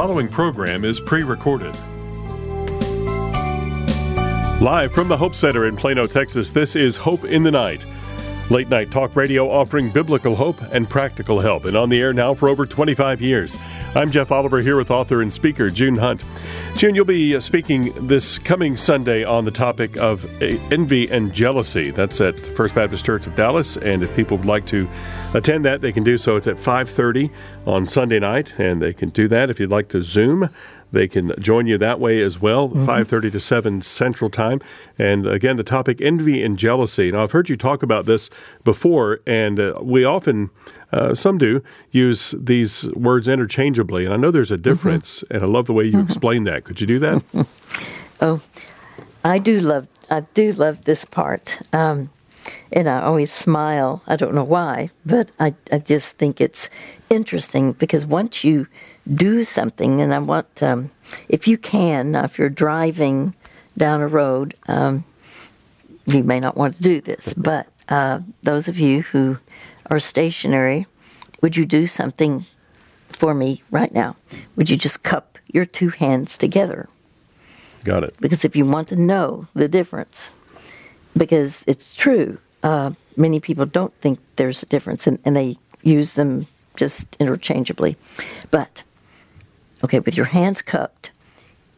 following 0.00 0.28
program 0.28 0.82
is 0.82 0.98
pre 0.98 1.22
recorded. 1.22 1.76
Live 4.58 4.94
from 4.94 5.08
the 5.08 5.16
Hope 5.18 5.34
Center 5.34 5.66
in 5.66 5.76
Plano, 5.76 6.06
Texas, 6.06 6.50
this 6.50 6.74
is 6.74 6.96
Hope 6.96 7.26
in 7.26 7.42
the 7.42 7.50
Night. 7.50 7.84
Late 8.48 8.70
night 8.70 8.90
talk 8.90 9.14
radio 9.14 9.50
offering 9.50 9.90
biblical 9.90 10.34
hope 10.34 10.58
and 10.72 10.88
practical 10.88 11.38
help, 11.38 11.66
and 11.66 11.76
on 11.76 11.90
the 11.90 12.00
air 12.00 12.14
now 12.14 12.32
for 12.32 12.48
over 12.48 12.64
25 12.64 13.20
years. 13.20 13.54
I'm 13.94 14.10
Jeff 14.10 14.32
Oliver 14.32 14.62
here 14.62 14.78
with 14.78 14.90
author 14.90 15.20
and 15.20 15.30
speaker 15.30 15.68
June 15.68 15.96
Hunt. 15.96 16.24
June, 16.80 16.94
you'll 16.94 17.04
be 17.04 17.36
uh, 17.36 17.40
speaking 17.40 17.92
this 18.06 18.38
coming 18.38 18.74
Sunday 18.74 19.22
on 19.22 19.44
the 19.44 19.50
topic 19.50 19.98
of 19.98 20.24
uh, 20.40 20.46
envy 20.70 21.10
and 21.10 21.30
jealousy. 21.30 21.90
That's 21.90 22.22
at 22.22 22.40
First 22.40 22.74
Baptist 22.74 23.04
Church 23.04 23.26
of 23.26 23.36
Dallas, 23.36 23.76
and 23.76 24.02
if 24.02 24.16
people 24.16 24.38
would 24.38 24.46
like 24.46 24.64
to 24.68 24.88
attend 25.34 25.66
that, 25.66 25.82
they 25.82 25.92
can 25.92 26.04
do 26.04 26.16
so. 26.16 26.36
It's 26.36 26.46
at 26.46 26.56
5:30 26.56 27.30
on 27.66 27.84
Sunday 27.84 28.18
night, 28.18 28.54
and 28.56 28.80
they 28.80 28.94
can 28.94 29.10
do 29.10 29.28
that 29.28 29.50
if 29.50 29.60
you'd 29.60 29.68
like 29.68 29.88
to 29.88 30.02
Zoom. 30.02 30.48
They 30.92 31.08
can 31.08 31.32
join 31.38 31.66
you 31.66 31.78
that 31.78 32.00
way 32.00 32.20
as 32.20 32.40
well, 32.40 32.68
mm-hmm. 32.68 32.86
5:30 32.86 33.32
to 33.32 33.40
7 33.40 33.82
Central 33.82 34.30
Time. 34.30 34.60
And 34.98 35.26
again, 35.26 35.56
the 35.56 35.64
topic 35.64 36.00
envy 36.00 36.42
and 36.42 36.58
jealousy. 36.58 37.12
Now, 37.12 37.22
I've 37.22 37.32
heard 37.32 37.48
you 37.48 37.56
talk 37.56 37.82
about 37.82 38.06
this 38.06 38.30
before, 38.64 39.20
and 39.26 39.60
uh, 39.60 39.74
we 39.82 40.04
often 40.04 40.50
uh, 40.92 41.14
some 41.14 41.38
do 41.38 41.62
use 41.90 42.34
these 42.38 42.84
words 42.94 43.28
interchangeably, 43.28 44.04
and 44.04 44.12
I 44.12 44.16
know 44.16 44.30
there's 44.30 44.50
a 44.50 44.54
mm-hmm. 44.54 44.62
difference, 44.62 45.22
mm-hmm. 45.22 45.36
and 45.36 45.44
I 45.44 45.46
love 45.46 45.66
the 45.66 45.72
way 45.72 45.84
you 45.84 45.92
mm-hmm. 45.92 46.06
explain 46.06 46.44
that. 46.44 46.64
Could 46.64 46.80
you 46.80 46.86
do 46.86 46.98
that? 46.98 47.22
oh, 48.20 48.40
I 49.24 49.38
do 49.38 49.60
love 49.60 49.86
I 50.10 50.20
do 50.34 50.50
love 50.52 50.84
this 50.84 51.04
part, 51.04 51.60
um, 51.72 52.10
and 52.72 52.88
I 52.88 53.02
always 53.02 53.30
smile. 53.30 54.02
I 54.08 54.16
don't 54.16 54.34
know 54.34 54.44
why, 54.44 54.90
but 55.06 55.30
I 55.38 55.54
I 55.70 55.78
just 55.78 56.16
think 56.16 56.40
it's 56.40 56.68
interesting 57.08 57.72
because 57.72 58.04
once 58.04 58.42
you 58.42 58.66
do 59.12 59.44
something, 59.44 60.00
and 60.00 60.12
I 60.12 60.18
want 60.18 60.62
um, 60.62 60.90
if 61.28 61.48
you 61.48 61.58
can, 61.58 62.14
if 62.14 62.38
you're 62.38 62.48
driving 62.48 63.34
down 63.76 64.00
a 64.00 64.08
road, 64.08 64.54
um, 64.68 65.04
you 66.06 66.22
may 66.24 66.40
not 66.40 66.56
want 66.56 66.76
to 66.76 66.82
do 66.82 67.00
this, 67.00 67.34
but 67.34 67.66
uh, 67.88 68.20
those 68.42 68.68
of 68.68 68.78
you 68.78 69.02
who 69.02 69.38
are 69.90 69.98
stationary, 69.98 70.86
would 71.42 71.56
you 71.56 71.66
do 71.66 71.86
something 71.86 72.46
for 73.08 73.34
me 73.34 73.62
right 73.70 73.92
now? 73.92 74.16
Would 74.56 74.70
you 74.70 74.76
just 74.76 75.02
cup 75.02 75.38
your 75.52 75.64
two 75.64 75.88
hands 75.90 76.38
together? 76.38 76.88
Got 77.84 78.04
it. 78.04 78.14
Because 78.20 78.44
if 78.44 78.54
you 78.54 78.64
want 78.64 78.88
to 78.88 78.96
know 78.96 79.46
the 79.54 79.68
difference, 79.68 80.34
because 81.16 81.64
it's 81.66 81.94
true, 81.94 82.38
uh, 82.62 82.92
many 83.16 83.40
people 83.40 83.66
don't 83.66 83.94
think 84.00 84.18
there's 84.36 84.62
a 84.62 84.66
difference 84.66 85.06
and, 85.06 85.18
and 85.24 85.34
they 85.34 85.56
use 85.82 86.14
them 86.14 86.46
just 86.76 87.16
interchangeably. 87.20 87.96
But, 88.50 88.82
okay, 89.84 90.00
with 90.00 90.16
your 90.16 90.26
hands 90.26 90.62
cupped, 90.62 91.10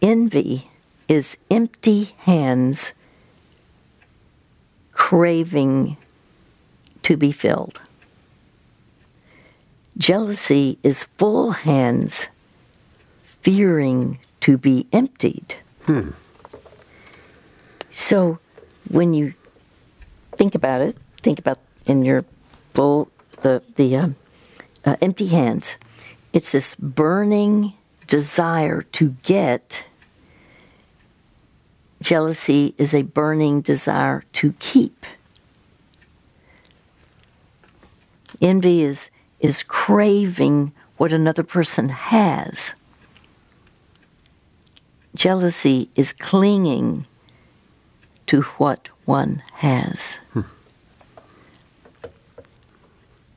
envy 0.00 0.70
is 1.08 1.38
empty 1.50 2.14
hands 2.18 2.92
craving 4.92 5.96
to 7.02 7.16
be 7.16 7.32
filled. 7.32 7.80
Jealousy 9.98 10.78
is 10.82 11.04
full 11.04 11.50
hands 11.50 12.28
fearing 13.42 14.18
to 14.40 14.56
be 14.56 14.86
emptied. 14.92 15.56
Hmm. 15.86 16.10
So 17.90 18.38
when 18.88 19.12
you 19.14 19.34
think 20.36 20.54
about 20.54 20.80
it, 20.80 20.96
think 21.22 21.38
about 21.38 21.58
in 21.86 22.04
your 22.04 22.24
full 22.70 23.10
the 23.42 23.62
the 23.76 23.96
uh, 23.96 24.08
uh, 24.84 24.96
empty 25.02 25.26
hands. 25.26 25.76
It's 26.32 26.52
this 26.52 26.74
burning 26.76 27.74
desire 28.12 28.82
to 28.92 29.16
get. 29.22 29.86
Jealousy 32.02 32.74
is 32.76 32.92
a 32.92 33.00
burning 33.00 33.62
desire 33.62 34.22
to 34.34 34.52
keep. 34.58 35.06
Envy 38.42 38.82
is 38.82 39.10
is 39.40 39.62
craving 39.62 40.74
what 40.98 41.10
another 41.10 41.42
person 41.42 41.88
has. 41.88 42.74
Jealousy 45.14 45.88
is 45.96 46.12
clinging 46.12 47.06
to 48.26 48.42
what 48.58 48.90
one 49.06 49.42
has. 49.54 50.20
Hmm. 50.34 50.40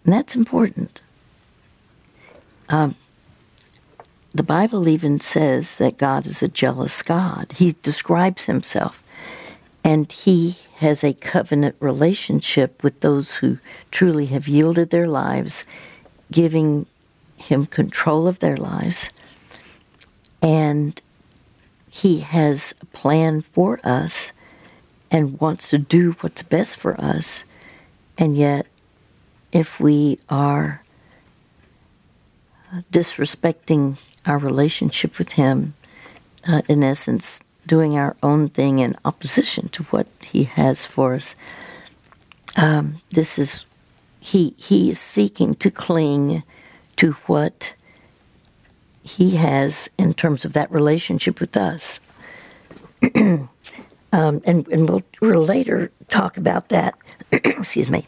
And 0.03 0.13
that's 0.13 0.35
important. 0.35 1.01
Um, 2.67 2.95
the 4.35 4.43
Bible 4.43 4.89
even 4.89 5.21
says 5.21 5.77
that 5.77 5.97
God 5.97 6.27
is 6.27 6.43
a 6.43 6.49
jealous 6.49 7.01
God. 7.01 7.53
He 7.53 7.73
describes 7.81 8.47
himself. 8.47 9.01
And 9.81 10.11
he 10.11 10.57
has 10.77 11.05
a 11.05 11.13
covenant 11.13 11.77
relationship 11.79 12.83
with 12.83 12.99
those 12.99 13.35
who 13.35 13.59
truly 13.91 14.25
have 14.25 14.49
yielded 14.49 14.89
their 14.89 15.07
lives, 15.07 15.65
giving 16.31 16.85
him 17.37 17.65
control 17.65 18.27
of 18.27 18.39
their 18.39 18.57
lives. 18.57 19.09
And 20.41 21.01
he 21.89 22.19
has 22.19 22.75
a 22.81 22.85
plan 22.87 23.41
for 23.41 23.79
us 23.85 24.33
and 25.09 25.39
wants 25.39 25.69
to 25.69 25.77
do 25.77 26.11
what's 26.19 26.43
best 26.43 26.75
for 26.75 26.99
us. 26.99 27.45
And 28.17 28.35
yet, 28.35 28.67
if 29.53 29.79
we 29.79 30.19
are 30.27 30.83
disrespecting 32.91 33.97
our 34.25 34.37
relationship 34.37 35.17
with 35.17 35.33
him, 35.33 35.73
uh, 36.47 36.61
in 36.67 36.83
essence, 36.83 37.41
doing 37.65 37.97
our 37.97 38.15
own 38.21 38.49
thing 38.49 38.79
in 38.79 38.95
opposition 39.05 39.69
to 39.69 39.83
what 39.85 40.07
He 40.21 40.43
has 40.43 40.85
for 40.85 41.15
us. 41.15 41.35
Um, 42.57 43.01
this 43.11 43.37
is 43.37 43.65
he 44.19 44.55
he 44.57 44.89
is 44.89 44.99
seeking 44.99 45.53
to 45.55 45.69
cling 45.69 46.43
to 46.95 47.11
what 47.27 47.75
he 49.03 49.35
has 49.35 49.87
in 49.99 50.15
terms 50.15 50.45
of 50.45 50.53
that 50.53 50.71
relationship 50.71 51.39
with 51.39 51.55
us. 51.55 51.99
um, 53.15 53.49
and, 54.11 54.67
and 54.67 54.89
we'll, 54.89 55.03
we'll, 55.21 55.45
later 55.45 55.91
talk 56.07 56.37
about 56.37 56.69
that. 56.69 56.95
Excuse 57.31 57.87
me. 57.87 58.07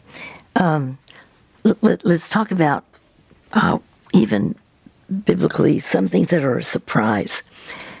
Um, 0.56 0.98
let, 1.62 2.04
us 2.04 2.28
talk 2.28 2.50
about 2.50 2.84
uh, 3.52 3.78
even 4.12 4.56
biblically 5.24 5.78
some 5.78 6.08
things 6.08 6.28
that 6.28 6.44
are 6.44 6.58
a 6.58 6.62
surprise. 6.64 7.42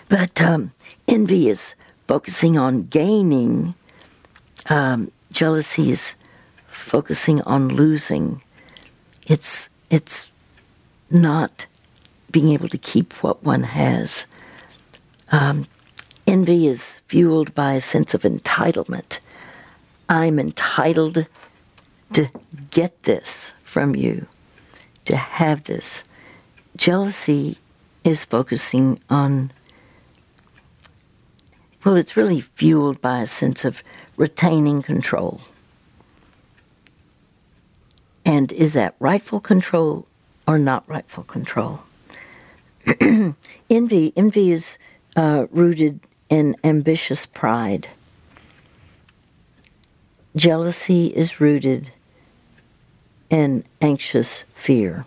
But 0.08 0.40
um, 0.40 0.72
envy 1.06 1.48
is 1.48 1.74
focusing 2.06 2.56
on 2.58 2.84
gaining, 2.84 3.74
um, 4.68 5.10
jealousy 5.30 5.90
is 5.90 6.14
focusing 6.68 7.42
on 7.42 7.68
losing. 7.68 8.42
It's 9.26 9.70
it's 9.90 10.30
not 11.10 11.66
being 12.30 12.48
able 12.48 12.68
to 12.68 12.78
keep 12.78 13.12
what 13.22 13.42
one 13.42 13.62
has. 13.62 14.26
Um, 15.30 15.66
envy 16.26 16.66
is 16.66 17.00
fueled 17.08 17.54
by 17.54 17.74
a 17.74 17.80
sense 17.80 18.14
of 18.14 18.22
entitlement. 18.22 19.20
I'm 20.08 20.38
entitled 20.38 21.26
to 22.14 22.30
get 22.70 23.02
this 23.02 23.52
from 23.64 23.94
you, 23.94 24.26
to 25.04 25.16
have 25.16 25.64
this. 25.64 26.04
Jealousy 26.78 27.58
is 28.04 28.24
focusing 28.24 29.00
on 29.10 29.50
well, 31.84 31.96
it's 31.96 32.16
really 32.16 32.40
fueled 32.40 33.00
by 33.00 33.20
a 33.20 33.26
sense 33.26 33.64
of 33.64 33.82
retaining 34.16 34.82
control. 34.82 35.40
And 38.24 38.52
is 38.52 38.74
that 38.74 38.94
rightful 38.98 39.40
control 39.40 40.06
or 40.46 40.58
not 40.58 40.88
rightful 40.88 41.24
control? 41.24 41.80
envy, 43.70 44.12
envy 44.16 44.50
is 44.50 44.76
uh, 45.16 45.46
rooted 45.50 46.00
in 46.28 46.56
ambitious 46.62 47.26
pride. 47.26 47.88
Jealousy 50.36 51.06
is 51.06 51.40
rooted 51.40 51.90
in 53.30 53.64
anxious 53.80 54.44
fear. 54.54 55.06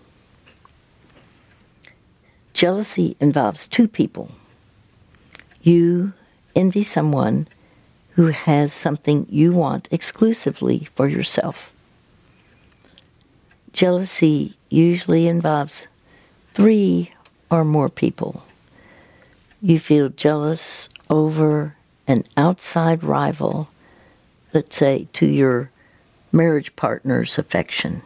Jealousy 2.62 3.18
involves 3.20 3.66
two 3.66 3.88
people 3.88 4.30
you 5.64 6.14
envy 6.56 6.84
someone 6.84 7.48
who 8.12 8.28
has 8.28 8.72
something 8.72 9.26
you 9.32 9.52
want 9.52 9.92
exclusively 9.92 10.88
for 10.94 11.08
yourself. 11.08 11.72
Jealousy 13.74 14.58
usually 14.70 15.28
involves 15.28 15.88
three 16.54 17.12
or 17.50 17.66
more 17.66 17.90
people. 17.90 18.44
You 19.60 19.80
feel 19.80 20.10
jealous 20.10 20.88
over 21.10 21.76
an 22.06 22.26
outside 22.38 23.04
rival, 23.04 23.70
let's 24.54 24.76
say 24.76 25.08
to 25.14 25.26
your 25.26 25.72
marriage 26.32 26.76
partner's 26.76 27.40
affection. 27.40 28.04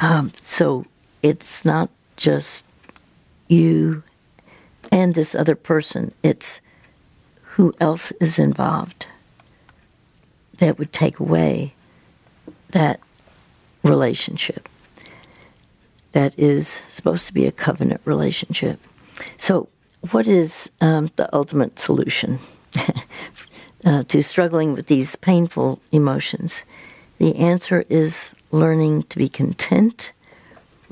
Um, 0.00 0.32
so 0.34 0.86
it's 1.24 1.64
not 1.64 1.88
just 2.16 2.66
you 3.48 4.02
and 4.92 5.14
this 5.14 5.34
other 5.34 5.54
person, 5.54 6.10
it's 6.22 6.60
who 7.42 7.72
else 7.80 8.12
is 8.20 8.38
involved 8.38 9.06
that 10.58 10.78
would 10.78 10.92
take 10.92 11.18
away 11.18 11.72
that 12.72 13.00
relationship 13.82 14.68
that 16.12 16.38
is 16.38 16.82
supposed 16.88 17.26
to 17.26 17.32
be 17.32 17.46
a 17.46 17.52
covenant 17.52 18.02
relationship. 18.04 18.78
So, 19.38 19.68
what 20.10 20.28
is 20.28 20.70
um, 20.82 21.10
the 21.16 21.34
ultimate 21.34 21.78
solution 21.78 22.38
uh, 23.86 24.04
to 24.04 24.22
struggling 24.22 24.74
with 24.74 24.88
these 24.88 25.16
painful 25.16 25.80
emotions? 25.90 26.64
The 27.16 27.34
answer 27.36 27.86
is 27.88 28.34
learning 28.50 29.04
to 29.04 29.16
be 29.16 29.30
content 29.30 30.12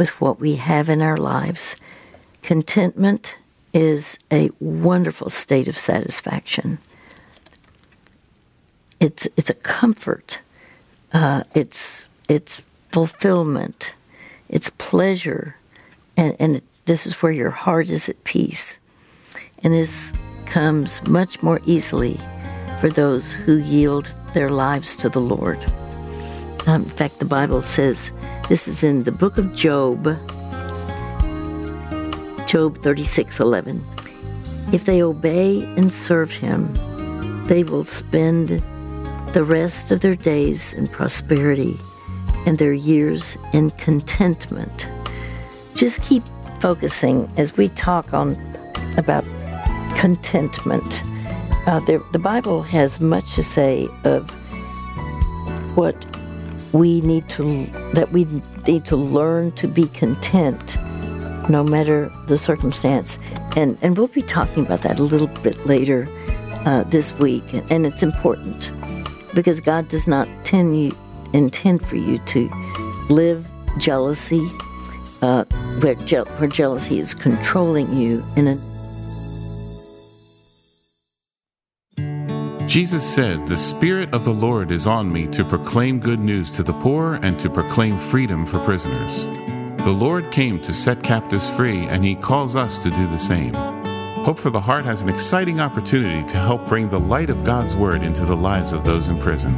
with 0.03 0.21
what 0.21 0.41
we 0.41 0.57
have 0.57 0.89
in 0.89 1.01
our 1.01 1.17
lives. 1.17 1.77
Contentment 2.43 3.39
is 3.73 4.19
a 4.33 4.51
wonderful 4.59 5.31
state 5.31 5.69
of 5.69 5.79
satisfaction. 5.79 6.79
It's 8.99 9.29
it's 9.37 9.49
a 9.49 9.55
comfort. 9.55 10.41
Uh, 11.13 11.45
it's 11.55 12.09
it's 12.29 12.63
fulfillment. 12.91 13.95
It's 14.49 14.71
pleasure, 14.71 15.55
and 16.17 16.35
and 16.41 16.63
this 16.87 17.07
is 17.07 17.23
where 17.23 17.31
your 17.31 17.51
heart 17.51 17.89
is 17.89 18.09
at 18.09 18.25
peace. 18.25 18.79
And 19.63 19.73
this 19.73 20.13
comes 20.47 21.01
much 21.07 21.41
more 21.45 21.61
easily 21.65 22.19
for 22.81 22.89
those 22.89 23.31
who 23.31 23.59
yield 23.59 24.13
their 24.35 24.51
lives 24.51 24.97
to 24.97 25.09
the 25.09 25.21
Lord. 25.21 25.65
Um, 26.67 26.82
in 26.82 26.88
fact, 26.91 27.19
the 27.19 27.25
Bible 27.25 27.62
says 27.62 28.12
this 28.49 28.69
is 28.69 28.85
in 28.85 29.03
the 29.03 29.12
book 29.12 29.37
of 29.37 29.53
Job, 29.55 30.05
Job 32.47 32.79
36:11. 32.79 33.82
If 34.73 34.85
they 34.85 35.03
obey 35.03 35.64
and 35.76 35.93
serve 35.93 36.31
him, 36.31 36.73
they 37.47 37.64
will 37.64 37.85
spend 37.85 38.62
the 39.32 39.44
rest 39.44 39.91
of 39.91 40.00
their 40.03 40.14
days 40.14 40.73
in 40.75 40.87
prosperity 40.87 41.79
and 42.47 42.59
their 42.59 42.73
years 42.73 43.37
in 43.53 43.70
contentment. 43.73 44.87
Just 45.75 46.03
keep 46.03 46.23
focusing 46.61 47.29
as 47.37 47.56
we 47.56 47.69
talk 47.70 48.15
on 48.15 48.37
about 48.97 49.25
contentment. 49.97 51.03
Uh, 51.67 51.81
the 51.81 52.19
Bible 52.19 52.62
has 52.62 53.00
much 53.00 53.35
to 53.35 53.43
say 53.43 53.88
of 54.05 54.31
what 55.76 56.12
we 56.73 57.01
need 57.03 57.29
to 57.31 57.67
that 57.93 58.13
we 58.13 58.25
need 58.67 58.85
to 58.87 58.97
learn 58.97 59.53
to 59.53 59.69
be 59.69 59.87
content 59.89 60.77
no 61.49 61.63
matter 61.63 62.11
the 62.27 62.39
circumstance. 62.39 63.19
And, 63.57 63.79
and 63.83 63.97
we'll 63.97 64.09
be 64.09 64.23
talking 64.23 64.65
about 64.65 64.83
that 64.83 64.99
a 64.99 65.03
little 65.03 65.27
bit 65.27 65.67
later 65.67 66.07
uh, 66.65 66.85
this 66.85 67.13
week. 67.15 67.45
And 67.71 67.87
it's 67.87 68.03
important 68.03 68.73
because 69.35 69.61
God 69.61 69.89
does 69.89 70.07
not 70.07 70.29
intend, 70.29 70.81
you, 70.81 70.93
intend 71.33 71.85
for 71.87 71.97
you 71.97 72.19
to 72.19 72.49
live 73.09 73.47
jealousy, 73.79 74.47
uh, 75.23 75.45
where, 75.81 75.95
je- 75.95 76.19
where 76.39 76.49
jealousy 76.49 76.99
is 76.99 77.15
controlling 77.15 77.93
you 77.93 78.23
in 78.37 78.47
a 78.49 78.57
Jesus 82.73 83.05
said, 83.07 83.47
The 83.47 83.59
Spirit 83.59 84.15
of 84.15 84.25
the 84.25 84.33
Lord 84.33 84.71
is 84.71 84.87
on 84.87 85.13
me 85.13 85.27
to 85.27 85.45
proclaim 85.45 85.99
good 85.99 86.21
news 86.21 86.51
to 86.53 86.63
the 86.63 86.73
poor 86.73 87.17
and 87.17 87.39
to 87.39 87.51
proclaim 87.51 87.99
freedom 87.99 88.47
for 88.47 88.59
prisoners. 88.61 89.27
The 89.85 89.93
Lord 89.93 90.33
came 90.33 90.59
to 90.61 90.73
set 90.73 91.03
captives 91.03 91.51
free, 91.51 91.85
and 91.89 92.03
He 92.03 92.15
calls 92.15 92.57
us 92.57 92.79
to 92.79 92.89
do 92.89 93.07
the 93.09 93.19
same. 93.19 93.53
Hope 94.25 94.39
for 94.39 94.49
the 94.49 94.59
Heart 94.59 94.87
has 94.87 95.03
an 95.03 95.11
exciting 95.11 95.61
opportunity 95.61 96.27
to 96.29 96.39
help 96.39 96.67
bring 96.67 96.89
the 96.89 96.99
light 96.99 97.29
of 97.29 97.45
God's 97.45 97.77
Word 97.77 98.03
into 98.03 98.25
the 98.25 98.39
lives 98.39 98.73
of 98.73 98.85
those 98.85 99.09
in 99.09 99.19
prison. 99.19 99.53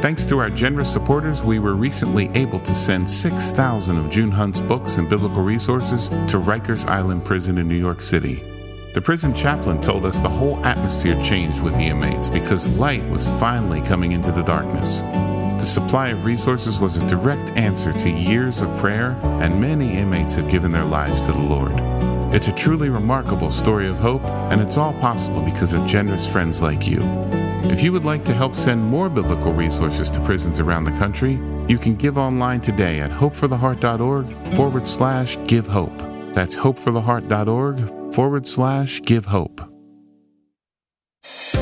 Thanks 0.00 0.24
to 0.24 0.38
our 0.38 0.48
generous 0.48 0.90
supporters, 0.90 1.42
we 1.42 1.58
were 1.58 1.74
recently 1.74 2.30
able 2.30 2.60
to 2.60 2.74
send 2.74 3.10
6,000 3.10 3.98
of 3.98 4.08
June 4.08 4.30
Hunt's 4.30 4.60
books 4.60 4.96
and 4.96 5.06
biblical 5.06 5.42
resources 5.42 6.08
to 6.08 6.40
Rikers 6.40 6.86
Island 6.86 7.26
Prison 7.26 7.58
in 7.58 7.68
New 7.68 7.76
York 7.76 8.00
City. 8.00 8.57
The 8.94 9.02
prison 9.02 9.34
chaplain 9.34 9.82
told 9.82 10.06
us 10.06 10.20
the 10.20 10.30
whole 10.30 10.64
atmosphere 10.64 11.20
changed 11.22 11.60
with 11.60 11.74
the 11.74 11.86
inmates 11.86 12.26
because 12.26 12.68
light 12.78 13.06
was 13.10 13.28
finally 13.38 13.82
coming 13.82 14.12
into 14.12 14.32
the 14.32 14.42
darkness. 14.42 15.00
The 15.00 15.66
supply 15.66 16.08
of 16.08 16.24
resources 16.24 16.80
was 16.80 16.96
a 16.96 17.06
direct 17.06 17.50
answer 17.50 17.92
to 17.92 18.10
years 18.10 18.62
of 18.62 18.78
prayer, 18.78 19.10
and 19.42 19.60
many 19.60 19.92
inmates 19.92 20.34
have 20.34 20.50
given 20.50 20.72
their 20.72 20.84
lives 20.84 21.20
to 21.22 21.32
the 21.32 21.40
Lord. 21.40 21.72
It's 22.34 22.48
a 22.48 22.52
truly 22.52 22.88
remarkable 22.88 23.50
story 23.50 23.88
of 23.88 23.98
hope, 23.98 24.24
and 24.24 24.60
it's 24.60 24.78
all 24.78 24.94
possible 24.94 25.42
because 25.42 25.74
of 25.74 25.86
generous 25.86 26.26
friends 26.26 26.62
like 26.62 26.86
you. 26.86 27.00
If 27.64 27.82
you 27.82 27.92
would 27.92 28.04
like 28.06 28.24
to 28.24 28.34
help 28.34 28.54
send 28.54 28.82
more 28.82 29.10
biblical 29.10 29.52
resources 29.52 30.10
to 30.10 30.20
prisons 30.20 30.60
around 30.60 30.84
the 30.84 30.92
country, 30.92 31.38
you 31.68 31.76
can 31.76 31.94
give 31.94 32.16
online 32.16 32.62
today 32.62 33.00
at 33.00 33.10
hopefortheheart.org 33.10 34.54
forward 34.54 34.88
slash 34.88 35.36
give 35.46 35.66
hope. 35.66 35.98
That's 36.32 36.56
hopefortheheart.org 36.56 37.97
forward 38.12 38.46
slash 38.46 39.02
give 39.02 39.26
hope. 39.26 39.77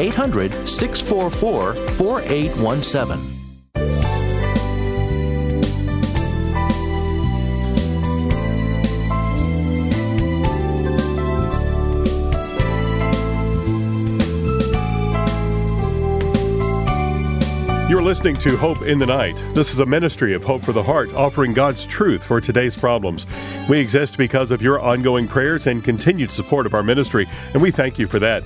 800 0.00 0.68
644 0.68 1.74
4817. 1.74 3.40
You're 17.90 18.02
listening 18.02 18.36
to 18.36 18.56
Hope 18.56 18.82
in 18.82 18.98
the 18.98 19.06
Night. 19.06 19.42
This 19.52 19.72
is 19.72 19.80
a 19.80 19.84
ministry 19.84 20.32
of 20.32 20.44
Hope 20.44 20.64
for 20.64 20.72
the 20.72 20.82
Heart, 20.82 21.12
offering 21.12 21.52
God's 21.52 21.84
truth 21.84 22.24
for 22.24 22.40
today's 22.40 22.74
problems. 22.74 23.26
We 23.68 23.78
exist 23.78 24.16
because 24.16 24.50
of 24.50 24.62
your 24.62 24.80
ongoing 24.80 25.28
prayers 25.28 25.66
and 25.66 25.84
continued 25.84 26.30
support 26.30 26.64
of 26.64 26.72
our 26.72 26.84
ministry, 26.84 27.28
and 27.52 27.60
we 27.60 27.70
thank 27.70 27.98
you 27.98 28.06
for 28.06 28.18
that. 28.20 28.42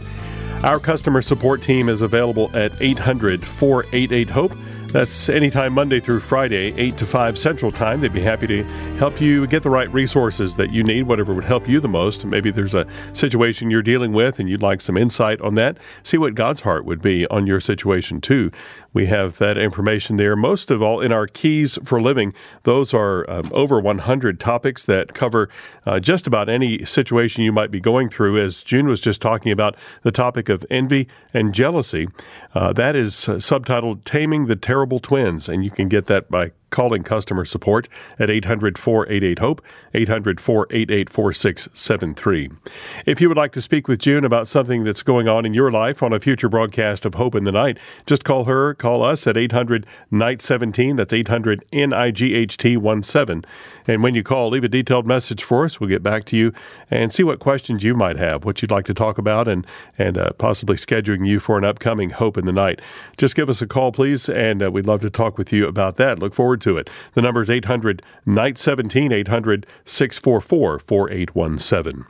Our 0.64 0.78
customer 0.78 1.20
support 1.20 1.60
team 1.60 1.90
is 1.90 2.00
available 2.00 2.50
at 2.54 2.72
800 2.80 3.44
488 3.44 4.30
HOPE. 4.30 4.56
That's 4.86 5.28
anytime 5.28 5.74
Monday 5.74 6.00
through 6.00 6.20
Friday, 6.20 6.72
8 6.78 6.96
to 6.96 7.04
5 7.04 7.38
Central 7.38 7.70
Time. 7.70 8.00
They'd 8.00 8.14
be 8.14 8.22
happy 8.22 8.46
to 8.46 8.62
help 8.96 9.20
you 9.20 9.46
get 9.46 9.62
the 9.62 9.68
right 9.68 9.92
resources 9.92 10.56
that 10.56 10.72
you 10.72 10.82
need, 10.82 11.02
whatever 11.02 11.34
would 11.34 11.44
help 11.44 11.68
you 11.68 11.80
the 11.80 11.88
most. 11.88 12.24
Maybe 12.24 12.50
there's 12.50 12.72
a 12.72 12.86
situation 13.12 13.70
you're 13.70 13.82
dealing 13.82 14.14
with 14.14 14.38
and 14.38 14.48
you'd 14.48 14.62
like 14.62 14.80
some 14.80 14.96
insight 14.96 15.38
on 15.42 15.54
that. 15.56 15.76
See 16.02 16.16
what 16.16 16.34
God's 16.34 16.62
heart 16.62 16.86
would 16.86 17.02
be 17.02 17.26
on 17.26 17.46
your 17.46 17.60
situation, 17.60 18.22
too. 18.22 18.50
We 18.94 19.06
have 19.06 19.38
that 19.38 19.58
information 19.58 20.16
there. 20.16 20.36
Most 20.36 20.70
of 20.70 20.80
all, 20.80 21.00
in 21.00 21.12
our 21.12 21.26
Keys 21.26 21.78
for 21.84 22.00
Living, 22.00 22.32
those 22.62 22.94
are 22.94 23.28
um, 23.28 23.50
over 23.52 23.80
100 23.80 24.40
topics 24.40 24.84
that 24.84 25.12
cover 25.14 25.50
uh, 25.84 25.98
just 25.98 26.26
about 26.26 26.48
any 26.48 26.84
situation 26.86 27.42
you 27.42 27.52
might 27.52 27.72
be 27.72 27.80
going 27.80 28.08
through. 28.08 28.40
As 28.40 28.62
June 28.62 28.86
was 28.86 29.00
just 29.00 29.20
talking 29.20 29.50
about 29.50 29.76
the 30.02 30.12
topic 30.12 30.48
of 30.48 30.64
envy 30.70 31.08
and 31.34 31.52
jealousy, 31.52 32.06
uh, 32.54 32.72
that 32.72 32.94
is 32.94 33.28
uh, 33.28 33.34
subtitled 33.34 34.04
Taming 34.04 34.46
the 34.46 34.56
Terrible 34.56 35.00
Twins, 35.00 35.48
and 35.48 35.64
you 35.64 35.72
can 35.72 35.88
get 35.88 36.06
that 36.06 36.30
by 36.30 36.52
calling 36.74 37.04
customer 37.04 37.44
support 37.44 37.88
at 38.18 38.28
800 38.28 38.76
488 38.76 39.38
HOPE, 39.38 39.64
800 39.94 40.40
488 40.40 41.08
4673. 41.08 42.50
If 43.06 43.20
you 43.20 43.28
would 43.28 43.38
like 43.38 43.52
to 43.52 43.62
speak 43.62 43.86
with 43.86 44.00
June 44.00 44.24
about 44.24 44.48
something 44.48 44.82
that's 44.82 45.04
going 45.04 45.28
on 45.28 45.46
in 45.46 45.54
your 45.54 45.70
life 45.70 46.02
on 46.02 46.12
a 46.12 46.18
future 46.18 46.48
broadcast 46.48 47.06
of 47.06 47.14
Hope 47.14 47.36
in 47.36 47.44
the 47.44 47.52
Night, 47.52 47.78
just 48.06 48.24
call 48.24 48.44
her, 48.44 48.74
call 48.74 49.04
us 49.04 49.26
at 49.28 49.36
800 49.36 49.86
Night 50.10 50.42
17. 50.42 50.96
That's 50.96 51.12
800 51.12 51.64
NIGHT 51.72 53.04
17. 53.04 53.44
And 53.86 54.02
when 54.02 54.14
you 54.14 54.22
call, 54.22 54.50
leave 54.50 54.64
a 54.64 54.68
detailed 54.68 55.06
message 55.06 55.44
for 55.44 55.64
us. 55.64 55.78
We'll 55.78 55.90
get 55.90 56.02
back 56.02 56.24
to 56.26 56.36
you 56.36 56.52
and 56.90 57.12
see 57.12 57.22
what 57.22 57.38
questions 57.38 57.84
you 57.84 57.94
might 57.94 58.16
have, 58.16 58.44
what 58.44 58.62
you'd 58.62 58.70
like 58.70 58.86
to 58.86 58.94
talk 58.94 59.18
about, 59.18 59.46
and, 59.46 59.66
and 59.98 60.18
uh, 60.18 60.32
possibly 60.32 60.76
scheduling 60.76 61.26
you 61.26 61.38
for 61.38 61.56
an 61.56 61.64
upcoming 61.64 62.10
Hope 62.10 62.36
in 62.36 62.46
the 62.46 62.52
Night. 62.52 62.80
Just 63.16 63.36
give 63.36 63.48
us 63.48 63.62
a 63.62 63.66
call, 63.66 63.92
please, 63.92 64.28
and 64.28 64.62
uh, 64.62 64.70
we'd 64.70 64.86
love 64.86 65.02
to 65.02 65.10
talk 65.10 65.38
with 65.38 65.52
you 65.52 65.68
about 65.68 65.96
that. 65.96 66.18
Look 66.18 66.34
forward 66.34 66.60
to 66.64 66.76
it. 66.76 66.90
The 67.14 67.22
number 67.22 67.40
is 67.40 67.50
800 67.50 68.02
Night 68.26 68.58
17, 68.58 69.12
800 69.12 69.66
644 69.84 70.78
4817. 70.80 72.04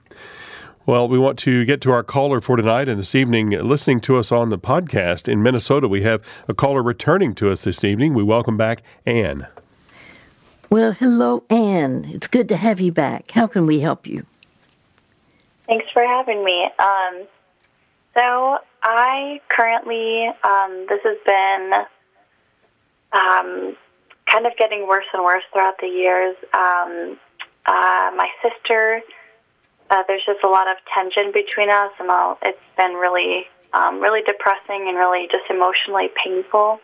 Well, 0.87 1.09
we 1.09 1.19
want 1.19 1.39
to 1.41 1.65
get 1.65 1.81
to 1.83 1.93
our 1.93 2.03
caller 2.03 2.43
for 2.43 2.57
tonight 2.57 2.89
and 2.89 2.99
this 2.99 3.15
evening. 3.15 3.51
Listening 3.51 4.01
to 4.03 4.17
us 4.17 4.31
on 4.31 4.51
the 4.51 4.59
podcast 4.59 5.29
in 5.29 5.43
Minnesota, 5.43 5.89
we 5.89 6.03
have 6.03 6.23
a 6.47 6.53
caller 6.53 6.83
returning 6.83 7.35
to 7.37 7.51
us 7.51 7.65
this 7.65 7.83
evening. 7.83 8.13
We 8.13 8.23
welcome 8.23 8.59
back 8.59 8.83
Anne. 9.07 9.47
Well, 10.69 10.93
hello, 10.93 11.45
Anne. 11.49 12.05
It's 12.09 12.27
good 12.27 12.49
to 12.51 12.57
have 12.57 12.81
you 12.81 12.93
back. 12.93 13.31
How 13.31 13.47
can 13.47 13.65
we 13.65 13.81
help 13.81 14.07
you? 14.07 14.27
Thanks 15.67 15.87
for 15.93 16.05
having 16.05 16.45
me. 16.45 16.69
Um, 16.79 17.27
so, 18.13 18.59
I 18.83 19.41
currently, 19.49 20.27
um, 20.45 20.87
this 20.89 21.01
has 21.03 21.17
been 21.25 21.73
um, 23.13 23.77
kind 24.31 24.47
of 24.47 24.57
getting 24.57 24.87
worse 24.87 25.05
and 25.13 25.23
worse 25.25 25.45
throughout 25.53 25.79
the 25.81 25.87
years. 25.87 26.37
Um, 26.53 27.19
uh, 27.67 28.11
my 28.17 28.29
sister, 28.43 29.01
uh, 29.91 30.03
there's 30.07 30.25
just 30.27 30.43
a 30.45 30.49
lot 30.49 30.69
of 30.69 30.77
tension 30.93 31.33
between 31.33 31.71
us, 31.71 31.93
and 31.99 32.11
I'll, 32.11 32.39
it's 32.43 32.59
been 32.77 32.95
really, 32.95 33.47
um, 33.73 34.01
really 34.01 34.23
depressing 34.23 34.89
and 34.89 34.97
really 34.97 35.29
just 35.31 35.45
emotionally 35.51 36.09
painful. 36.23 36.81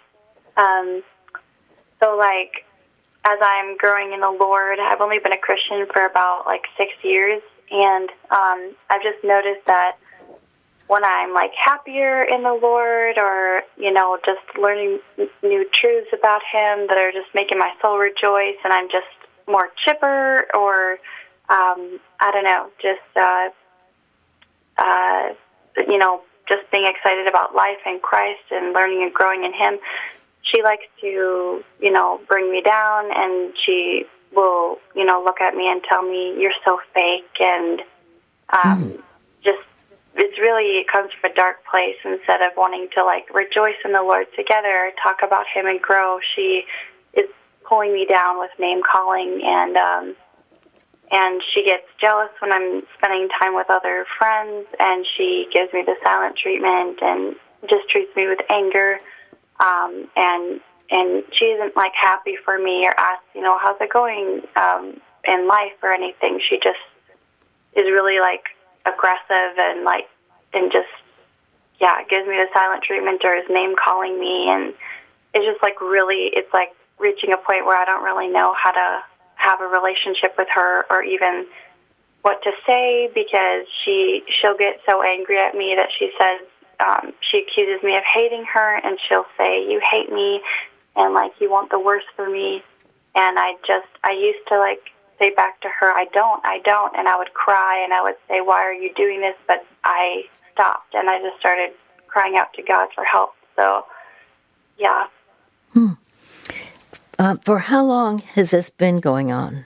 Um, 0.56 1.02
so, 1.98 2.16
like, 2.16 2.64
as 3.24 3.38
I'm 3.42 3.76
growing 3.76 4.12
in 4.12 4.20
the 4.20 4.30
Lord, 4.30 4.78
I've 4.78 5.00
only 5.00 5.18
been 5.18 5.32
a 5.32 5.38
Christian 5.38 5.86
for 5.92 6.06
about 6.06 6.46
like 6.46 6.62
six 6.76 6.92
years, 7.02 7.42
and 7.70 8.08
um, 8.30 8.74
I've 8.88 9.02
just 9.02 9.22
noticed 9.22 9.66
that 9.66 9.96
when 10.90 11.04
I'm 11.04 11.32
like 11.32 11.52
happier 11.54 12.22
in 12.22 12.42
the 12.42 12.58
Lord, 12.60 13.16
or 13.16 13.62
you 13.76 13.92
know, 13.92 14.18
just 14.24 14.42
learning 14.58 14.98
new 15.42 15.64
truths 15.72 16.10
about 16.12 16.42
Him 16.52 16.88
that 16.88 16.98
are 16.98 17.12
just 17.12 17.32
making 17.34 17.58
my 17.58 17.72
soul 17.80 17.98
rejoice, 17.98 18.58
and 18.64 18.72
I'm 18.72 18.88
just 18.88 19.06
more 19.46 19.68
chipper, 19.84 20.46
or 20.54 20.92
um, 21.48 22.00
I 22.18 22.30
don't 22.32 22.44
know, 22.44 22.70
just 22.82 23.16
uh, 23.16 23.48
uh, 24.78 25.34
you 25.86 25.98
know, 25.98 26.22
just 26.48 26.68
being 26.72 26.86
excited 26.86 27.28
about 27.28 27.54
life 27.54 27.78
in 27.86 28.00
Christ 28.00 28.42
and 28.50 28.72
learning 28.72 29.02
and 29.02 29.14
growing 29.14 29.44
in 29.44 29.52
Him 29.52 29.78
she 30.42 30.62
likes 30.62 30.84
to, 31.00 31.62
you 31.80 31.92
know, 31.92 32.20
bring 32.28 32.50
me 32.50 32.62
down 32.62 33.10
and 33.14 33.52
she 33.64 34.04
will, 34.34 34.78
you 34.94 35.04
know, 35.04 35.22
look 35.24 35.40
at 35.40 35.54
me 35.54 35.70
and 35.70 35.82
tell 35.88 36.02
me 36.02 36.40
you're 36.40 36.52
so 36.64 36.80
fake 36.94 37.30
and 37.40 37.80
um 38.52 38.84
mm. 38.84 39.02
It's 40.14 40.38
really 40.38 40.78
it 40.78 40.86
comes 40.88 41.10
from 41.12 41.30
a 41.30 41.34
dark 41.34 41.64
place 41.70 41.96
instead 42.04 42.42
of 42.42 42.52
wanting 42.56 42.88
to 42.96 43.04
like 43.04 43.32
rejoice 43.32 43.78
in 43.84 43.92
the 43.92 44.02
Lord 44.02 44.26
together, 44.36 44.92
talk 45.02 45.18
about 45.22 45.46
him 45.52 45.66
and 45.66 45.80
grow, 45.80 46.18
she 46.34 46.64
is 47.14 47.26
pulling 47.68 47.92
me 47.92 48.06
down 48.06 48.38
with 48.38 48.50
name 48.58 48.80
calling 48.82 49.40
and 49.44 49.76
um 49.76 50.16
and 51.12 51.42
she 51.52 51.64
gets 51.64 51.86
jealous 52.00 52.30
when 52.38 52.52
I'm 52.52 52.82
spending 52.96 53.28
time 53.40 53.54
with 53.54 53.66
other 53.68 54.06
friends 54.16 54.66
and 54.78 55.04
she 55.16 55.48
gives 55.52 55.72
me 55.72 55.82
the 55.84 55.96
silent 56.04 56.36
treatment 56.36 56.98
and 57.02 57.34
just 57.68 57.88
treats 57.90 58.14
me 58.14 58.28
with 58.28 58.38
anger 58.48 59.00
um, 59.60 60.08
and 60.16 60.60
and 60.90 61.22
she 61.38 61.44
isn't 61.44 61.76
like 61.76 61.92
happy 61.94 62.34
for 62.44 62.58
me 62.58 62.84
or 62.84 62.98
asks, 62.98 63.24
you 63.34 63.42
know, 63.42 63.56
how's 63.60 63.76
it 63.80 63.92
going 63.92 64.42
um, 64.56 65.00
in 65.24 65.46
life 65.46 65.78
or 65.82 65.92
anything. 65.92 66.40
She 66.48 66.56
just 66.56 66.82
is 67.76 67.84
really 67.84 68.18
like 68.18 68.42
aggressive 68.86 69.58
and 69.58 69.84
like 69.84 70.08
and 70.52 70.72
just 70.72 70.88
yeah 71.80 72.02
gives 72.08 72.26
me 72.26 72.34
the 72.34 72.46
silent 72.52 72.82
treatment 72.82 73.22
or 73.24 73.34
is 73.34 73.44
name 73.48 73.74
calling 73.76 74.18
me 74.18 74.48
and 74.48 74.74
it's 75.34 75.46
just 75.46 75.62
like 75.62 75.80
really 75.80 76.30
it's 76.32 76.52
like 76.52 76.70
reaching 76.98 77.32
a 77.32 77.36
point 77.36 77.64
where 77.64 77.80
I 77.80 77.84
don't 77.84 78.04
really 78.04 78.28
know 78.28 78.54
how 78.54 78.72
to 78.72 79.02
have 79.36 79.60
a 79.60 79.66
relationship 79.66 80.34
with 80.36 80.48
her 80.54 80.84
or 80.90 81.02
even 81.02 81.46
what 82.22 82.42
to 82.42 82.52
say 82.66 83.10
because 83.14 83.66
she 83.84 84.22
she'll 84.28 84.56
get 84.56 84.80
so 84.84 85.02
angry 85.02 85.38
at 85.38 85.54
me 85.54 85.74
that 85.76 85.88
she 85.96 86.10
says 86.18 86.40
um, 86.80 87.12
she 87.20 87.38
accuses 87.38 87.82
me 87.82 87.96
of 87.96 88.02
hating 88.04 88.44
her, 88.44 88.76
and 88.82 88.98
she'll 89.08 89.26
say, 89.36 89.70
"You 89.70 89.80
hate 89.80 90.10
me, 90.10 90.40
and 90.96 91.14
like 91.14 91.32
you 91.40 91.50
want 91.50 91.70
the 91.70 91.78
worst 91.78 92.06
for 92.16 92.28
me." 92.28 92.62
And 93.14 93.38
I 93.38 93.54
just, 93.66 93.88
I 94.04 94.12
used 94.12 94.46
to 94.48 94.58
like 94.58 94.80
say 95.20 95.32
back 95.34 95.60
to 95.60 95.68
her, 95.68 95.92
"I 95.92 96.06
don't, 96.12 96.44
I 96.44 96.58
don't," 96.64 96.96
and 96.96 97.06
I 97.06 97.16
would 97.16 97.32
cry 97.34 97.80
and 97.84 97.94
I 97.94 98.02
would 98.02 98.16
say, 98.26 98.40
"Why 98.40 98.62
are 98.62 98.72
you 98.72 98.92
doing 98.94 99.20
this?" 99.20 99.36
But 99.46 99.64
I 99.84 100.24
stopped 100.52 100.94
and 100.94 101.08
I 101.08 101.20
just 101.20 101.38
started 101.38 101.70
crying 102.08 102.36
out 102.36 102.52
to 102.54 102.62
God 102.62 102.88
for 102.92 103.04
help. 103.04 103.34
So, 103.54 103.84
yeah. 104.76 105.06
Hmm. 105.72 105.92
Uh, 107.18 107.36
for 107.44 107.58
how 107.58 107.84
long 107.84 108.18
has 108.34 108.50
this 108.50 108.70
been 108.70 108.98
going 108.98 109.30
on? 109.30 109.64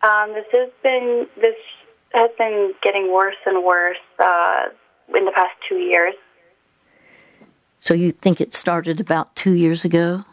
Um, 0.00 0.32
this 0.32 0.46
has 0.52 0.70
been 0.82 1.26
this 1.36 1.56
has 2.14 2.30
been 2.38 2.72
getting 2.82 3.12
worse 3.12 3.36
and 3.44 3.62
worse. 3.62 3.98
Uh, 4.18 4.68
in 5.16 5.24
the 5.24 5.32
past 5.32 5.52
two 5.68 5.76
years. 5.76 6.14
So 7.80 7.94
you 7.94 8.12
think 8.12 8.40
it 8.40 8.54
started 8.54 9.00
about 9.00 9.34
two 9.34 9.52
years 9.52 9.84
ago? 9.84 10.24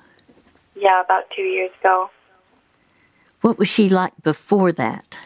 Yeah, 0.76 1.02
about 1.02 1.24
two 1.36 1.42
years 1.42 1.72
ago. 1.80 2.10
What 3.42 3.58
was 3.58 3.70
she 3.70 3.90
like 3.90 4.14
before 4.24 4.72
that? 4.74 5.20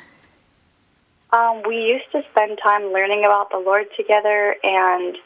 Um, 1.31 1.63
we 1.67 1.77
used 1.77 2.11
to 2.11 2.21
spend 2.31 2.59
time 2.61 2.93
learning 2.93 3.25
about 3.25 3.49
the 3.49 3.57
Lord 3.57 3.87
together 3.97 4.55
and 4.63 5.17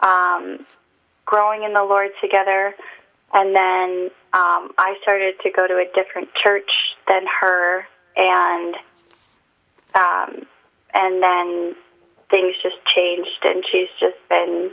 um, 0.00 0.66
growing 1.24 1.62
in 1.62 1.72
the 1.72 1.84
Lord 1.84 2.10
together. 2.20 2.74
And 3.32 3.54
then 3.54 4.10
um, 4.32 4.72
I 4.78 4.96
started 5.02 5.34
to 5.42 5.50
go 5.50 5.66
to 5.66 5.74
a 5.74 5.86
different 5.94 6.28
church 6.34 6.70
than 7.06 7.24
her, 7.40 7.86
and 8.16 8.74
um, 9.94 10.46
and 10.94 11.22
then 11.22 11.76
things 12.30 12.54
just 12.62 12.76
changed 12.94 13.44
and 13.44 13.64
she's 13.70 13.88
just 14.00 14.16
been 14.28 14.70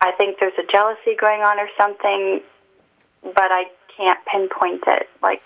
I 0.00 0.12
think 0.12 0.38
there's 0.40 0.58
a 0.58 0.70
jealousy 0.70 1.14
going 1.20 1.42
on 1.42 1.58
or 1.60 1.68
something, 1.76 2.40
but 3.22 3.52
I 3.52 3.64
can't 3.94 4.18
pinpoint 4.24 4.82
it. 4.86 5.08
Like 5.22 5.42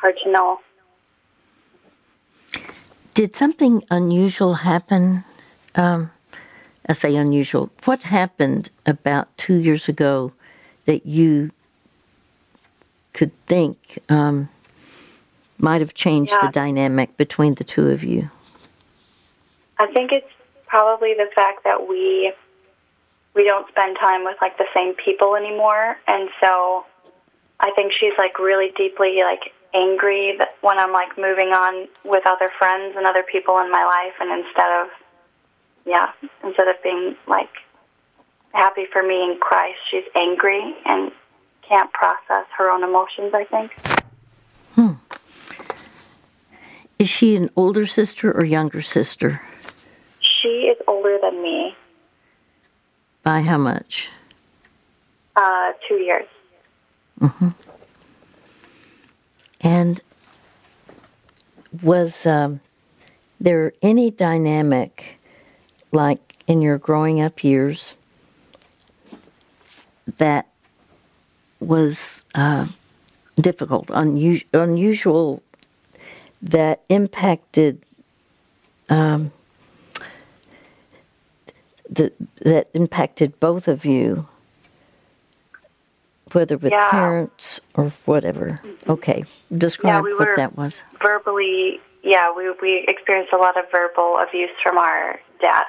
hard 0.00 0.16
to 0.24 0.30
know. 0.30 0.60
Did 3.14 3.36
something 3.36 3.82
unusual 3.90 4.54
happen? 4.54 5.24
Um, 5.74 6.10
I 6.88 6.92
say 6.92 7.14
unusual. 7.16 7.70
What 7.84 8.04
happened 8.04 8.70
about 8.84 9.36
two 9.38 9.54
years 9.54 9.88
ago 9.88 10.32
that 10.84 11.06
you 11.06 11.50
could 13.12 13.32
think 13.46 13.98
um, 14.08 14.48
might 15.58 15.80
have 15.80 15.94
changed 15.94 16.32
yeah. 16.32 16.46
the 16.46 16.52
dynamic 16.52 17.16
between 17.16 17.54
the 17.54 17.64
two 17.64 17.88
of 17.88 18.04
you? 18.04 18.30
I 19.78 19.86
think 19.86 20.12
it's 20.12 20.30
probably 20.66 21.14
the 21.14 21.28
fact 21.34 21.64
that 21.64 21.88
we 21.88 22.32
we 23.34 23.44
don't 23.44 23.68
spend 23.68 23.96
time 23.98 24.24
with 24.24 24.36
like 24.40 24.58
the 24.58 24.66
same 24.74 24.94
people 24.94 25.36
anymore 25.36 25.96
and 26.06 26.28
so 26.40 26.84
I 27.60 27.70
think 27.76 27.92
she's 27.98 28.12
like 28.18 28.38
really 28.38 28.72
deeply 28.76 29.20
like 29.22 29.52
angry 29.74 30.36
that 30.38 30.56
when 30.60 30.78
I'm 30.78 30.92
like 30.92 31.18
moving 31.18 31.48
on 31.48 31.88
with 32.04 32.26
other 32.26 32.50
friends 32.58 32.94
and 32.96 33.06
other 33.06 33.24
people 33.24 33.58
in 33.58 33.70
my 33.70 33.84
life 33.84 34.14
and 34.20 34.44
instead 34.44 34.70
of 34.80 34.88
yeah, 35.86 36.12
instead 36.42 36.68
of 36.68 36.76
being 36.82 37.16
like 37.26 37.50
happy 38.52 38.86
for 38.90 39.02
me 39.02 39.22
in 39.22 39.36
Christ, 39.40 39.78
she's 39.90 40.04
angry 40.14 40.74
and 40.86 41.12
can't 41.68 41.92
process 41.92 42.46
her 42.56 42.70
own 42.70 42.82
emotions, 42.82 43.32
I 43.34 43.44
think. 43.44 43.72
Hmm. 44.74 44.92
Is 46.98 47.10
she 47.10 47.36
an 47.36 47.50
older 47.56 47.86
sister 47.86 48.32
or 48.32 48.44
younger 48.44 48.80
sister? 48.80 49.42
She 50.20 50.68
is 50.68 50.78
older 50.86 51.18
than 51.20 51.42
me. 51.42 51.76
By 53.22 53.40
how 53.40 53.58
much? 53.58 54.10
Uh, 55.34 55.72
two 55.88 55.96
years. 55.96 56.26
Mm-hmm. 57.20 57.48
And 59.64 60.00
was 61.82 62.26
um, 62.26 62.60
there 63.40 63.72
any 63.82 64.10
dynamic, 64.10 65.18
like 65.90 66.36
in 66.46 66.62
your 66.62 66.78
growing 66.78 67.20
up 67.20 67.42
years, 67.42 67.94
that 70.18 70.46
was 71.60 72.26
uh, 72.34 72.66
difficult, 73.36 73.90
unusual, 73.90 75.42
that 76.42 76.82
impacted 76.90 77.82
um, 78.90 79.32
the, 81.88 82.12
that 82.42 82.68
impacted 82.74 83.38
both 83.40 83.66
of 83.66 83.84
you, 83.86 84.28
whether 86.34 86.56
with 86.56 86.72
Yeah. 86.72 86.90
parents 86.90 87.60
or 87.74 87.92
whatever. 88.04 88.60
Okay, 88.88 89.24
describe 89.56 90.04
we 90.04 90.14
what 90.14 90.36
that 90.36 90.56
was. 90.56 90.82
Verbally, 91.00 91.80
yeah, 92.02 92.32
we 92.34 92.50
we 92.60 92.84
experienced 92.88 93.32
a 93.32 93.36
lot 93.36 93.56
of 93.56 93.70
verbal 93.70 94.18
abuse 94.18 94.50
from 94.62 94.76
our 94.76 95.20
dad. 95.40 95.64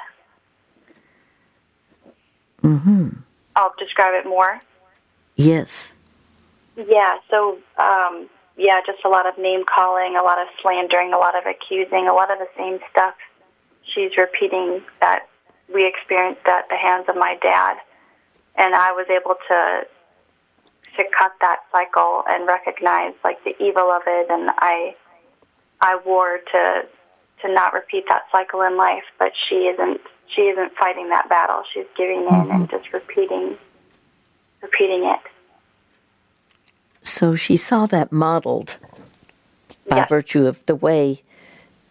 Mm-hmm. 2.62 3.10
I'll 3.56 3.74
describe 3.78 4.14
it 4.16 4.28
more. 4.28 4.60
Yes. 5.36 5.94
Yeah, 6.76 7.20
so 7.30 7.58
um, 7.78 8.28
yeah, 8.58 8.82
just 8.86 9.04
a 9.06 9.10
lot 9.10 9.28
of 9.28 9.38
name 9.38 9.64
calling, 9.66 10.16
a 10.16 10.24
lot 10.24 10.40
of 10.40 10.48
slandering, 10.62 11.14
a 11.14 11.18
lot 11.18 11.36
of 11.38 11.46
accusing, 11.46 12.08
a 12.08 12.14
lot 12.14 12.32
of 12.32 12.40
the 12.40 12.48
same 12.58 12.80
stuff 12.92 13.16
she's 13.84 14.18
repeating 14.18 14.82
that 15.00 15.28
we 15.74 15.88
experienced 15.88 16.46
at 16.48 16.68
the 16.70 16.76
hands 16.76 17.06
of 17.08 17.16
my 17.16 17.38
dad. 17.42 17.78
And 18.56 18.74
I 18.74 18.92
was 18.92 19.08
able 19.10 19.36
to 19.50 19.88
to 20.96 21.04
cut 21.18 21.34
that 21.42 21.60
cycle 21.72 22.24
and 22.28 22.48
recognize 22.48 23.14
like 23.24 23.44
the 23.44 23.56
evil 23.64 23.92
of 23.92 24.02
it 24.06 24.28
and 24.30 24.50
I 24.58 24.96
I 25.82 26.00
wore 26.06 26.40
to 26.52 26.88
to 27.42 27.54
not 27.54 27.74
repeat 27.74 28.06
that 28.10 28.24
cycle 28.32 28.62
in 28.62 28.78
life, 28.78 29.04
but 29.20 29.32
she 29.48 29.56
isn't 29.56 30.02
she 30.34 30.42
isn't 30.44 30.74
fighting 30.76 31.10
that 31.10 31.30
battle. 31.30 31.64
She's 31.74 31.86
giving 31.96 32.22
in 32.22 32.34
and 32.34 32.50
mm-hmm. 32.50 32.66
just 32.66 32.92
repeating 32.94 33.58
repeating 34.62 35.06
it. 35.06 35.20
So 37.04 37.36
she 37.36 37.56
saw 37.56 37.86
that 37.88 38.12
modeled 38.12 38.78
by 39.88 39.98
Yes. 39.98 40.10
virtue 40.10 40.48
of 40.48 40.66
the 40.66 40.76
way 40.76 41.22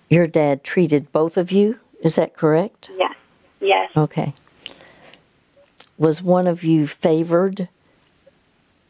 your 0.09 0.27
dad 0.27 0.65
treated 0.65 1.13
both 1.13 1.37
of 1.37 1.53
you. 1.53 1.79
Is 2.01 2.17
that 2.17 2.37
correct? 2.37 2.91
Yes. 2.99 3.15
Yes. 3.61 3.91
Okay. 3.97 4.35
Was 5.97 6.21
one 6.21 6.49
of 6.49 6.65
you 6.65 6.89
favored 6.89 7.69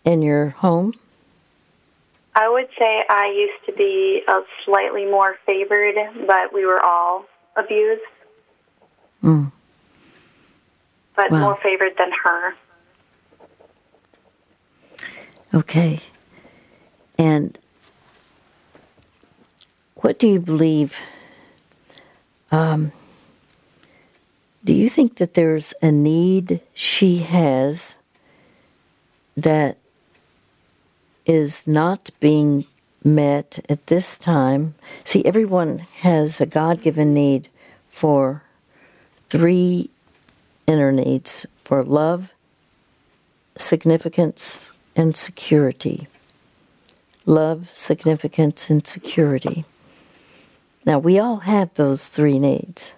in 0.04 0.22
your 0.22 0.50
home? 0.50 0.94
I 2.36 2.48
would 2.48 2.68
say 2.78 3.04
I 3.08 3.28
used 3.28 3.64
to 3.66 3.72
be 3.72 4.22
a 4.26 4.40
slightly 4.64 5.04
more 5.04 5.36
favored, 5.46 5.94
but 6.26 6.52
we 6.52 6.66
were 6.66 6.84
all 6.84 7.26
abused. 7.56 8.02
Mm. 9.22 9.52
But 11.16 11.30
Wow. 11.30 11.40
more 11.40 11.58
favored 11.62 11.96
than 11.96 12.10
her. 12.24 12.54
Okay. 15.54 16.00
And 17.16 17.56
what 19.96 20.18
do 20.18 20.26
you 20.26 20.40
believe? 20.40 20.98
Um, 22.50 22.90
do 24.64 24.74
you 24.74 24.88
think 24.88 25.16
that 25.16 25.34
there's 25.34 25.72
a 25.80 25.92
need 25.92 26.60
she 26.74 27.18
has 27.18 27.98
that 29.36 29.78
is 31.26 31.66
not 31.66 32.10
being 32.20 32.64
met 33.02 33.64
at 33.68 33.86
this 33.86 34.18
time? 34.18 34.74
See, 35.04 35.24
everyone 35.24 35.80
has 36.00 36.40
a 36.40 36.46
God 36.46 36.82
given 36.82 37.14
need 37.14 37.48
for 37.90 38.42
three 39.28 39.90
inner 40.66 40.92
needs 40.92 41.46
for 41.64 41.82
love, 41.82 42.32
significance, 43.56 44.70
and 44.96 45.16
security. 45.16 46.08
Love, 47.26 47.70
significance, 47.70 48.68
and 48.70 48.86
security. 48.86 49.64
Now, 50.84 50.98
we 50.98 51.18
all 51.18 51.38
have 51.38 51.72
those 51.74 52.08
three 52.08 52.38
needs. 52.38 52.94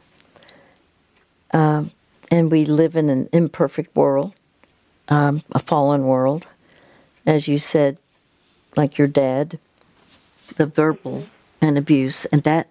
Um, 1.52 1.92
and 2.30 2.50
we 2.50 2.64
live 2.64 2.96
in 2.96 3.08
an 3.08 3.28
imperfect 3.32 3.94
world, 3.94 4.34
um, 5.08 5.42
a 5.52 5.60
fallen 5.60 6.06
world. 6.06 6.46
As 7.24 7.46
you 7.46 7.58
said, 7.58 7.98
like 8.76 8.98
your 8.98 9.08
dad, 9.08 9.58
the 10.56 10.66
verbal 10.66 11.26
and 11.60 11.78
abuse, 11.78 12.24
and 12.26 12.42
that 12.44 12.68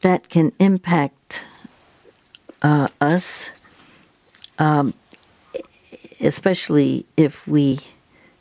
that 0.00 0.28
can 0.28 0.52
impact 0.58 1.44
uh, 2.62 2.88
us, 3.00 3.50
um, 4.58 4.92
especially 6.20 7.06
if 7.16 7.46
we 7.46 7.78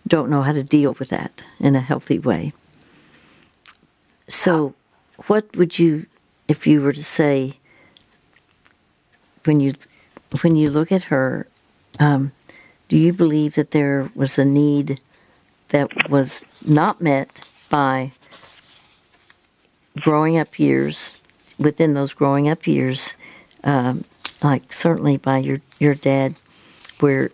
don't 0.08 0.30
know 0.30 0.42
how 0.42 0.52
to 0.52 0.64
deal 0.64 0.96
with 1.00 1.10
that 1.10 1.44
in 1.60 1.76
a 1.76 1.82
healthy 1.82 2.20
way. 2.20 2.52
So, 4.28 4.74
what 5.28 5.56
would 5.56 5.80
you, 5.80 6.06
if 6.48 6.68
you 6.68 6.82
were 6.82 6.94
to 6.94 7.04
say, 7.04 7.60
when 9.46 9.60
you 9.60 9.74
when 10.42 10.56
you 10.56 10.70
look 10.70 10.92
at 10.92 11.04
her, 11.04 11.48
um, 12.00 12.32
do 12.90 12.98
you 12.98 13.14
believe 13.14 13.56
that 13.56 13.72
there 13.72 14.10
was 14.16 14.38
a 14.38 14.46
need 14.46 15.00
that 15.74 16.08
was 16.08 16.46
not 16.66 17.02
met 17.02 17.42
by 17.70 18.12
growing 20.00 20.38
up 20.38 20.60
years 20.60 21.16
within 21.58 21.96
those 21.96 22.14
growing 22.14 22.48
up 22.48 22.68
years, 22.68 23.16
um, 23.64 24.04
like 24.44 24.72
certainly 24.72 25.18
by 25.18 25.40
your 25.40 25.62
your 25.80 25.96
dad, 25.96 26.36
where 27.00 27.32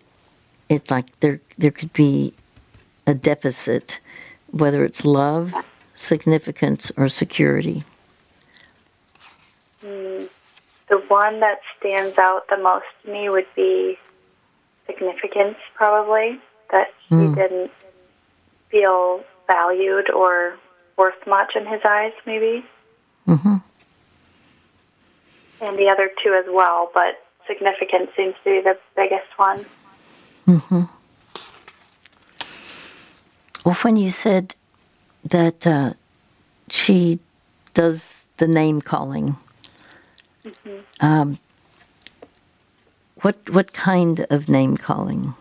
it's 0.70 0.90
like 0.90 1.20
there 1.20 1.40
there 1.58 1.70
could 1.70 1.92
be 1.92 2.32
a 3.06 3.12
deficit, 3.12 4.00
whether 4.50 4.84
it's 4.84 5.04
love, 5.04 5.54
significance, 5.94 6.90
or 6.96 7.08
security. 7.08 7.84
The 9.82 10.98
one 11.08 11.40
that 11.40 11.60
stands 11.78 12.16
out 12.18 12.48
the 12.48 12.56
most 12.56 12.86
to 13.04 13.12
me 13.12 13.28
would 13.28 13.46
be 13.54 13.98
significance, 14.86 15.56
probably. 15.74 16.40
That 16.72 16.88
he 17.08 17.16
didn't 17.34 17.70
feel 18.70 19.24
valued 19.46 20.10
or 20.10 20.56
worth 20.96 21.26
much 21.26 21.56
in 21.56 21.66
his 21.66 21.80
eyes, 21.84 22.12
maybe. 22.26 22.64
hmm 23.26 23.56
And 25.60 25.78
the 25.78 25.88
other 25.88 26.10
two 26.22 26.34
as 26.34 26.46
well, 26.48 26.90
but 26.94 27.22
significance 27.46 28.10
seems 28.16 28.34
to 28.44 28.50
be 28.50 28.60
the 28.60 28.78
biggest 28.96 29.30
one. 29.36 29.64
hmm 30.46 30.82
Well, 33.64 33.74
when 33.82 33.96
you 33.96 34.10
said 34.10 34.54
that 35.24 35.66
uh, 35.66 35.92
she 36.68 37.18
does 37.74 38.24
the 38.38 38.48
name 38.48 38.80
calling, 38.80 39.36
um, 41.00 41.38
what 43.22 43.36
what 43.50 43.72
kind 43.72 44.26
of 44.30 44.48
name 44.48 44.76
calling? 44.76 45.34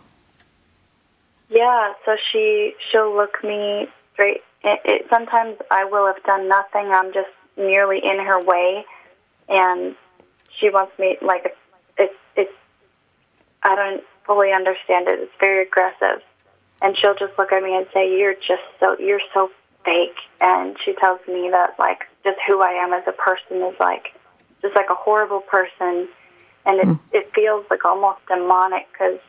Yeah, 1.60 1.92
so 2.06 2.16
she 2.32 2.74
she'll 2.90 3.14
look 3.14 3.44
me 3.44 3.90
straight. 4.14 4.44
It, 4.64 4.80
it, 4.86 5.08
sometimes 5.10 5.58
I 5.70 5.84
will 5.84 6.06
have 6.06 6.24
done 6.24 6.48
nothing. 6.48 6.88
I'm 6.90 7.12
just 7.12 7.28
merely 7.58 8.00
in 8.02 8.18
her 8.18 8.42
way, 8.42 8.86
and 9.50 9.94
she 10.58 10.70
wants 10.70 10.98
me 10.98 11.18
like 11.22 11.54
it's 11.98 12.16
it's. 12.38 12.54
I 13.62 13.76
don't 13.76 14.02
fully 14.26 14.54
understand 14.54 15.10
it. 15.10 15.20
It's 15.20 15.34
very 15.38 15.64
aggressive, 15.68 16.24
and 16.82 16.98
she'll 16.98 17.16
just 17.16 17.38
look 17.38 17.52
at 17.52 17.62
me 17.62 17.76
and 17.76 17.86
say, 17.94 18.10
"You're 18.18 18.36
just 18.36 18.64
so 18.80 18.96
you're 18.98 19.28
so 19.34 19.52
fake." 19.84 20.16
And 20.40 20.78
she 20.86 20.94
tells 20.94 21.20
me 21.28 21.50
that 21.52 21.78
like 21.78 22.08
just 22.24 22.38
who 22.48 22.62
I 22.62 22.72
am 22.72 22.94
as 22.94 23.04
a 23.06 23.12
person 23.12 23.62
is 23.64 23.78
like 23.82 24.16
just 24.62 24.78
like 24.78 24.90
a 24.90 24.96
horrible 24.96 25.42
person, 25.42 26.08
and 26.66 26.80
it 26.80 26.86
hmm. 26.86 26.94
it 27.12 27.30
feels 27.36 27.66
like 27.70 27.84
almost 27.84 28.20
demonic 28.30 28.88
because 28.94 29.20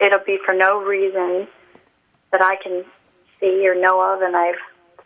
it'll 0.00 0.24
be 0.24 0.38
for 0.44 0.54
no 0.54 0.82
reason 0.82 1.48
that 2.32 2.42
I 2.42 2.56
can 2.62 2.84
see 3.40 3.66
or 3.66 3.74
know 3.74 4.00
of, 4.00 4.22
and 4.22 4.36
I've 4.36 4.58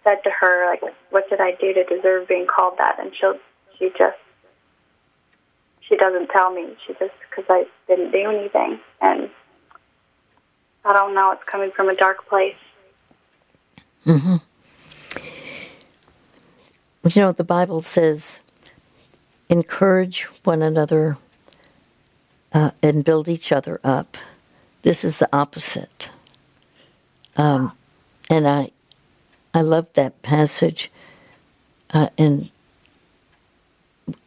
said 0.05 0.23
to 0.25 0.31
her 0.31 0.67
like, 0.67 0.83
"What 1.11 1.29
did 1.31 1.41
I 1.41 1.53
do 1.53 1.73
to 1.75 1.85
deserve 1.85 2.29
being 2.29 2.47
called 2.47 2.79
that?" 2.79 2.99
And 2.99 3.13
she'll 3.15 3.39
she 3.79 3.91
just 3.99 4.19
she 5.81 5.97
doesn't 5.97 6.29
tell 6.29 6.53
me. 6.53 6.77
She 6.87 6.95
just 6.95 7.13
because 7.29 7.45
I 7.49 7.67
didn't 7.89 8.13
do 8.13 8.31
anything, 8.31 8.81
and 9.01 9.31
I 10.85 10.93
don't 10.93 11.15
know. 11.15 11.31
It's 11.33 11.45
coming 11.51 11.71
from 11.75 11.89
a 11.89 11.95
dark 11.95 12.29
place. 12.29 12.57
hmm 14.05 14.37
You 17.05 17.21
know, 17.21 17.27
what 17.29 17.37
the 17.37 17.45
Bible 17.45 17.83
says, 17.83 18.41
encourage 19.49 20.25
one 20.45 20.63
another 20.63 21.19
uh, 22.53 22.71
and 22.83 23.05
build 23.05 23.29
each 23.29 23.53
other 23.53 23.81
up. 23.85 24.17
This 24.83 25.05
is 25.05 25.19
the 25.19 25.29
opposite. 25.33 26.11
Um, 27.37 27.73
and 28.31 28.47
I, 28.47 28.71
I 29.55 29.63
love 29.63 29.87
that 29.95 30.23
passage. 30.23 30.91
Uh, 31.93 32.09
in, 32.17 32.51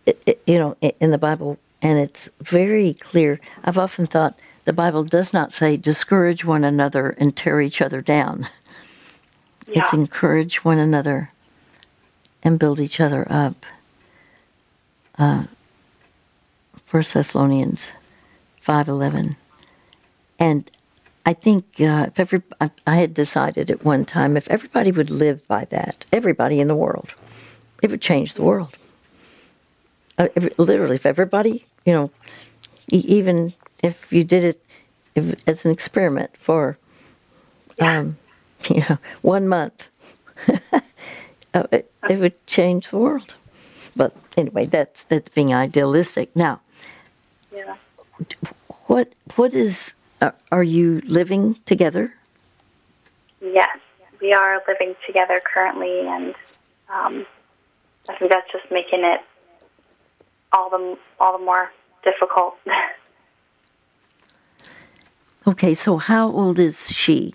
it, 0.06 0.22
it- 0.26 0.42
you 0.48 0.58
know, 0.58 0.76
in 1.00 1.12
the 1.12 1.18
Bible, 1.18 1.58
and 1.82 2.00
it's 2.00 2.30
very 2.42 2.94
clear. 2.94 3.40
I've 3.64 3.78
often 3.78 4.08
thought 4.08 4.38
the 4.66 4.74
Bible 4.74 5.04
does 5.04 5.34
not 5.34 5.54
say 5.54 5.78
discourage 5.78 6.46
one 6.46 6.64
another 6.64 7.12
and 7.20 7.36
tear 7.36 7.62
each 7.62 7.82
other 7.82 8.02
down. 8.02 8.48
yeah. 9.68 9.82
it's 9.82 9.94
encourage 9.94 10.64
one 10.64 10.80
another 10.80 11.32
and 12.44 12.60
build 12.60 12.80
each 12.80 13.00
other 13.00 13.26
up. 13.30 13.66
Uh, 15.18 15.46
First 16.86 17.14
Thessalonians 17.14 17.92
five 18.62 18.88
eleven, 18.88 19.36
and 20.40 20.70
I 21.26 21.34
think 21.34 21.66
uh, 21.82 22.08
if 22.08 22.20
every 22.20 22.42
I, 22.62 22.70
I 22.86 22.98
had 22.98 23.14
decided 23.14 23.72
at 23.72 23.84
one 23.84 24.06
time 24.06 24.38
if 24.38 24.48
everybody 24.50 24.92
would 24.92 25.10
live 25.10 25.48
by 25.48 25.66
that, 25.66 26.06
everybody 26.12 26.60
in 26.60 26.68
the 26.68 26.76
world, 26.76 27.16
it 27.82 27.90
would 27.90 28.02
change 28.02 28.36
the 28.36 28.44
world. 28.44 28.78
Uh, 30.18 30.30
literally, 30.58 30.96
if 30.96 31.06
everybody, 31.06 31.66
you 31.86 31.94
know, 31.94 32.12
e- 32.92 33.04
even 33.08 33.54
if 33.84 34.12
you 34.14 34.24
did 34.24 34.44
it 34.46 34.62
if, 35.16 35.36
as 35.48 35.66
an 35.66 35.72
experiment 35.72 36.32
for, 36.38 36.78
um, 37.80 38.18
you 38.70 38.84
know, 38.90 38.98
one 39.22 39.48
month, 39.48 39.90
uh, 41.54 41.64
it, 41.72 41.92
it 42.10 42.20
would 42.20 42.46
change 42.46 42.90
the 42.92 42.98
world. 42.98 43.36
But 43.96 44.16
anyway, 44.38 44.66
that's 44.68 45.04
that's 45.04 45.30
being 45.30 45.54
idealistic. 45.54 46.36
Now, 46.36 46.62
yeah. 47.54 47.78
what 48.88 49.14
what 49.36 49.54
is 49.54 49.96
are 50.52 50.64
you 50.64 51.02
living 51.06 51.56
together? 51.66 52.14
Yes, 53.42 53.78
we 54.22 54.34
are 54.34 54.62
living 54.68 54.96
together 55.06 55.40
currently, 55.44 56.08
and 56.08 56.36
um, 56.90 57.26
I 58.10 58.16
think 58.18 58.32
that's 58.32 58.52
just 58.52 58.70
making 58.72 59.04
it 59.04 59.22
all 60.52 60.70
the 60.70 60.98
all 61.20 61.38
the 61.38 61.44
more 61.44 61.72
difficult. 62.04 62.56
okay, 65.48 65.74
so 65.74 65.98
how 65.98 66.32
old 66.32 66.60
is 66.60 66.92
she? 66.92 67.34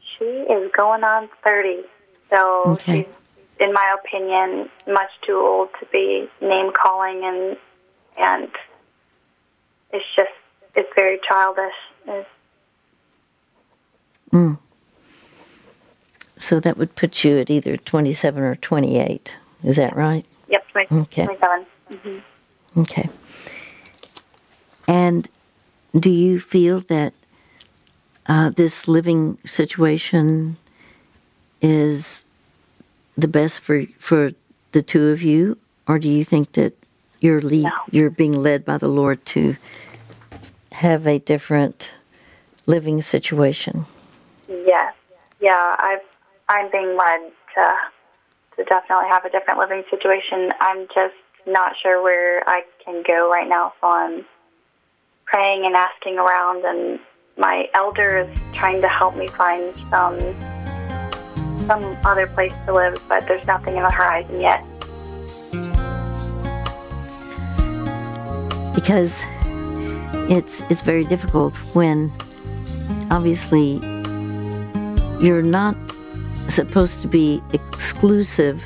She 0.00 0.24
is 0.24 0.70
going 0.72 1.04
on 1.04 1.28
thirty, 1.42 1.82
so 2.30 2.62
okay. 2.66 3.04
she's, 3.04 3.12
in 3.60 3.72
my 3.72 3.96
opinion, 3.98 4.68
much 4.86 5.10
too 5.26 5.40
old 5.40 5.70
to 5.80 5.86
be 5.86 6.28
name 6.40 6.72
calling, 6.72 7.24
and 7.24 7.56
and 8.18 8.50
it's 9.92 10.04
just 10.14 10.30
it's 10.74 10.88
very 10.94 11.20
childish. 11.26 11.74
It's, 12.06 12.28
mm. 14.32 14.58
So 16.36 16.60
that 16.60 16.76
would 16.76 16.94
put 16.96 17.24
you 17.24 17.38
at 17.38 17.50
either 17.50 17.76
27 17.76 18.42
or 18.42 18.56
28. 18.56 19.38
Is 19.62 19.76
that 19.76 19.96
right? 19.96 20.26
Yep, 20.48 20.68
20, 20.68 20.96
okay. 21.02 21.24
27. 21.24 21.66
Mm-hmm. 21.90 22.80
Okay. 22.80 23.08
And 24.88 25.28
do 25.98 26.10
you 26.10 26.40
feel 26.40 26.80
that 26.80 27.14
uh, 28.26 28.50
this 28.50 28.88
living 28.88 29.38
situation 29.44 30.56
is 31.62 32.24
the 33.16 33.28
best 33.28 33.60
for 33.60 33.84
for 33.98 34.32
the 34.72 34.82
two 34.82 35.08
of 35.08 35.22
you, 35.22 35.56
or 35.86 35.98
do 35.98 36.08
you 36.08 36.24
think 36.24 36.52
that 36.52 36.74
you're 37.20 37.40
lead, 37.40 37.64
no. 37.64 37.70
you're 37.90 38.10
being 38.10 38.32
led 38.32 38.64
by 38.64 38.76
the 38.76 38.88
Lord 38.88 39.24
to 39.26 39.56
have 40.74 41.06
a 41.06 41.20
different 41.20 41.94
living 42.66 43.00
situation? 43.00 43.86
Yes, 44.48 44.92
yeah, 45.40 45.76
I've 45.78 46.00
I'm 46.48 46.70
being 46.70 46.96
led 46.96 47.30
to 47.54 47.74
to 48.56 48.64
definitely 48.64 49.08
have 49.08 49.24
a 49.24 49.30
different 49.30 49.60
living 49.60 49.84
situation. 49.88 50.52
I'm 50.60 50.86
just 50.88 51.14
not 51.46 51.72
sure 51.80 52.02
where 52.02 52.48
I 52.48 52.62
can 52.84 53.02
go 53.06 53.30
right 53.30 53.48
now, 53.48 53.72
so 53.80 53.86
I'm 53.86 54.24
praying 55.26 55.64
and 55.64 55.76
asking 55.76 56.18
around, 56.18 56.64
and 56.64 56.98
my 57.38 57.68
elder 57.74 58.18
is 58.18 58.38
trying 58.52 58.80
to 58.80 58.88
help 58.88 59.16
me 59.16 59.28
find 59.28 59.72
some 59.90 60.18
some 61.66 61.96
other 62.04 62.26
place 62.26 62.52
to 62.66 62.74
live, 62.74 63.00
but 63.08 63.26
there's 63.28 63.46
nothing 63.46 63.76
in 63.76 63.82
the 63.82 63.90
horizon 63.90 64.40
yet. 64.40 64.62
Because 68.74 69.24
it's 70.30 70.62
it's 70.70 70.80
very 70.80 71.04
difficult 71.04 71.56
when 71.74 72.12
obviously 73.10 73.74
you're 75.20 75.42
not 75.42 75.76
supposed 76.48 77.02
to 77.02 77.08
be 77.08 77.42
exclusive. 77.52 78.62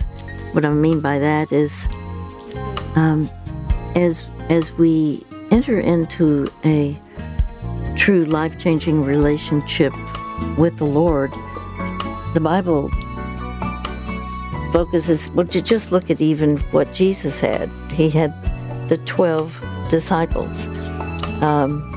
What 0.52 0.64
I 0.64 0.70
mean 0.70 1.00
by 1.00 1.18
that 1.18 1.52
is, 1.52 1.86
um, 2.96 3.30
as 3.94 4.28
as 4.48 4.72
we 4.72 5.24
enter 5.50 5.78
into 5.78 6.50
a 6.64 6.98
true 7.96 8.24
life 8.24 8.58
changing 8.60 9.04
relationship 9.04 9.92
with 10.56 10.78
the 10.78 10.86
Lord, 10.86 11.30
the 12.34 12.40
Bible 12.40 12.88
focuses. 14.72 15.30
Well, 15.30 15.46
just 15.46 15.92
look 15.92 16.10
at 16.10 16.20
even 16.20 16.58
what 16.72 16.92
Jesus 16.92 17.40
had. 17.40 17.68
He 17.90 18.10
had 18.10 18.32
the 18.88 18.98
twelve 18.98 19.60
disciples. 19.90 20.68
Um, 21.42 21.90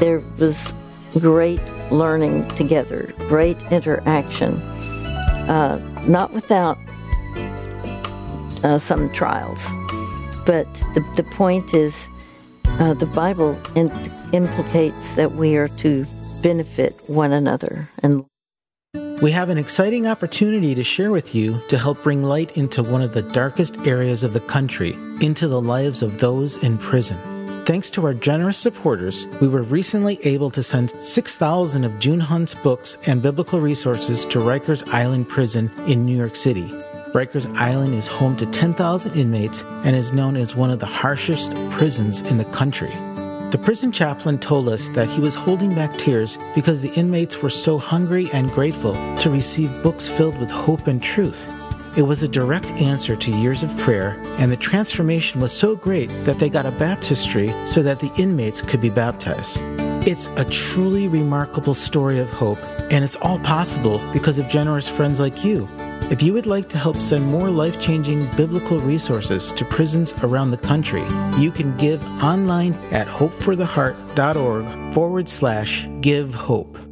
there 0.00 0.20
was 0.38 0.74
great 1.18 1.72
learning 1.90 2.48
together, 2.48 3.12
great 3.28 3.62
interaction 3.72 4.60
uh, 5.48 5.80
not 6.06 6.32
without 6.32 6.78
uh, 8.64 8.78
some 8.78 9.12
trials. 9.12 9.70
But 10.44 10.72
the, 10.94 11.04
the 11.16 11.24
point 11.34 11.74
is, 11.74 12.08
uh, 12.64 12.94
the 12.94 13.06
Bible 13.06 13.58
in, 13.74 13.90
implicates 14.32 15.14
that 15.14 15.32
we 15.32 15.56
are 15.56 15.68
to 15.68 16.04
benefit 16.42 16.94
one 17.06 17.32
another. 17.32 17.88
And 18.02 18.24
we 19.22 19.30
have 19.30 19.48
an 19.48 19.58
exciting 19.58 20.06
opportunity 20.06 20.74
to 20.74 20.84
share 20.84 21.10
with 21.10 21.34
you 21.34 21.60
to 21.68 21.78
help 21.78 22.02
bring 22.02 22.22
light 22.22 22.56
into 22.56 22.82
one 22.82 23.02
of 23.02 23.14
the 23.14 23.22
darkest 23.22 23.78
areas 23.86 24.22
of 24.22 24.32
the 24.34 24.40
country, 24.40 24.92
into 25.20 25.48
the 25.48 25.60
lives 25.60 26.02
of 26.02 26.20
those 26.20 26.56
in 26.62 26.76
prison. 26.78 27.35
Thanks 27.66 27.90
to 27.90 28.06
our 28.06 28.14
generous 28.14 28.58
supporters, 28.58 29.26
we 29.40 29.48
were 29.48 29.64
recently 29.64 30.20
able 30.22 30.52
to 30.52 30.62
send 30.62 30.92
6,000 31.02 31.82
of 31.82 31.98
June 31.98 32.20
Hunt's 32.20 32.54
books 32.54 32.96
and 33.08 33.20
biblical 33.20 33.60
resources 33.60 34.24
to 34.26 34.38
Rikers 34.38 34.88
Island 34.90 35.28
Prison 35.28 35.72
in 35.88 36.06
New 36.06 36.16
York 36.16 36.36
City. 36.36 36.68
Rikers 37.12 37.52
Island 37.56 37.94
is 37.94 38.06
home 38.06 38.36
to 38.36 38.46
10,000 38.46 39.16
inmates 39.16 39.64
and 39.82 39.96
is 39.96 40.12
known 40.12 40.36
as 40.36 40.54
one 40.54 40.70
of 40.70 40.78
the 40.78 40.86
harshest 40.86 41.56
prisons 41.70 42.22
in 42.22 42.38
the 42.38 42.44
country. 42.44 42.94
The 43.50 43.60
prison 43.60 43.90
chaplain 43.90 44.38
told 44.38 44.68
us 44.68 44.88
that 44.90 45.08
he 45.08 45.20
was 45.20 45.34
holding 45.34 45.74
back 45.74 45.98
tears 45.98 46.38
because 46.54 46.82
the 46.82 46.94
inmates 46.94 47.42
were 47.42 47.50
so 47.50 47.78
hungry 47.78 48.30
and 48.32 48.48
grateful 48.52 48.92
to 49.16 49.28
receive 49.28 49.82
books 49.82 50.08
filled 50.08 50.38
with 50.38 50.52
hope 50.52 50.86
and 50.86 51.02
truth. 51.02 51.50
It 51.96 52.02
was 52.02 52.22
a 52.22 52.28
direct 52.28 52.72
answer 52.72 53.16
to 53.16 53.30
years 53.30 53.62
of 53.62 53.74
prayer, 53.78 54.20
and 54.38 54.52
the 54.52 54.56
transformation 54.56 55.40
was 55.40 55.50
so 55.50 55.74
great 55.74 56.08
that 56.26 56.38
they 56.38 56.50
got 56.50 56.66
a 56.66 56.70
baptistry 56.70 57.54
so 57.66 57.82
that 57.82 58.00
the 58.00 58.12
inmates 58.18 58.60
could 58.60 58.82
be 58.82 58.90
baptized. 58.90 59.62
It's 60.06 60.28
a 60.36 60.44
truly 60.44 61.08
remarkable 61.08 61.72
story 61.72 62.18
of 62.18 62.28
hope, 62.28 62.58
and 62.92 63.02
it's 63.02 63.16
all 63.16 63.38
possible 63.38 63.98
because 64.12 64.38
of 64.38 64.46
generous 64.48 64.86
friends 64.86 65.20
like 65.20 65.42
you. 65.42 65.66
If 66.10 66.22
you 66.22 66.34
would 66.34 66.44
like 66.44 66.68
to 66.68 66.78
help 66.78 67.00
send 67.00 67.24
more 67.24 67.48
life 67.48 67.80
changing 67.80 68.30
biblical 68.36 68.78
resources 68.78 69.50
to 69.52 69.64
prisons 69.64 70.12
around 70.22 70.50
the 70.50 70.58
country, 70.58 71.02
you 71.38 71.50
can 71.50 71.74
give 71.78 72.04
online 72.22 72.74
at 72.92 73.08
hopefortheheart.org 73.08 74.92
forward 74.92 75.30
slash 75.30 75.88
give 76.02 76.34
hope. 76.34 76.85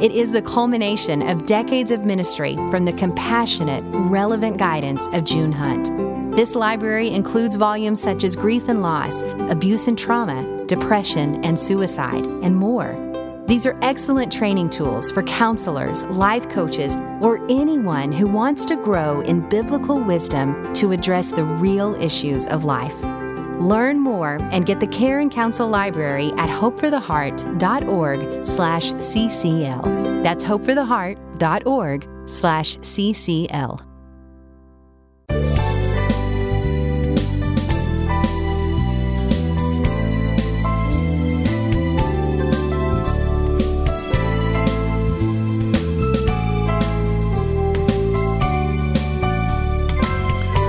It 0.00 0.10
is 0.10 0.32
the 0.32 0.42
culmination 0.42 1.22
of 1.22 1.46
decades 1.46 1.92
of 1.92 2.04
ministry 2.04 2.56
from 2.70 2.84
the 2.84 2.92
compassionate, 2.92 3.84
relevant 3.86 4.58
guidance 4.58 5.06
of 5.12 5.24
June 5.24 5.52
Hunt. 5.52 6.36
This 6.36 6.56
library 6.56 7.10
includes 7.10 7.54
volumes 7.54 8.02
such 8.02 8.24
as 8.24 8.34
Grief 8.34 8.68
and 8.68 8.82
Loss, 8.82 9.22
Abuse 9.50 9.86
and 9.86 9.96
Trauma, 9.96 10.64
Depression 10.66 11.44
and 11.44 11.56
Suicide, 11.58 12.26
and 12.26 12.56
more. 12.56 12.98
These 13.46 13.66
are 13.66 13.78
excellent 13.82 14.32
training 14.32 14.70
tools 14.70 15.12
for 15.12 15.22
counselors, 15.22 16.02
life 16.04 16.48
coaches, 16.48 16.96
or 17.20 17.38
anyone 17.48 18.10
who 18.10 18.26
wants 18.26 18.64
to 18.66 18.76
grow 18.76 19.20
in 19.20 19.48
biblical 19.48 20.00
wisdom 20.00 20.72
to 20.74 20.90
address 20.90 21.30
the 21.30 21.44
real 21.44 21.94
issues 21.94 22.48
of 22.48 22.64
life. 22.64 22.96
Learn 23.60 24.00
more 24.00 24.38
and 24.52 24.66
get 24.66 24.80
the 24.80 24.86
Care 24.86 25.20
and 25.20 25.30
Counsel 25.30 25.68
Library 25.68 26.32
at 26.38 26.48
hopefortheheart.org 26.48 28.46
slash 28.46 28.92
ccl. 28.92 30.22
That's 30.22 30.44
hopefortheheart.org 30.44 32.08
slash 32.26 32.78
ccl. 32.78 33.93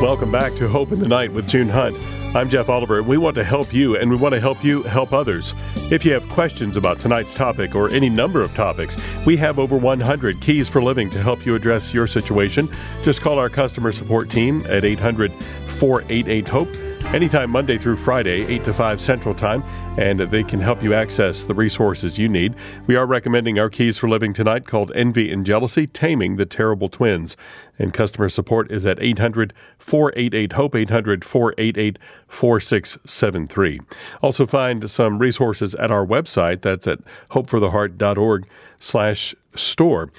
Welcome 0.06 0.32
back 0.32 0.54
to 0.58 0.68
Hope 0.70 0.91
in 0.91 1.00
the 1.00 1.08
Night 1.08 1.34
with 1.34 1.48
June 1.48 1.68
Hunt. 1.68 1.98
I'm 2.36 2.48
Jeff 2.48 2.70
Oliver. 2.70 3.02
We 3.02 3.18
want 3.18 3.34
to 3.38 3.44
help 3.44 3.74
you, 3.74 3.98
and 3.98 4.08
we 4.08 4.15
want 4.15 4.36
to 4.36 4.39
help 4.39 4.63
you 4.63 4.84
help 4.84 5.13
others. 5.13 5.56
If 5.91 6.06
you 6.06 6.13
have 6.13 6.30
questions 6.30 6.78
about 6.78 7.00
tonight's 7.00 7.34
topic 7.34 7.74
or 7.74 7.89
any 7.89 8.08
number 8.08 8.41
of 8.41 8.54
topics, 8.54 8.98
we 9.26 9.36
have 9.38 9.58
over 9.58 9.76
100 9.76 10.39
keys 10.41 10.70
for 10.70 10.80
living 10.80 11.10
to 11.10 11.24
help 11.24 11.44
you 11.44 11.56
address 11.56 11.91
your 11.91 12.06
situation. 12.06 12.70
Just 13.02 13.22
call 13.22 13.39
our 13.39 13.50
customer 13.50 13.91
support 13.91 14.30
team 14.30 14.62
at 14.70 14.86
800 14.86 15.34
488 15.34 16.50
HOPE 16.50 16.85
anytime 17.13 17.50
Monday 17.50 17.78
through 17.78 17.98
Friday, 17.98 18.46
8 18.46 18.63
to 18.65 18.74
5 18.74 19.02
Central 19.02 19.36
Time, 19.36 19.63
and 19.98 20.20
they 20.20 20.44
can 20.44 20.60
help 20.60 20.84
you 20.84 20.94
access 20.94 21.44
the 21.44 21.54
resources 21.54 22.18
you 22.18 22.28
need. 22.28 22.56
We 22.88 22.96
are 22.96 23.06
recommending 23.06 23.60
our 23.60 23.70
keys 23.70 23.98
for 23.98 24.10
living 24.10 24.34
tonight 24.34 24.65
called 24.65 24.91
Envy 24.96 25.32
and 25.32 25.46
Jealousy 25.46 25.88
Taming 25.88 26.36
the 26.36 26.46
Terrible 26.46 26.89
Twins. 26.89 27.38
And 27.78 27.94
customer 27.94 28.30
support 28.30 28.72
is 28.72 28.86
at 28.86 29.02
800 29.02 29.54
488 29.78 30.54
HOPE, 30.54 30.76
800 30.76 31.26
488 31.26 32.00
4673. 32.28 33.80
Also, 34.22 34.46
find 34.46 34.89
some 34.89 35.20
resources 35.20 35.76
at 35.76 35.91
our 35.91 36.06
website. 36.06 36.62
That's 36.62 36.88
at 36.88 37.00
hopefortheheart.org 37.32 38.48
slash 38.80 39.36
store. 39.56 40.12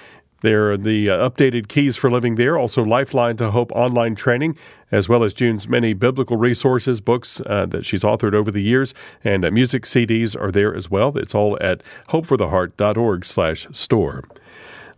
There 0.43 0.71
are 0.71 0.77
the 0.77 1.09
uh, 1.09 1.31
updated 1.31 1.69
keys 1.69 1.97
for 1.97 2.11
living 2.11 2.35
there, 2.35 2.59
also 2.59 2.85
Lifeline 2.85 3.39
to 3.39 3.51
Hope 3.51 3.73
online 3.73 4.15
training, 4.15 4.57
as 4.93 5.09
well 5.09 5.25
as 5.25 5.33
June's 5.33 5.67
many 5.67 5.95
biblical 5.95 6.37
resources, 6.37 7.01
books 7.01 7.41
uh, 7.47 7.65
that 7.67 7.87
she's 7.87 8.03
authored 8.03 8.35
over 8.35 8.51
the 8.51 8.63
years, 8.63 8.93
and 9.25 9.47
uh, 9.47 9.51
music 9.51 9.85
CDs 9.85 10.39
are 10.39 10.53
there 10.53 10.75
as 10.75 10.91
well. 10.91 11.17
It's 11.17 11.35
all 11.35 11.57
at 11.63 11.83
hopefortheheart.org 12.11 13.25
slash 13.25 13.67
store. 13.73 14.25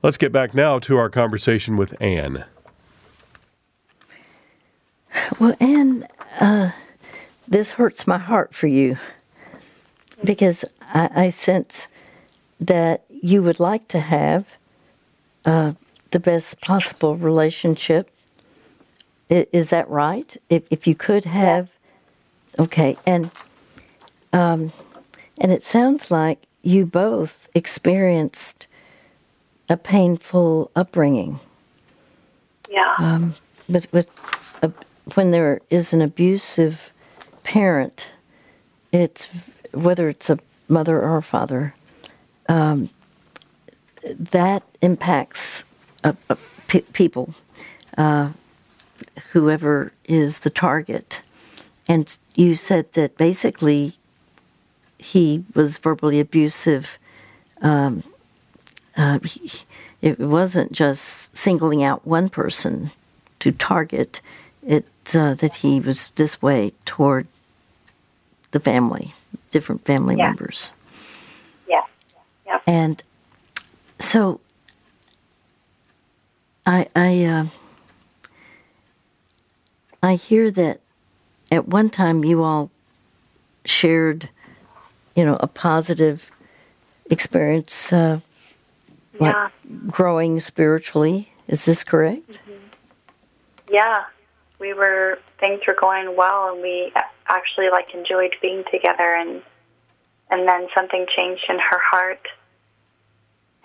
Let's 0.03 0.17
get 0.17 0.33
back 0.33 0.55
now 0.55 0.81
to 0.81 0.97
our 0.97 1.09
conversation 1.09 1.77
with 1.77 1.95
Anne. 2.03 2.45
Well, 5.39 5.57
Anne, 5.61 6.07
uh, 6.41 6.73
this 7.47 7.73
hurts 7.73 8.09
my 8.09 8.19
heart 8.19 8.55
for 8.55 8.67
you 8.67 8.97
because 10.25 10.65
I, 10.89 11.11
I 11.15 11.29
sense 11.31 11.87
that 12.61 13.05
you 13.09 13.41
would 13.45 13.61
like 13.61 13.87
to 13.89 14.01
have– 14.01 14.49
uh, 15.45 15.73
the 16.11 16.21
best 16.21 16.61
possible 16.61 17.17
relationship. 17.17 18.11
Is 19.29 19.71
that 19.71 19.89
right? 19.91 20.37
If, 20.49 20.63
if 20.71 20.87
you 20.87 20.95
could 20.95 21.27
have, 21.27 21.71
okay, 22.59 22.97
and 23.07 23.31
um, 24.33 24.73
and 25.39 25.53
it 25.53 25.63
sounds 25.63 26.11
like 26.11 26.39
you 26.63 26.87
both 26.87 27.49
experienced 27.55 28.67
a 29.69 29.77
painful 29.77 30.71
upbringing. 30.75 31.41
Yeah. 32.71 32.95
Um, 32.99 33.35
but 33.69 33.87
with 33.93 34.11
a, 34.63 34.73
when 35.15 35.31
there 35.31 35.61
is 35.71 35.93
an 35.93 36.01
abusive 36.01 36.93
parent, 37.43 38.13
it's 38.93 39.29
whether 39.73 40.09
it's 40.09 40.31
a 40.31 40.39
mother 40.69 41.01
or 41.01 41.19
a 41.19 41.23
father. 41.23 41.75
Um, 42.49 42.91
that 44.19 44.63
impacts 44.81 45.65
uh, 46.05 46.13
uh, 46.31 46.37
p- 46.67 46.81
people, 46.93 47.35
uh, 47.97 48.31
whoever 49.33 49.93
is 50.05 50.41
the 50.41 50.51
target. 50.51 51.21
And 51.89 52.17
you 52.35 52.55
said 52.55 52.93
that 52.93 53.17
basically 53.17 53.95
he 54.99 55.45
was 55.55 55.79
verbally 55.79 56.21
abusive. 56.21 56.99
Um, 57.63 58.03
uh, 58.97 59.19
he, 59.21 59.63
it 60.03 60.19
wasn't 60.19 60.73
just 60.73 61.37
singling 61.37 61.83
out 61.83 62.07
one 62.07 62.29
person 62.29 62.91
to 63.41 63.53
target, 63.53 64.21
it 64.67 64.87
uh, 65.15 65.35
that 65.35 65.55
he 65.55 65.81
was 65.81 66.09
this 66.11 66.43
way 66.43 66.73
toward 66.85 67.27
the 68.51 68.61
family, 68.61 69.15
different 69.51 69.85
family 69.85 70.17
yeah. 70.17 70.29
members. 70.29 70.73
Yeah. 71.69 71.83
Yeah. 72.47 72.61
And 72.67 73.03
so 73.99 74.41
I 76.67 76.87
I 76.95 77.25
uh, 77.25 77.47
I 80.03 80.15
hear 80.15 80.51
that 80.51 80.81
at 81.51 81.69
one 81.69 81.91
time 81.91 82.25
you 82.25 82.43
all 82.43 82.71
shared, 83.65 84.29
you 85.17 85.25
know, 85.25 85.37
a 85.41 85.47
positive 85.47 86.31
experience, 87.11 87.93
uh, 87.93 88.21
like 89.19 89.35
yeah. 89.35 89.49
growing 89.89 90.41
spiritually. 90.41 91.33
Is 91.49 91.65
this 91.65 91.83
correct? 91.85 92.41
Mm-hmm. 92.45 92.67
Yeah, 93.71 94.05
we 94.59 94.75
were 94.75 95.19
things 95.41 95.61
were 95.67 95.77
going 95.79 96.17
well, 96.17 96.53
and 96.53 96.63
we 96.63 96.93
actually 97.29 97.71
like 97.71 97.95
enjoyed 97.95 98.35
being 98.41 98.65
together, 98.71 99.15
and 99.15 99.43
and 100.31 100.47
then 100.47 100.69
something 100.75 101.07
changed 101.17 101.45
in 101.49 101.59
her 101.59 101.79
heart 101.79 102.29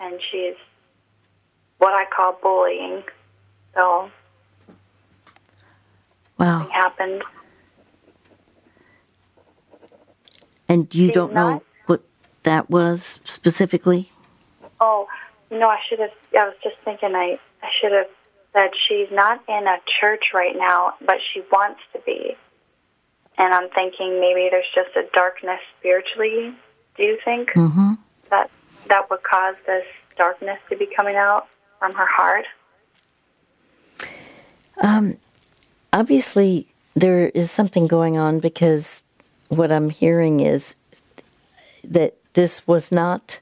and 0.00 0.20
she's 0.30 0.54
what 1.78 1.92
I 1.92 2.04
call 2.14 2.38
bullying. 2.42 3.02
So 3.74 4.10
wow. 6.38 6.58
something 6.58 6.70
happened. 6.72 7.22
And 10.68 10.92
you 10.94 11.06
She's 11.08 11.14
don't 11.14 11.32
know 11.34 11.50
not- 11.54 11.62
what 11.86 12.02
that 12.44 12.70
was 12.70 13.20
specifically? 13.24 14.10
Oh, 14.80 15.06
no, 15.50 15.68
I 15.68 15.78
should 15.88 15.98
have. 16.00 16.10
I 16.38 16.44
was 16.46 16.54
just 16.62 16.76
thinking 16.84 17.14
I, 17.14 17.36
I 17.62 17.68
should 17.80 17.92
have 17.92 18.06
said 18.52 18.70
she's 18.88 19.08
not 19.12 19.42
in 19.48 19.66
a 19.66 19.76
church 20.00 20.26
right 20.32 20.56
now, 20.56 20.94
but 21.04 21.18
she 21.32 21.42
wants 21.52 21.80
to 21.92 22.00
be. 22.06 22.36
And 23.36 23.52
I'm 23.52 23.68
thinking 23.70 24.20
maybe 24.20 24.48
there's 24.50 24.64
just 24.74 24.96
a 24.96 25.02
darkness 25.12 25.60
spiritually. 25.78 26.54
Do 26.96 27.02
you 27.02 27.18
think 27.24 27.50
Mm-hmm. 27.50 27.90
that 27.90 27.98
that 28.88 29.10
would 29.10 29.22
cause 29.22 29.56
this 29.66 29.84
darkness 30.16 30.58
to 30.70 30.76
be 30.76 30.86
coming 30.94 31.16
out 31.16 31.48
from 31.78 31.92
her 31.94 32.06
heart? 32.06 32.46
Um, 34.82 35.16
obviously, 35.92 36.66
there 36.94 37.28
is 37.30 37.50
something 37.50 37.86
going 37.86 38.18
on 38.18 38.40
because 38.40 39.04
what 39.48 39.70
I'm 39.70 39.90
hearing 39.90 40.40
is 40.40 40.74
that 41.84 42.14
this 42.34 42.66
was 42.66 42.90
not 42.90 43.40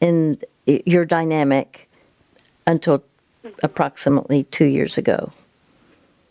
in 0.00 0.38
your 0.66 1.04
dynamic 1.04 1.88
until 2.66 3.04
approximately 3.62 4.44
two 4.44 4.64
years 4.64 4.96
ago, 4.96 5.32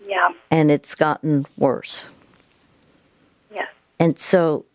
Yeah. 0.05 0.31
and 0.49 0.71
it's 0.71 0.95
gotten 0.95 1.45
worse. 1.57 2.07
Yes. 3.53 3.67
And 3.99 4.17
so 4.17 4.65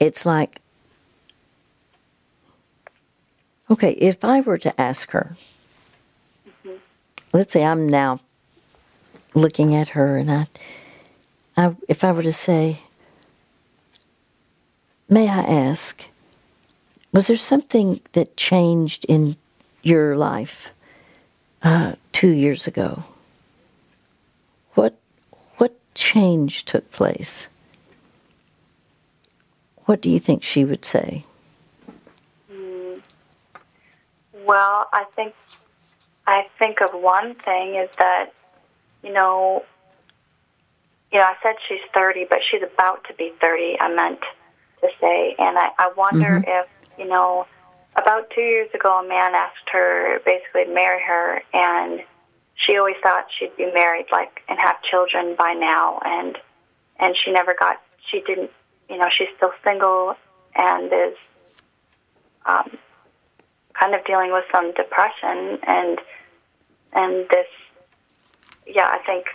it's 0.00 0.24
like, 0.24 0.60
okay, 3.72 3.92
if 3.92 4.22
I 4.22 4.42
were 4.42 4.58
to 4.58 4.80
ask 4.80 5.10
her, 5.12 5.34
let's 7.32 7.54
say 7.54 7.64
I'm 7.64 7.88
now 7.88 8.20
looking 9.34 9.74
at 9.74 9.90
her, 9.90 10.18
and 10.18 10.30
I, 10.30 10.46
I, 11.56 11.74
if 11.88 12.04
I 12.04 12.12
were 12.12 12.22
to 12.22 12.32
say, 12.32 12.80
may 15.08 15.26
I 15.26 15.40
ask, 15.40 16.04
was 17.12 17.28
there 17.28 17.36
something 17.36 18.02
that 18.12 18.36
changed 18.36 19.06
in 19.06 19.36
your 19.82 20.16
life 20.16 20.68
uh, 21.62 21.94
two 22.12 22.30
years 22.30 22.66
ago? 22.66 23.04
What 24.74 24.96
what 25.56 25.74
change 25.94 26.64
took 26.64 26.90
place? 26.90 27.48
What 29.86 30.02
do 30.02 30.10
you 30.10 30.18
think 30.18 30.42
she 30.42 30.64
would 30.64 30.84
say? 30.84 31.24
Well, 34.44 34.88
I 34.92 35.04
think 35.14 35.34
I 36.26 36.46
think 36.58 36.80
of 36.80 36.90
one 36.92 37.34
thing 37.34 37.76
is 37.76 37.88
that 37.98 38.32
you 39.02 39.12
know, 39.12 39.64
you 41.12 41.18
know, 41.18 41.24
I 41.24 41.34
said 41.42 41.56
she's 41.68 41.80
thirty, 41.92 42.26
but 42.28 42.38
she's 42.50 42.62
about 42.62 43.04
to 43.04 43.14
be 43.14 43.32
thirty. 43.40 43.78
I 43.80 43.92
meant 43.94 44.20
to 44.80 44.88
say, 45.00 45.34
and 45.38 45.58
I, 45.58 45.70
I 45.78 45.92
wonder 45.96 46.42
if 46.46 46.66
you 46.98 47.08
know, 47.08 47.46
about 47.96 48.30
two 48.30 48.40
years 48.40 48.70
ago, 48.74 49.00
a 49.04 49.08
man 49.08 49.34
asked 49.34 49.68
her 49.72 50.20
basically 50.24 50.64
to 50.64 50.74
marry 50.74 51.02
her, 51.02 51.42
and 51.52 52.00
she 52.54 52.76
always 52.76 52.96
thought 53.02 53.26
she'd 53.38 53.56
be 53.56 53.70
married, 53.72 54.06
like, 54.12 54.42
and 54.48 54.58
have 54.58 54.82
children 54.82 55.34
by 55.36 55.52
now, 55.54 56.00
and 56.04 56.38
and 56.98 57.16
she 57.24 57.32
never 57.32 57.54
got. 57.58 57.80
She 58.10 58.20
didn't. 58.20 58.50
You 58.88 58.98
know, 58.98 59.08
she's 59.16 59.28
still 59.36 59.52
single 59.64 60.16
and 60.54 60.92
is 60.92 61.16
um, 62.46 62.78
kind 63.82 63.96
of 63.96 64.04
dealing 64.04 64.32
with 64.32 64.44
some 64.52 64.72
depression 64.74 65.58
and 65.66 65.98
and 66.92 67.28
this 67.30 67.46
yeah 68.64 68.86
i 68.86 68.98
think 69.04 69.26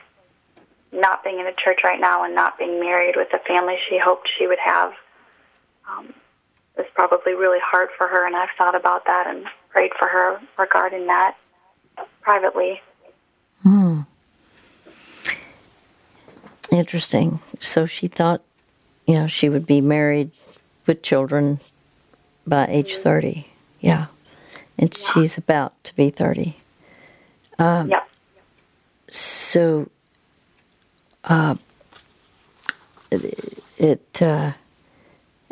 not 0.93 1.21
being 1.21 1.39
in 1.39 1.47
a 1.47 1.53
church 1.53 1.79
right 1.83 1.99
now 1.99 2.23
and 2.23 2.33
not 2.33 2.57
being 2.57 2.79
married 2.79 3.15
with 3.17 3.27
the 3.31 3.39
family 3.45 3.75
she 3.89 3.99
hoped 4.01 4.29
she 4.37 4.47
would 4.47 4.59
have 4.63 4.93
um, 5.89 6.13
is 6.79 6.85
probably 6.93 7.33
really 7.33 7.59
hard 7.61 7.89
for 7.97 8.07
her 8.07 8.25
and 8.25 8.37
i've 8.37 8.47
thought 8.57 8.73
about 8.73 9.05
that 9.05 9.27
and 9.27 9.45
prayed 9.69 9.91
for 9.99 10.07
her 10.07 10.39
regarding 10.57 11.07
that 11.07 11.35
privately 12.21 12.79
Hmm. 13.63 14.01
Interesting. 16.71 17.39
So 17.59 17.87
she 17.87 18.07
thought, 18.07 18.43
you 19.07 19.15
know, 19.15 19.25
she 19.25 19.49
would 19.49 19.65
be 19.65 19.81
married 19.81 20.29
with 20.85 21.01
children 21.01 21.59
by 22.45 22.67
age 22.67 22.97
30. 22.97 23.47
Yeah. 23.79 24.05
And 24.77 24.95
yeah. 24.97 25.11
she's 25.11 25.37
about 25.37 25.83
to 25.85 25.95
be 25.95 26.09
30. 26.09 26.55
Um, 27.59 27.89
yeah. 27.89 28.03
So, 29.09 29.89
uh, 31.23 31.55
it, 33.11 34.21
uh, 34.21 34.51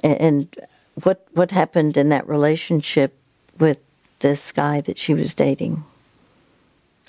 and 0.04 0.56
what 1.04 1.26
what 1.34 1.52
happened 1.52 1.98
in 1.98 2.10
that 2.10 2.28
relationship 2.28 3.14
with 3.58 3.80
this 4.20 4.52
guy 4.52 4.82
that 4.82 4.98
she 4.98 5.14
was 5.14 5.34
dating? 5.34 5.84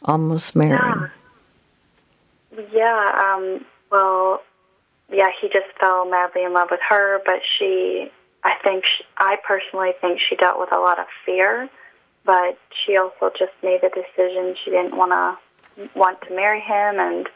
Almost 0.04 0.54
married. 0.54 1.10
Yeah. 2.52 2.62
yeah 2.72 3.34
um, 3.34 3.64
well, 3.90 4.42
yeah, 5.12 5.28
he 5.40 5.48
just 5.48 5.66
fell 5.78 6.08
madly 6.08 6.44
in 6.44 6.52
love 6.52 6.68
with 6.70 6.80
her, 6.88 7.20
but 7.24 7.40
she, 7.58 8.10
I 8.44 8.54
think, 8.62 8.84
she, 8.84 9.04
I 9.16 9.36
personally 9.46 9.92
think 10.00 10.20
she 10.28 10.36
dealt 10.36 10.58
with 10.58 10.72
a 10.72 10.78
lot 10.78 10.98
of 10.98 11.06
fear, 11.24 11.68
but 12.26 12.58
she 12.84 12.96
also 12.96 13.30
just 13.38 13.52
made 13.62 13.80
the 13.80 13.88
decision 13.88 14.56
she 14.64 14.70
didn't 14.72 14.96
want 14.96 15.12
to 15.12 15.88
want 15.94 16.20
to 16.22 16.34
marry 16.34 16.60
him, 16.60 16.98
and 16.98 17.28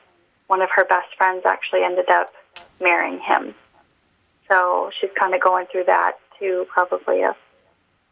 one 0.48 0.60
of 0.60 0.68
her 0.74 0.84
best 0.84 1.14
friends 1.16 1.42
actually 1.46 1.84
ended 1.84 2.08
up 2.10 2.32
marrying 2.80 3.20
him. 3.20 3.54
So 4.48 4.90
she's 4.98 5.10
kind 5.18 5.34
of 5.34 5.40
going 5.40 5.66
through 5.70 5.84
that 5.84 6.14
too, 6.38 6.66
probably 6.68 7.22
a 7.22 7.36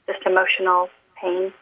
just 0.06 0.24
emotional 0.24 0.88
pain. 1.20 1.52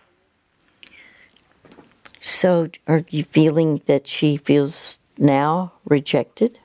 So, 2.20 2.70
are 2.88 3.04
you 3.08 3.24
feeling 3.24 3.82
that 3.86 4.06
she 4.06 4.36
feels 4.36 4.98
now 5.16 5.72
rejected? 5.84 6.58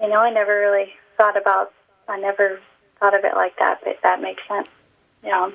You 0.00 0.08
know, 0.08 0.18
I 0.18 0.30
never 0.30 0.58
really 0.58 0.92
thought 1.16 1.36
about. 1.36 1.72
I 2.08 2.18
never 2.18 2.60
thought 2.98 3.14
of 3.16 3.24
it 3.24 3.34
like 3.34 3.56
that, 3.58 3.80
but 3.84 3.98
that 4.02 4.20
makes 4.20 4.42
sense. 4.48 4.68
Yeah. 5.26 5.50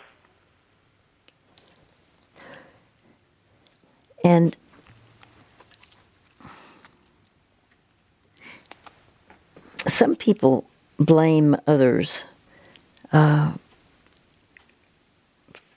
And 4.25 4.57
some 9.87 10.17
people 10.17 10.65
blame 10.99 11.55
others 11.67 12.25
uh, 13.13 13.53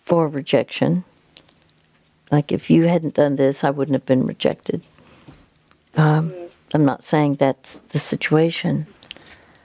for 0.05 0.27
rejection. 0.27 1.05
Like, 2.33 2.51
if 2.51 2.69
you 2.69 2.85
hadn't 2.89 3.15
done 3.15 3.37
this, 3.37 3.63
I 3.63 3.71
wouldn't 3.71 3.95
have 3.95 4.07
been 4.07 4.27
rejected. 4.27 4.83
Um, 5.97 6.31
mm-hmm. 6.31 6.47
I'm 6.75 6.85
not 6.85 7.05
saying 7.05 7.37
that's 7.37 7.79
the 7.79 8.01
situation. 8.01 8.89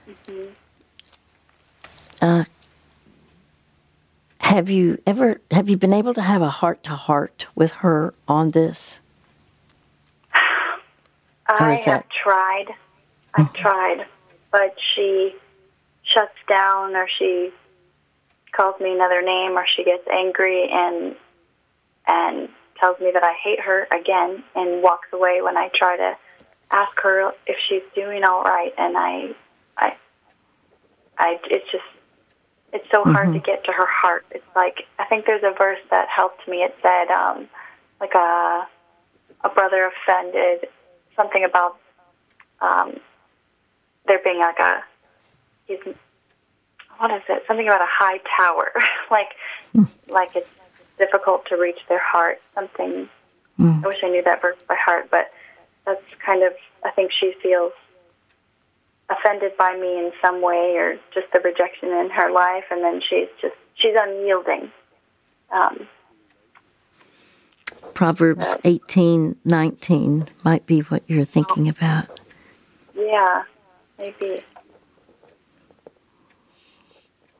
Mm-hmm. 0.08 0.50
Uh, 2.22 2.44
have 4.60 4.68
you 4.68 5.00
ever 5.06 5.40
have 5.50 5.70
you 5.70 5.78
been 5.78 5.94
able 5.94 6.12
to 6.12 6.20
have 6.20 6.42
a 6.42 6.50
heart 6.50 6.82
to 6.84 6.90
heart 6.90 7.46
with 7.54 7.72
her 7.80 8.12
on 8.28 8.50
this? 8.50 9.00
I 10.34 11.76
have 11.76 11.84
that... 11.86 12.06
tried. 12.10 12.66
I've 13.32 13.46
mm-hmm. 13.46 13.62
tried 13.62 14.06
but 14.52 14.76
she 14.94 15.34
shuts 16.02 16.36
down 16.46 16.94
or 16.94 17.08
she 17.18 17.50
calls 18.52 18.78
me 18.82 18.92
another 18.92 19.22
name 19.22 19.52
or 19.52 19.64
she 19.74 19.82
gets 19.82 20.06
angry 20.12 20.68
and 20.70 21.16
and 22.06 22.50
tells 22.78 23.00
me 23.00 23.12
that 23.14 23.24
I 23.24 23.32
hate 23.42 23.60
her 23.60 23.88
again 23.90 24.44
and 24.54 24.82
walks 24.82 25.08
away 25.10 25.40
when 25.40 25.56
I 25.56 25.70
try 25.74 25.96
to 25.96 26.18
ask 26.70 26.92
her 27.02 27.32
if 27.46 27.56
she's 27.66 27.86
doing 27.94 28.24
all 28.24 28.42
right 28.42 28.74
and 28.76 28.94
I 28.98 29.34
I 29.78 29.96
I 31.16 31.38
it's 31.44 31.70
just 31.72 31.84
it's 32.72 32.86
so 32.90 33.02
mm-hmm. 33.02 33.12
hard 33.12 33.32
to 33.32 33.40
get 33.40 33.64
to 33.64 33.72
her 33.72 33.86
heart. 33.86 34.24
It's 34.30 34.44
like 34.54 34.86
I 34.98 35.04
think 35.06 35.26
there's 35.26 35.42
a 35.42 35.56
verse 35.56 35.80
that 35.90 36.08
helped 36.08 36.46
me. 36.48 36.58
It 36.58 36.76
said 36.82 37.10
um 37.10 37.48
like 38.00 38.14
a 38.14 38.66
a 39.42 39.48
brother 39.48 39.90
offended 39.90 40.68
something 41.16 41.44
about 41.44 41.78
um 42.60 42.98
there 44.06 44.20
being 44.22 44.38
like 44.38 44.58
a 44.58 44.82
he's 45.66 45.78
what 46.98 47.10
is 47.12 47.22
it? 47.30 47.42
Something 47.48 47.66
about 47.66 47.80
a 47.80 47.88
high 47.88 48.20
tower, 48.36 48.72
like 49.10 49.30
mm. 49.74 49.88
like 50.08 50.36
it's 50.36 50.48
difficult 50.98 51.46
to 51.46 51.56
reach 51.56 51.78
their 51.88 52.02
heart. 52.02 52.40
Something. 52.54 53.08
Mm. 53.58 53.84
I 53.84 53.86
wish 53.86 53.98
I 54.02 54.08
knew 54.08 54.22
that 54.22 54.42
verse 54.42 54.56
by 54.68 54.76
heart, 54.76 55.08
but 55.10 55.32
that's 55.86 56.02
kind 56.24 56.42
of. 56.42 56.52
I 56.84 56.90
think 56.90 57.10
she 57.12 57.34
feels 57.42 57.72
offended 59.10 59.56
by 59.56 59.76
me 59.76 59.98
in 59.98 60.12
some 60.22 60.40
way, 60.40 60.76
or 60.76 60.96
just 61.12 61.26
the 61.32 61.40
rejection 61.40 61.90
in 61.90 62.10
her 62.10 62.30
life, 62.30 62.64
and 62.70 62.82
then 62.82 63.00
she's 63.00 63.28
just 63.40 63.54
she's 63.74 63.94
unyielding. 63.96 64.70
Um, 65.52 65.88
Proverbs 67.94 68.46
uh, 68.46 68.56
eighteen 68.64 69.36
nineteen 69.44 70.28
might 70.44 70.66
be 70.66 70.80
what 70.80 71.02
you're 71.06 71.24
thinking 71.24 71.68
about. 71.68 72.20
Yeah, 72.94 73.42
maybe. 74.00 74.42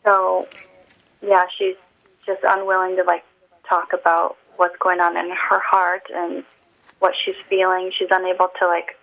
So, 0.05 0.49
yeah, 1.23 1.45
she's 1.57 1.77
just 2.27 2.41
unwilling 2.43 2.97
to 2.97 3.05
like 3.05 3.25
talk 3.69 3.93
about 3.93 4.37
what's 4.57 4.77
going 4.79 5.01
on 5.01 5.17
in 5.17 5.31
her 5.31 5.61
heart 5.61 6.03
and 6.13 6.43
what 6.99 7.15
she's 7.25 7.37
feeling. 7.49 7.93
She's 7.97 8.09
unable 8.11 8.49
to 8.59 8.67
like 8.67 8.97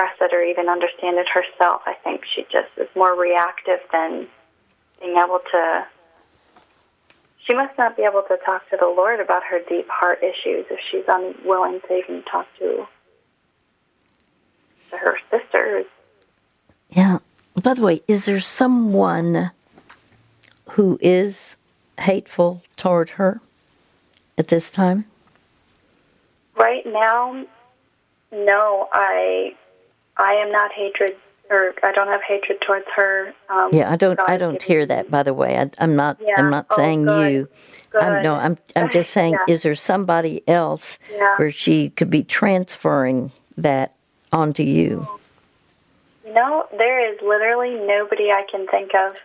express 0.00 0.30
it 0.30 0.34
or 0.34 0.42
even 0.42 0.68
understand 0.68 1.18
it 1.18 1.26
herself. 1.28 1.82
I 1.86 1.94
think 1.94 2.22
she 2.34 2.42
just 2.50 2.68
is 2.76 2.88
more 2.94 3.14
reactive 3.14 3.80
than 3.92 4.26
being 5.00 5.16
able 5.16 5.40
to. 5.52 5.86
She 7.44 7.54
must 7.54 7.76
not 7.78 7.96
be 7.96 8.02
able 8.02 8.22
to 8.22 8.38
talk 8.44 8.68
to 8.70 8.76
the 8.76 8.86
Lord 8.86 9.20
about 9.20 9.42
her 9.44 9.60
deep 9.68 9.88
heart 9.88 10.20
issues 10.22 10.66
if 10.70 10.78
she's 10.90 11.04
unwilling 11.08 11.80
to 11.88 11.96
even 11.96 12.22
talk 12.22 12.46
to, 12.58 12.86
to 14.90 14.96
her 14.96 15.16
sisters. 15.30 15.86
yeah. 16.90 17.18
By 17.60 17.74
the 17.74 17.82
way, 17.82 18.02
is 18.06 18.24
there 18.24 18.40
someone 18.40 19.50
who 20.70 20.98
is 21.02 21.56
hateful 21.98 22.62
toward 22.76 23.10
her 23.10 23.40
at 24.38 24.48
this 24.48 24.70
time? 24.70 25.04
Right 26.56 26.86
now, 26.86 27.44
no. 28.32 28.88
I 28.92 29.56
I 30.20 30.34
am 30.34 30.52
not 30.52 30.70
hatred, 30.72 31.16
or 31.50 31.74
I 31.82 31.92
don't 31.92 32.08
have 32.08 32.20
hatred 32.22 32.58
towards 32.66 32.84
her. 32.94 33.34
Um, 33.48 33.70
yeah, 33.72 33.90
I 33.90 33.96
don't. 33.96 34.18
God 34.18 34.28
I 34.28 34.36
don't 34.36 34.62
hear 34.62 34.84
that. 34.84 35.10
By 35.10 35.22
the 35.22 35.32
way, 35.32 35.56
I, 35.56 35.70
am 35.82 35.96
not. 35.96 36.18
Yeah. 36.20 36.34
I'm 36.36 36.50
not 36.50 36.66
oh, 36.70 36.76
saying 36.76 37.04
good. 37.04 37.32
you. 37.32 37.48
Good. 37.90 38.02
I'm, 38.02 38.22
no, 38.22 38.34
I'm. 38.34 38.58
I'm 38.76 38.90
just 38.92 39.10
saying. 39.10 39.32
yeah. 39.32 39.54
Is 39.54 39.62
there 39.62 39.74
somebody 39.74 40.46
else 40.46 40.98
yeah. 41.10 41.36
where 41.36 41.50
she 41.50 41.90
could 41.90 42.10
be 42.10 42.22
transferring 42.22 43.32
that 43.56 43.94
onto 44.30 44.62
you? 44.62 45.08
No, 46.26 46.66
there 46.76 47.12
is 47.12 47.18
literally 47.22 47.74
nobody 47.86 48.30
I 48.30 48.44
can 48.48 48.66
think 48.68 48.94
of 48.94 49.16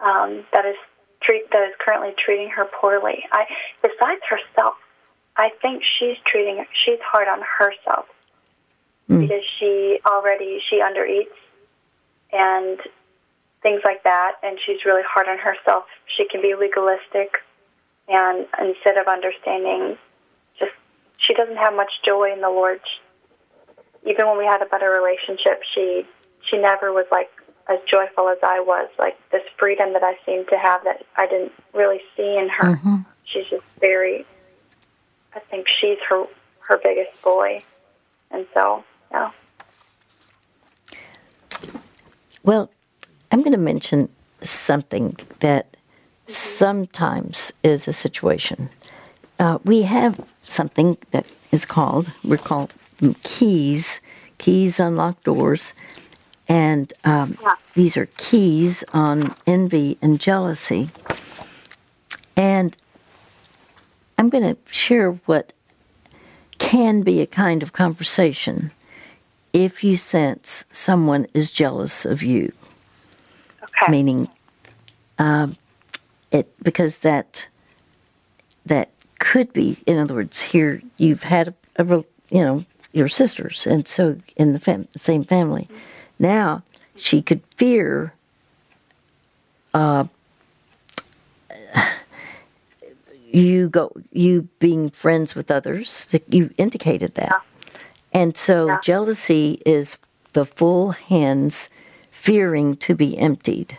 um, 0.00 0.44
that 0.52 0.66
is 0.66 0.76
treat 1.22 1.50
that 1.50 1.68
is 1.68 1.74
currently 1.78 2.14
treating 2.22 2.50
her 2.50 2.66
poorly. 2.78 3.24
I 3.32 3.46
besides 3.82 4.20
herself, 4.28 4.74
I 5.36 5.50
think 5.62 5.82
she's 5.98 6.16
treating 6.26 6.64
she's 6.84 7.00
hard 7.00 7.26
on 7.26 7.40
herself 7.40 8.06
mm. 9.10 9.20
because 9.20 9.42
she 9.58 9.98
already 10.06 10.60
she 10.68 10.80
undereats 10.80 11.36
and 12.32 12.80
things 13.62 13.82
like 13.84 14.02
that, 14.04 14.36
and 14.42 14.58
she's 14.64 14.84
really 14.84 15.02
hard 15.06 15.28
on 15.28 15.38
herself. 15.38 15.84
She 16.16 16.26
can 16.28 16.40
be 16.40 16.54
legalistic, 16.54 17.34
and 18.08 18.46
instead 18.58 18.96
of 18.96 19.06
understanding, 19.06 19.98
just 20.58 20.72
she 21.18 21.34
doesn't 21.34 21.56
have 21.56 21.74
much 21.74 21.92
joy 22.04 22.32
in 22.32 22.40
the 22.40 22.48
Lord. 22.48 22.80
Even 24.06 24.26
when 24.28 24.38
we 24.38 24.46
had 24.46 24.62
a 24.62 24.66
better 24.66 24.90
relationship, 24.90 25.62
she 25.74 26.06
she 26.48 26.56
never 26.56 26.92
was 26.92 27.06
like 27.10 27.30
as 27.68 27.78
joyful 27.90 28.28
as 28.28 28.38
I 28.42 28.60
was. 28.60 28.88
Like 28.98 29.18
this 29.30 29.42
freedom 29.58 29.92
that 29.92 30.02
I 30.02 30.16
seemed 30.24 30.48
to 30.48 30.58
have 30.58 30.84
that 30.84 31.04
I 31.16 31.26
didn't 31.26 31.52
really 31.74 32.00
see 32.16 32.36
in 32.38 32.48
her. 32.48 32.76
Mm-hmm. 32.76 32.96
She's 33.24 33.46
just 33.50 33.64
very. 33.80 34.24
I 35.34 35.40
think 35.40 35.66
she's 35.80 35.98
her 36.08 36.24
her 36.60 36.78
biggest 36.82 37.22
bully, 37.22 37.64
and 38.30 38.46
so 38.54 38.84
yeah. 39.10 39.30
Well, 42.42 42.70
I'm 43.30 43.40
going 43.40 43.52
to 43.52 43.58
mention 43.58 44.08
something 44.40 45.16
that 45.40 45.76
sometimes 46.26 47.52
is 47.62 47.86
a 47.86 47.92
situation. 47.92 48.70
Uh, 49.38 49.58
we 49.64 49.82
have 49.82 50.20
something 50.42 50.96
that 51.10 51.26
is 51.52 51.64
called 51.64 52.12
we're 52.24 52.36
called 52.36 52.72
keys. 53.22 54.00
Keys 54.38 54.80
unlock 54.80 55.22
doors, 55.22 55.74
and 56.48 56.90
um, 57.04 57.36
yeah. 57.42 57.56
these 57.74 57.94
are 57.98 58.06
keys 58.16 58.82
on 58.94 59.34
envy 59.46 59.98
and 60.00 60.18
jealousy. 60.18 60.88
And 62.36 62.74
I'm 64.16 64.30
going 64.30 64.44
to 64.44 64.56
share 64.72 65.12
what 65.26 65.52
can 66.58 67.02
be 67.02 67.20
a 67.20 67.26
kind 67.26 67.62
of 67.62 67.74
conversation 67.74 68.72
if 69.52 69.82
you 69.84 69.96
sense 69.96 70.64
someone 70.70 71.26
is 71.34 71.50
jealous 71.50 72.04
of 72.04 72.22
you, 72.22 72.52
Okay. 73.62 73.90
meaning 73.90 74.28
um, 75.18 75.56
it 76.32 76.52
because 76.62 76.98
that 76.98 77.46
that 78.66 78.90
could 79.18 79.52
be 79.52 79.78
in 79.86 79.98
other 79.98 80.14
words 80.14 80.40
here 80.40 80.80
you've 80.96 81.22
had 81.24 81.48
a, 81.76 81.82
a 81.84 82.04
you 82.30 82.42
know 82.42 82.64
your 82.92 83.08
sisters 83.08 83.66
and 83.66 83.86
so 83.86 84.16
in 84.36 84.52
the 84.52 84.58
fam- 84.58 84.88
same 84.96 85.24
family. 85.24 85.68
Now 86.18 86.62
she 86.96 87.22
could 87.22 87.42
fear 87.56 88.12
uh, 89.74 90.04
you 93.32 93.68
go 93.68 93.92
you 94.12 94.48
being 94.58 94.90
friends 94.90 95.34
with 95.34 95.50
others 95.50 96.06
that 96.06 96.32
you 96.32 96.50
indicated 96.58 97.14
that 97.14 97.32
and 98.12 98.36
so 98.36 98.66
Yeah. 98.66 98.80
jealousy 98.82 99.60
is 99.66 99.96
the 100.32 100.44
full 100.44 100.92
hands 100.92 101.68
fearing 102.10 102.76
to 102.76 102.94
be 102.94 103.16
emptied 103.18 103.76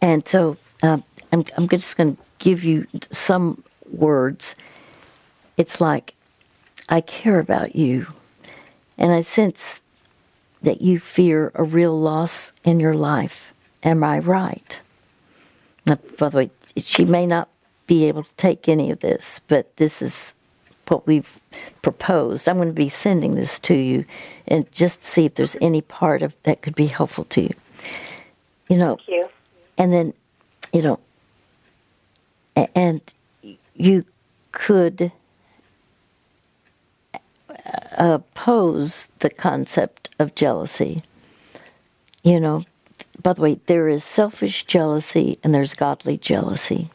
and 0.00 0.26
so 0.26 0.56
um, 0.82 1.02
I'm, 1.32 1.44
I'm 1.56 1.68
just 1.68 1.96
going 1.96 2.16
to 2.16 2.22
give 2.38 2.64
you 2.64 2.86
some 3.10 3.62
words. 3.90 4.54
It's 5.56 5.80
like, 5.80 6.14
I 6.88 7.00
care 7.00 7.38
about 7.40 7.74
you. 7.74 8.06
And 8.98 9.12
I 9.12 9.20
sense 9.20 9.82
that 10.62 10.80
you 10.80 10.98
fear 10.98 11.50
a 11.54 11.64
real 11.64 11.98
loss 11.98 12.52
in 12.64 12.80
your 12.80 12.94
life. 12.94 13.52
Am 13.82 14.02
I 14.04 14.18
right? 14.18 14.80
Now, 15.86 15.98
by 16.18 16.28
the 16.28 16.36
way, 16.36 16.50
she 16.76 17.04
may 17.04 17.26
not 17.26 17.48
be 17.86 18.06
able 18.06 18.22
to 18.24 18.34
take 18.36 18.68
any 18.68 18.90
of 18.90 19.00
this, 19.00 19.38
but 19.38 19.76
this 19.76 20.02
is 20.02 20.34
what 20.88 21.06
we've 21.06 21.40
proposed. 21.82 22.48
I'm 22.48 22.56
going 22.56 22.68
to 22.68 22.74
be 22.74 22.88
sending 22.90 23.34
this 23.36 23.58
to 23.60 23.74
you 23.74 24.04
and 24.48 24.70
just 24.72 25.02
see 25.02 25.26
if 25.26 25.34
there's 25.36 25.56
any 25.60 25.82
part 25.82 26.22
of 26.22 26.34
that 26.44 26.62
could 26.62 26.74
be 26.76 26.86
helpful 26.86 27.24
to 27.26 27.42
you. 27.42 27.54
You 28.68 28.78
know, 28.78 28.98
Thank 28.98 29.08
you. 29.08 29.30
and 29.78 29.92
then 29.92 30.14
you 30.72 30.82
know 30.82 31.00
and 32.74 33.02
you 33.74 34.04
could 34.52 35.12
uh, 37.54 38.20
oppose 38.22 39.08
the 39.20 39.30
concept 39.30 40.10
of 40.18 40.34
jealousy 40.34 40.98
you 42.24 42.40
know 42.40 42.64
by 43.22 43.32
the 43.32 43.42
way 43.42 43.56
there 43.66 43.88
is 43.88 44.04
selfish 44.04 44.64
jealousy 44.64 45.36
and 45.44 45.54
there's 45.54 45.74
godly 45.74 46.16
jealousy 46.18 46.90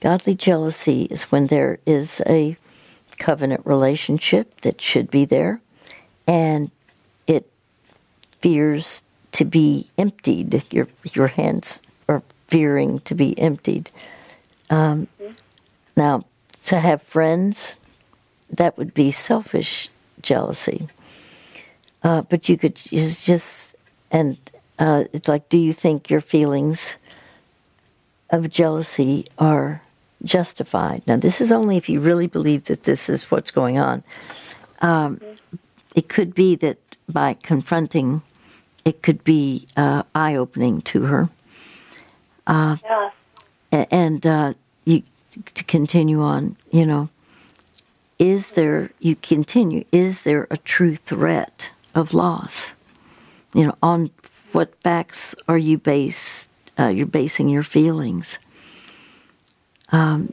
godly 0.00 0.34
jealousy 0.34 1.04
is 1.10 1.24
when 1.24 1.48
there 1.48 1.78
is 1.86 2.22
a 2.26 2.56
covenant 3.18 3.64
relationship 3.64 4.60
that 4.62 4.80
should 4.80 5.10
be 5.10 5.24
there 5.24 5.60
and 6.26 6.70
it 7.26 7.50
fears 8.40 9.02
to 9.32 9.44
be 9.44 9.88
emptied. 9.98 10.64
Your 10.70 10.88
your 11.12 11.28
hands 11.28 11.82
are 12.08 12.22
fearing 12.46 13.00
to 13.00 13.14
be 13.14 13.38
emptied. 13.38 13.90
Um, 14.70 15.08
now, 15.96 16.24
to 16.64 16.78
have 16.78 17.02
friends, 17.02 17.76
that 18.50 18.76
would 18.78 18.94
be 18.94 19.10
selfish 19.10 19.88
jealousy. 20.22 20.88
Uh, 22.02 22.22
but 22.22 22.48
you 22.48 22.56
could 22.56 22.76
just, 22.76 23.26
just 23.26 23.76
and 24.10 24.38
uh, 24.78 25.04
it's 25.12 25.28
like, 25.28 25.48
do 25.48 25.58
you 25.58 25.72
think 25.72 26.08
your 26.08 26.20
feelings 26.20 26.96
of 28.30 28.48
jealousy 28.48 29.26
are 29.38 29.82
justified? 30.22 31.02
Now, 31.06 31.16
this 31.16 31.40
is 31.40 31.52
only 31.52 31.76
if 31.76 31.88
you 31.88 32.00
really 32.00 32.26
believe 32.26 32.64
that 32.64 32.84
this 32.84 33.08
is 33.08 33.30
what's 33.30 33.50
going 33.50 33.78
on. 33.78 34.02
Um, 34.80 35.20
it 35.94 36.08
could 36.08 36.34
be 36.34 36.56
that 36.56 36.78
by 37.08 37.34
confronting 37.34 38.22
it 38.84 39.02
could 39.02 39.22
be 39.24 39.66
uh, 39.76 40.02
eye 40.14 40.34
opening 40.34 40.80
to 40.82 41.02
her. 41.02 41.28
Yeah. 42.48 43.10
And 43.70 44.26
uh, 44.26 44.54
you 44.86 45.02
to 45.54 45.64
continue 45.64 46.22
on, 46.22 46.56
you 46.70 46.86
know, 46.86 47.10
is 48.18 48.52
there, 48.52 48.90
you 48.98 49.14
continue, 49.16 49.84
is 49.92 50.22
there 50.22 50.46
a 50.50 50.56
true 50.56 50.96
threat 50.96 51.70
of 51.94 52.14
loss? 52.14 52.72
You 53.54 53.66
know, 53.66 53.74
on 53.82 54.10
what 54.52 54.74
facts 54.82 55.34
are 55.46 55.58
you 55.58 55.78
based, 55.78 56.50
uh, 56.78 56.88
you're 56.88 57.06
basing 57.06 57.48
your 57.48 57.62
feelings? 57.62 58.38
Um, 59.90 60.32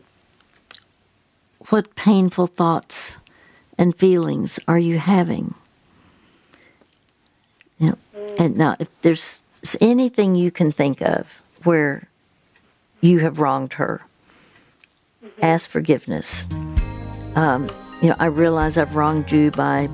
what 1.70 1.95
painful 1.95 2.47
thoughts 2.47 3.18
and 3.78 3.95
feelings 3.95 4.60
are 4.68 4.80
you 4.80 4.99
having? 4.99 5.53
You 7.80 7.88
know, 7.88 7.97
and 8.38 8.56
now, 8.58 8.76
if 8.80 8.89
there's 9.01 9.43
anything 9.82 10.36
you 10.36 10.51
can 10.51 10.72
think 10.72 11.01
of 11.01 11.41
where 11.64 12.08
you 13.01 13.20
have 13.20 13.39
wronged 13.39 13.74
her, 13.74 14.01
ask 15.41 15.70
forgiveness. 15.70 16.47
Um, 17.36 17.70
you 18.01 18.10
know, 18.10 18.16
I 18.20 18.28
realize 18.28 18.78
I've 18.78 18.95
wronged 18.95 19.32
you 19.32 19.51
by 19.51 19.88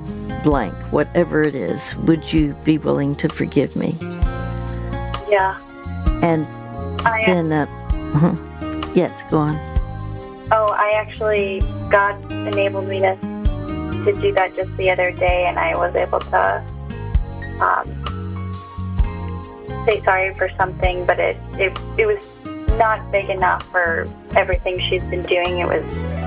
blank, 0.44 0.74
whatever 0.92 1.40
it 1.42 1.54
is. 1.54 1.96
Would 1.96 2.32
you 2.32 2.54
be 2.64 2.78
willing 2.78 3.16
to 3.16 3.28
forgive 3.28 3.74
me? 3.76 3.96
Yeah. 5.28 5.58
And 6.22 6.46
I, 7.06 7.24
then, 7.26 7.52
uh, 7.52 7.66
mhm. 8.12 8.51
Yes, 8.94 9.24
go 9.30 9.38
on. 9.38 9.56
oh, 10.52 10.66
I 10.78 10.92
actually, 10.96 11.60
God 11.90 12.14
enabled 12.30 12.86
me 12.86 13.00
to, 13.00 13.16
to 14.04 14.18
do 14.20 14.32
that 14.34 14.54
just 14.54 14.76
the 14.76 14.90
other 14.90 15.10
day, 15.10 15.46
and 15.46 15.58
I 15.58 15.76
was 15.76 15.94
able 15.94 16.20
to 16.20 16.64
um, 17.60 17.86
say 19.86 20.00
sorry 20.02 20.34
for 20.34 20.50
something, 20.58 21.06
but 21.06 21.18
it, 21.18 21.38
it, 21.54 21.78
it 21.98 22.06
was 22.06 22.44
not 22.76 23.10
big 23.12 23.30
enough 23.30 23.62
for 23.70 24.06
everything 24.36 24.78
she's 24.80 25.04
been 25.04 25.22
doing. 25.22 25.58
It 25.58 25.66
was, 25.66 25.82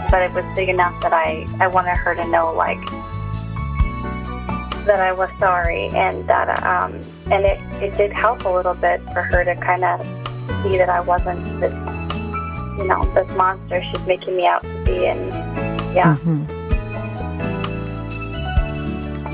but 0.10 0.24
it 0.24 0.32
was 0.34 0.46
big 0.56 0.70
enough 0.70 1.00
that 1.02 1.14
I, 1.14 1.46
I 1.60 1.68
wanted 1.68 1.96
her 1.98 2.16
to 2.16 2.28
know, 2.28 2.54
like, 2.54 2.84
that 4.86 5.00
I 5.00 5.12
was 5.12 5.30
sorry, 5.40 5.88
and 5.90 6.28
that, 6.28 6.64
um, 6.64 6.94
and 7.32 7.46
it, 7.46 7.60
it 7.82 7.94
did 7.94 8.12
help 8.12 8.46
a 8.46 8.50
little 8.50 8.76
bit 8.76 9.02
for 9.14 9.22
her 9.22 9.44
to 9.44 9.56
kind 9.56 9.84
of 9.84 10.02
see 10.64 10.78
that 10.78 10.90
I 10.90 11.00
wasn't 11.00 11.62
this, 11.62 11.74
you 12.86 12.92
know, 12.92 13.04
this 13.16 13.28
monster 13.36 13.82
she's 13.82 14.06
making 14.06 14.38
me 14.38 14.46
out 14.46 14.62
to 14.62 14.84
be, 14.86 15.08
and 15.08 15.34
yeah, 15.96 16.18
mm-hmm. 16.18 16.46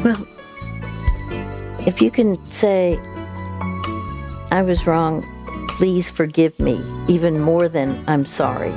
Well, 0.03 0.25
if 1.85 2.01
you 2.01 2.11
can 2.11 2.41
say, 2.45 2.97
I 4.51 4.61
was 4.61 4.87
wrong, 4.87 5.21
please 5.71 6.09
forgive 6.09 6.57
me, 6.61 6.81
even 7.09 7.41
more 7.41 7.67
than 7.67 8.01
I'm 8.07 8.25
sorry. 8.25 8.71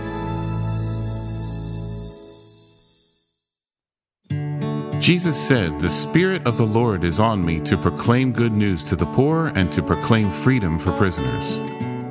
Jesus 4.98 5.40
said, 5.40 5.78
The 5.78 5.88
Spirit 5.88 6.44
of 6.48 6.56
the 6.56 6.66
Lord 6.66 7.04
is 7.04 7.20
on 7.20 7.44
me 7.44 7.60
to 7.60 7.78
proclaim 7.78 8.32
good 8.32 8.52
news 8.52 8.82
to 8.84 8.96
the 8.96 9.06
poor 9.06 9.52
and 9.54 9.70
to 9.72 9.82
proclaim 9.84 10.32
freedom 10.32 10.80
for 10.80 10.90
prisoners. 10.96 11.60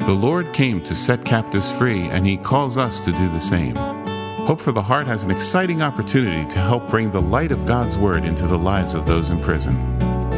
The 0.05 0.13
Lord 0.13 0.51
came 0.51 0.81
to 0.81 0.93
set 0.93 1.23
captives 1.23 1.71
free, 1.71 2.09
and 2.09 2.27
He 2.27 2.35
calls 2.35 2.77
us 2.77 2.99
to 3.05 3.11
do 3.13 3.29
the 3.29 3.39
same. 3.39 3.73
Hope 4.45 4.59
for 4.59 4.73
the 4.73 4.81
Heart 4.81 5.07
has 5.07 5.23
an 5.23 5.31
exciting 5.31 5.81
opportunity 5.81 6.45
to 6.49 6.59
help 6.59 6.89
bring 6.89 7.09
the 7.09 7.21
light 7.21 7.53
of 7.53 7.65
God's 7.65 7.97
Word 7.97 8.25
into 8.25 8.45
the 8.45 8.57
lives 8.57 8.95
of 8.95 9.05
those 9.05 9.29
in 9.29 9.39
prison. 9.39 9.77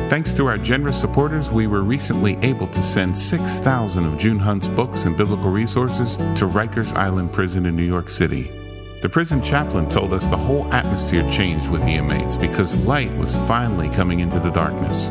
Thanks 0.08 0.34
to 0.34 0.46
our 0.46 0.60
generous 0.60 1.02
supporters, 1.02 1.50
we 1.50 1.66
were 1.66 1.82
recently 1.82 2.36
able 2.44 2.68
to 2.68 2.84
send 2.84 3.18
6,000 3.18 4.06
of 4.06 4.20
June 4.20 4.38
Hunt's 4.38 4.68
books 4.68 5.06
and 5.06 5.18
biblical 5.18 5.50
resources 5.50 6.18
to 6.18 6.48
Rikers 6.48 6.94
Island 6.94 7.34
Prison 7.34 7.66
in 7.66 7.76
New 7.76 7.82
York 7.82 8.12
City. 8.12 8.52
The 9.02 9.10
prison 9.10 9.42
chaplain 9.42 9.90
told 9.90 10.14
us 10.14 10.28
the 10.28 10.38
whole 10.38 10.72
atmosphere 10.72 11.28
changed 11.32 11.70
with 11.70 11.82
the 11.82 11.96
inmates 11.96 12.36
because 12.36 12.78
light 12.86 13.12
was 13.18 13.36
finally 13.48 13.90
coming 13.90 14.20
into 14.20 14.40
the 14.40 14.52
darkness. 14.52 15.10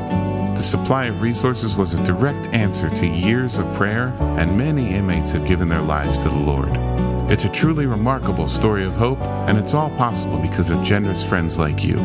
The 0.57 0.63
supply 0.63 1.07
of 1.07 1.21
resources 1.21 1.77
was 1.77 1.95
a 1.95 2.05
direct 2.05 2.47
answer 2.55 2.89
to 2.89 3.07
years 3.07 3.59
of 3.59 3.75
prayer, 3.75 4.15
and 4.39 4.57
many 4.57 4.95
inmates 4.95 5.31
have 5.33 5.47
given 5.47 5.69
their 5.69 5.83
lives 5.83 6.19
to 6.19 6.29
the 6.29 6.39
Lord. 6.39 6.71
It's 7.31 7.45
a 7.45 7.49
truly 7.49 7.87
remarkable 7.87 8.47
story 8.47 8.85
of 8.85 8.95
hope, 8.95 9.21
and 9.49 9.59
it's 9.59 9.75
all 9.75 9.91
possible 9.91 10.39
because 10.39 10.71
of 10.71 10.83
generous 10.85 11.25
friends 11.25 11.59
like 11.59 11.83
you. 11.83 11.99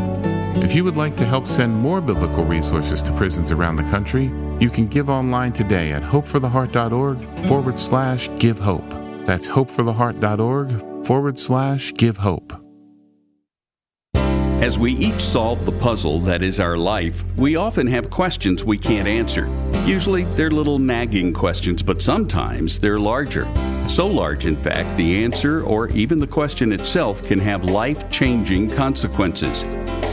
If 0.63 0.75
you 0.75 0.83
would 0.83 0.97
like 0.97 1.15
to 1.17 1.25
help 1.25 1.47
send 1.47 1.75
more 1.75 2.01
biblical 2.01 2.43
resources 2.43 3.01
to 3.03 3.13
prisons 3.13 3.51
around 3.51 3.75
the 3.75 3.83
country, 3.83 4.31
you 4.59 4.69
can 4.69 4.87
give 4.87 5.09
online 5.09 5.53
today 5.53 5.91
at 5.91 6.03
hopefortheheart.org 6.03 7.45
forward 7.45 7.79
slash 7.79 8.29
give 8.39 8.59
hope. 8.59 8.89
That's 9.25 9.47
hopefortheheart.org 9.47 11.05
forward 11.05 11.39
slash 11.39 11.93
give 11.93 12.17
hope. 12.17 12.68
As 14.61 14.77
we 14.77 14.91
each 14.91 15.21
solve 15.21 15.65
the 15.65 15.71
puzzle 15.71 16.19
that 16.19 16.41
is 16.41 16.59
our 16.59 16.77
life, 16.77 17.23
we 17.37 17.55
often 17.55 17.87
have 17.87 18.09
questions 18.09 18.61
we 18.61 18.77
can't 18.77 19.07
answer. 19.07 19.47
Usually 19.85 20.25
they're 20.35 20.51
little 20.51 20.77
nagging 20.77 21.31
questions, 21.31 21.81
but 21.81 22.01
sometimes 22.01 22.77
they're 22.77 22.97
larger. 22.97 23.47
So 23.87 24.05
large, 24.05 24.45
in 24.45 24.57
fact, 24.57 24.97
the 24.97 25.23
answer 25.23 25.63
or 25.63 25.87
even 25.91 26.17
the 26.17 26.27
question 26.27 26.73
itself 26.73 27.23
can 27.23 27.39
have 27.39 27.63
life 27.63 28.11
changing 28.11 28.69
consequences. 28.71 29.63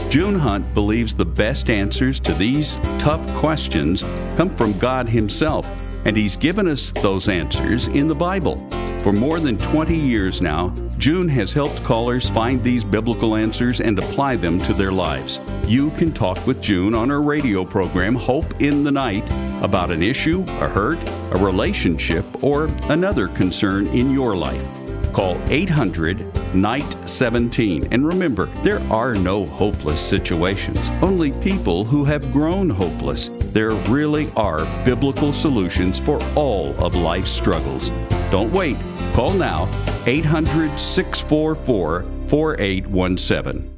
June 0.09 0.39
Hunt 0.39 0.73
believes 0.73 1.13
the 1.13 1.25
best 1.25 1.69
answers 1.69 2.17
to 2.21 2.33
these 2.33 2.77
tough 2.99 3.21
questions 3.35 4.03
come 4.37 4.55
from 4.55 4.79
God 4.79 5.09
Himself, 5.09 5.67
and 6.05 6.15
He's 6.15 6.37
given 6.37 6.69
us 6.69 6.91
those 6.91 7.27
answers 7.27 7.89
in 7.89 8.07
the 8.07 8.15
Bible. 8.15 8.65
For 9.01 9.11
more 9.11 9.41
than 9.41 9.57
20 9.57 9.93
years 9.93 10.41
now, 10.41 10.73
June 10.97 11.29
has 11.29 11.53
helped 11.53 11.83
callers 11.83 12.27
find 12.27 12.63
these 12.63 12.83
biblical 12.83 13.35
answers 13.35 13.81
and 13.81 13.99
apply 13.99 14.35
them 14.35 14.59
to 14.61 14.73
their 14.73 14.91
lives. 14.91 15.39
You 15.67 15.91
can 15.91 16.11
talk 16.11 16.45
with 16.47 16.59
June 16.59 16.95
on 16.95 17.09
her 17.09 17.21
radio 17.21 17.63
program, 17.63 18.15
Hope 18.15 18.61
in 18.61 18.83
the 18.83 18.91
Night, 18.91 19.29
about 19.61 19.91
an 19.91 20.01
issue, 20.01 20.43
a 20.47 20.67
hurt, 20.67 20.97
a 21.33 21.37
relationship, 21.37 22.25
or 22.43 22.65
another 22.89 23.27
concern 23.27 23.85
in 23.87 24.11
your 24.11 24.35
life. 24.35 24.65
Call 25.13 25.39
800 25.49 26.55
Night 26.55 26.95
17. 27.07 27.89
And 27.91 28.07
remember, 28.07 28.47
there 28.63 28.81
are 28.91 29.13
no 29.13 29.45
hopeless 29.45 30.01
situations, 30.01 30.79
only 31.03 31.31
people 31.43 31.83
who 31.83 32.05
have 32.05 32.31
grown 32.31 32.71
hopeless. 32.71 33.29
There 33.51 33.73
really 33.89 34.31
are 34.35 34.65
biblical 34.83 35.31
solutions 35.31 35.99
for 35.99 36.19
all 36.35 36.75
of 36.83 36.95
life's 36.95 37.31
struggles. 37.31 37.89
Don't 38.31 38.51
wait. 38.51 38.77
Call 39.13 39.33
now 39.33 39.67
800 40.07 40.79
644 40.79 42.05
4817. 42.29 43.73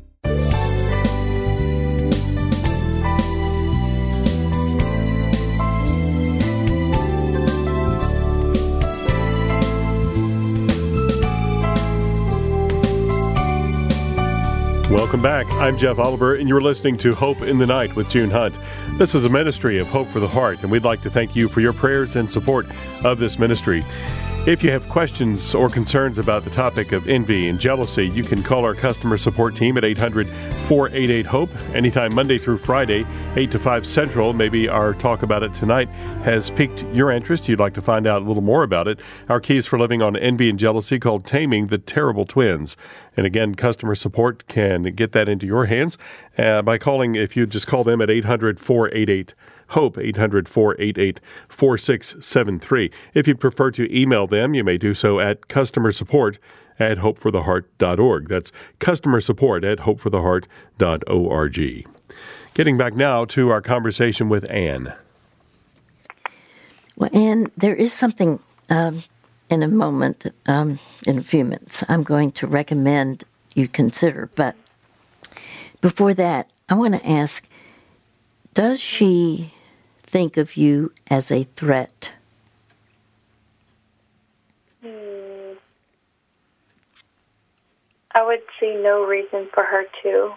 Welcome 14.91 15.21
back. 15.23 15.47
I'm 15.53 15.79
Jeff 15.79 15.97
Oliver, 15.97 16.35
and 16.35 16.47
you're 16.47 16.61
listening 16.61 16.97
to 16.99 17.11
Hope 17.13 17.41
in 17.41 17.57
the 17.57 17.65
Night 17.65 17.95
with 17.95 18.07
June 18.11 18.29
Hunt. 18.29 18.55
This 18.99 19.15
is 19.15 19.25
a 19.25 19.29
ministry 19.29 19.79
of 19.79 19.87
Hope 19.87 20.07
for 20.07 20.19
the 20.19 20.27
Heart, 20.27 20.61
and 20.61 20.71
we'd 20.71 20.83
like 20.83 21.01
to 21.01 21.09
thank 21.09 21.35
you 21.35 21.47
for 21.47 21.61
your 21.61 21.73
prayers 21.73 22.15
and 22.15 22.31
support 22.31 22.67
of 23.03 23.17
this 23.17 23.39
ministry. 23.39 23.83
If 24.49 24.63
you 24.63 24.71
have 24.71 24.89
questions 24.89 25.53
or 25.53 25.69
concerns 25.69 26.17
about 26.17 26.43
the 26.43 26.49
topic 26.49 26.91
of 26.91 27.07
envy 27.07 27.49
and 27.49 27.59
jealousy, 27.59 28.07
you 28.07 28.23
can 28.23 28.41
call 28.41 28.65
our 28.65 28.73
customer 28.73 29.15
support 29.15 29.55
team 29.55 29.77
at 29.77 29.83
800 29.83 30.27
488 30.27 31.27
HOPE 31.27 31.49
anytime 31.75 32.15
Monday 32.15 32.39
through 32.39 32.57
Friday, 32.57 33.05
8 33.35 33.51
to 33.51 33.59
5 33.59 33.85
Central. 33.85 34.33
Maybe 34.33 34.67
our 34.67 34.95
talk 34.95 35.21
about 35.21 35.43
it 35.43 35.53
tonight 35.53 35.87
has 36.23 36.49
piqued 36.49 36.83
your 36.85 37.11
interest. 37.11 37.47
You'd 37.47 37.59
like 37.59 37.75
to 37.75 37.81
find 37.83 38.07
out 38.07 38.23
a 38.23 38.25
little 38.25 38.41
more 38.41 38.63
about 38.63 38.87
it. 38.87 38.99
Our 39.29 39.39
keys 39.39 39.67
for 39.67 39.77
living 39.77 40.01
on 40.01 40.17
envy 40.17 40.49
and 40.49 40.57
jealousy 40.57 40.97
called 40.97 41.27
Taming 41.27 41.67
the 41.67 41.77
Terrible 41.77 42.25
Twins. 42.25 42.75
And 43.15 43.27
again, 43.27 43.53
customer 43.53 43.93
support 43.93 44.47
can 44.47 44.81
get 44.95 45.11
that 45.11 45.29
into 45.29 45.45
your 45.45 45.65
hands 45.65 45.95
uh, 46.39 46.63
by 46.63 46.79
calling, 46.79 47.13
if 47.13 47.37
you 47.37 47.45
just 47.45 47.67
call 47.67 47.83
them 47.83 48.01
at 48.01 48.09
800 48.09 48.59
488 48.59 49.35
HOPE, 49.69 49.97
800 49.97 50.47
488 50.47 51.19
4673. 51.47 52.91
If 53.13 53.27
you 53.27 53.35
prefer 53.35 53.71
to 53.71 53.97
email 53.97 54.27
them, 54.27 54.53
you 54.53 54.63
may 54.63 54.77
do 54.77 54.93
so 54.93 55.19
at 55.19 55.47
customer 55.47 55.91
support 55.91 56.37
at 56.79 56.99
hopefortheheart.org. 56.99 58.29
That's 58.29 58.51
customer 58.79 59.21
support 59.21 59.63
at 59.63 59.79
hopefortheheart.org. 59.79 61.87
Getting 62.53 62.77
back 62.77 62.93
now 62.95 63.25
to 63.25 63.49
our 63.49 63.61
conversation 63.61 64.29
with 64.29 64.49
Anne. 64.49 64.93
Well, 66.95 67.09
Anne, 67.13 67.51
there 67.57 67.75
is 67.75 67.93
something 67.93 68.39
um, 68.69 69.03
in 69.49 69.63
a 69.63 69.67
moment, 69.67 70.25
um, 70.47 70.79
in 71.07 71.17
a 71.17 71.23
few 71.23 71.43
minutes, 71.43 71.83
I'm 71.89 72.03
going 72.03 72.31
to 72.33 72.47
recommend 72.47 73.23
you 73.53 73.67
consider. 73.67 74.29
But 74.35 74.55
before 75.81 76.13
that, 76.13 76.49
I 76.69 76.75
want 76.75 76.95
to 76.95 77.07
ask 77.07 77.47
Does 78.53 78.79
she 78.79 79.53
think 80.09 80.37
of 80.37 80.57
you 80.57 80.91
as 81.09 81.31
a 81.31 81.43
threat? 81.55 82.13
Hmm. 84.83 85.53
I 88.15 88.25
would 88.25 88.41
see 88.59 88.75
no 88.81 89.03
reason 89.05 89.47
for 89.53 89.63
her 89.63 89.83
to. 90.03 90.33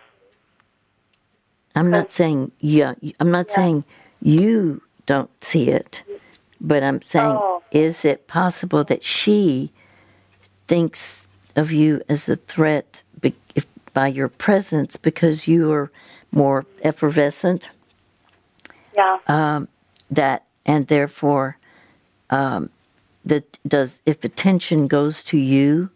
I'm 1.75 1.91
not 1.91 2.13
saying 2.13 2.53
yeah. 2.61 2.95
I'm 3.19 3.31
not 3.31 3.47
Yeah. 3.49 3.55
saying 3.55 3.85
you 4.21 4.83
don't 5.07 5.31
see 5.43 5.71
it, 5.71 6.03
but 6.61 6.83
I'm 6.83 7.01
saying 7.03 7.39
Oh. 7.41 7.63
is 7.71 8.05
it 8.05 8.27
possible 8.27 8.85
that 8.85 9.03
she 9.03 9.73
thinks 10.69 11.27
of 11.57 11.73
you 11.73 12.03
as 12.11 12.29
a 12.29 12.37
threat 12.37 13.05
be- 13.21 13.35
if, 13.55 13.65
by 13.95 14.09
your 14.09 14.29
presence 14.29 14.99
because 14.99 15.49
you 15.49 15.73
are 15.73 15.91
more 16.31 16.67
effervescent? 16.83 17.71
Yeah. 18.97 19.65
that 20.11 20.47
and 20.67 20.87
therefore 20.87 21.57
um, 22.31 22.71
that 23.25 23.59
does 23.67 24.01
if 24.07 24.25
attention 24.25 24.89
goes 24.89 25.23
to 25.25 25.39
you 25.39 25.91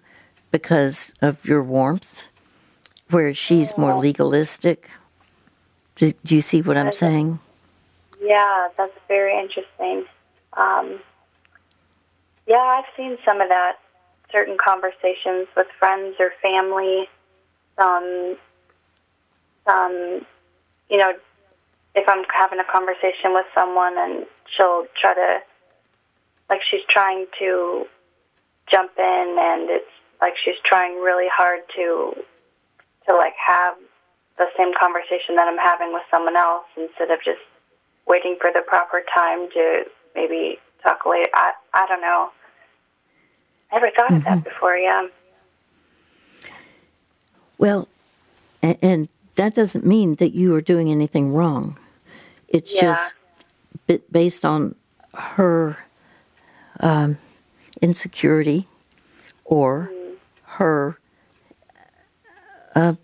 because 0.50 1.14
of 1.20 1.44
your 1.44 1.62
warmth 1.62 2.24
where 3.10 3.34
she's 3.34 3.76
more 3.76 3.94
legalistic 3.94 4.90
do, 5.96 6.12
do 6.24 6.34
you 6.34 6.40
see 6.40 6.62
what 6.62 6.76
i'm 6.76 6.92
saying 6.92 7.38
Yeah, 8.20 8.68
that's 8.76 8.98
very 9.08 9.38
interesting. 9.38 10.04
Um, 10.54 11.00
yeah, 12.46 12.56
I've 12.56 12.84
seen 12.96 13.16
some 13.24 13.40
of 13.40 13.48
that. 13.48 13.76
Certain 14.32 14.56
conversations 14.62 15.46
with 15.56 15.66
friends 15.78 16.16
or 16.18 16.32
family. 16.42 17.08
Some, 17.76 18.36
some, 19.64 20.26
you 20.88 20.96
know, 20.96 21.12
if 21.96 22.08
I'm 22.08 22.24
having 22.32 22.60
a 22.60 22.64
conversation 22.70 23.32
with 23.32 23.46
someone 23.54 23.96
and 23.98 24.26
she'll 24.54 24.86
try 25.00 25.14
to, 25.14 25.38
like, 26.50 26.60
she's 26.70 26.84
trying 26.88 27.26
to 27.40 27.86
jump 28.70 28.92
in, 28.98 29.36
and 29.38 29.70
it's 29.70 29.90
like 30.20 30.34
she's 30.44 30.60
trying 30.64 31.00
really 31.00 31.28
hard 31.32 31.60
to, 31.76 32.14
to 33.06 33.16
like 33.16 33.34
have 33.46 33.74
the 34.38 34.46
same 34.56 34.72
conversation 34.78 35.36
that 35.36 35.48
I'm 35.48 35.58
having 35.58 35.92
with 35.92 36.02
someone 36.10 36.36
else 36.36 36.66
instead 36.76 37.10
of 37.10 37.18
just 37.24 37.40
waiting 38.06 38.36
for 38.40 38.50
the 38.52 38.62
proper 38.66 39.02
time 39.14 39.48
to 39.50 39.84
maybe 40.14 40.58
talk 40.82 41.06
later. 41.06 41.30
I 41.34 41.52
I 41.74 41.86
don't 41.86 42.00
know. 42.00 42.30
Never 43.72 43.90
thought 43.90 44.12
of 44.12 44.24
that 44.24 44.38
mm-hmm. 44.38 44.48
before. 44.48 44.76
Yeah. 44.76 45.08
well 47.58 47.88
and, 48.62 48.78
and 48.82 49.08
that 49.36 49.54
doesn't 49.54 49.84
mean 49.84 50.16
that 50.16 50.34
you 50.34 50.54
are 50.54 50.60
doing 50.60 50.90
anything 50.90 51.32
wrong 51.32 51.78
it's 52.48 52.74
Yeah. 52.74 52.80
just 52.92 53.14
b- 53.86 54.02
based 54.10 54.44
on 54.44 54.74
her 55.14 55.78
um, 56.80 57.18
insecurity 57.80 58.68
or 59.44 59.90
her 60.44 60.98
uh, 62.74 62.94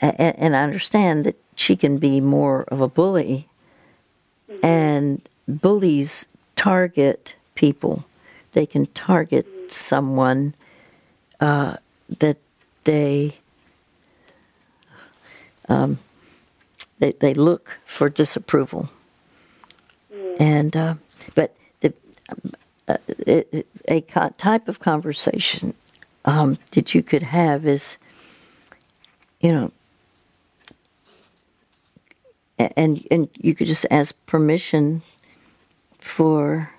and 0.00 0.56
I 0.56 0.62
understand 0.62 1.24
that 1.24 1.36
she 1.56 1.76
can 1.76 1.98
be 1.98 2.20
more 2.20 2.62
of 2.64 2.80
a 2.80 2.88
bully 2.88 3.48
and 4.62 5.20
bullies 5.48 6.28
target 6.56 7.36
people. 7.54 8.04
They 8.52 8.66
can 8.66 8.86
target 8.86 9.46
someone 9.68 10.54
uh, 11.40 11.76
that 12.18 12.38
they 12.84 13.34
um, 15.68 15.98
they, 17.00 17.12
they 17.12 17.34
look 17.34 17.80
for 17.86 18.08
disapproval. 18.08 18.88
And 20.38 20.76
uh, 20.76 20.94
but 21.34 21.54
the 21.80 21.92
uh, 22.88 22.96
a, 23.26 23.64
a 23.88 24.00
co- 24.02 24.32
type 24.38 24.68
of 24.68 24.80
conversation 24.80 25.74
um, 26.24 26.58
that 26.72 26.94
you 26.94 27.02
could 27.02 27.22
have 27.22 27.66
is 27.66 27.98
you 29.40 29.52
know 29.52 29.72
and 32.58 33.06
and 33.10 33.28
you 33.34 33.54
could 33.54 33.66
just 33.66 33.86
ask 33.90 34.14
permission 34.26 35.02
for 35.98 36.70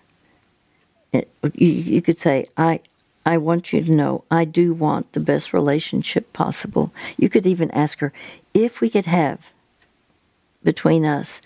you, 1.13 1.67
you 1.67 2.01
could 2.01 2.17
say 2.17 2.45
i 2.57 2.79
i 3.25 3.37
want 3.37 3.73
you 3.73 3.83
to 3.83 3.91
know 3.91 4.23
i 4.31 4.45
do 4.45 4.73
want 4.73 5.11
the 5.13 5.19
best 5.19 5.53
relationship 5.53 6.31
possible. 6.33 6.93
You 7.17 7.29
could 7.29 7.47
even 7.47 7.71
ask 7.71 7.99
her 7.99 8.13
if 8.53 8.81
we 8.81 8.89
could 8.89 9.05
have 9.07 9.51
between 10.63 11.05
us 11.05 11.41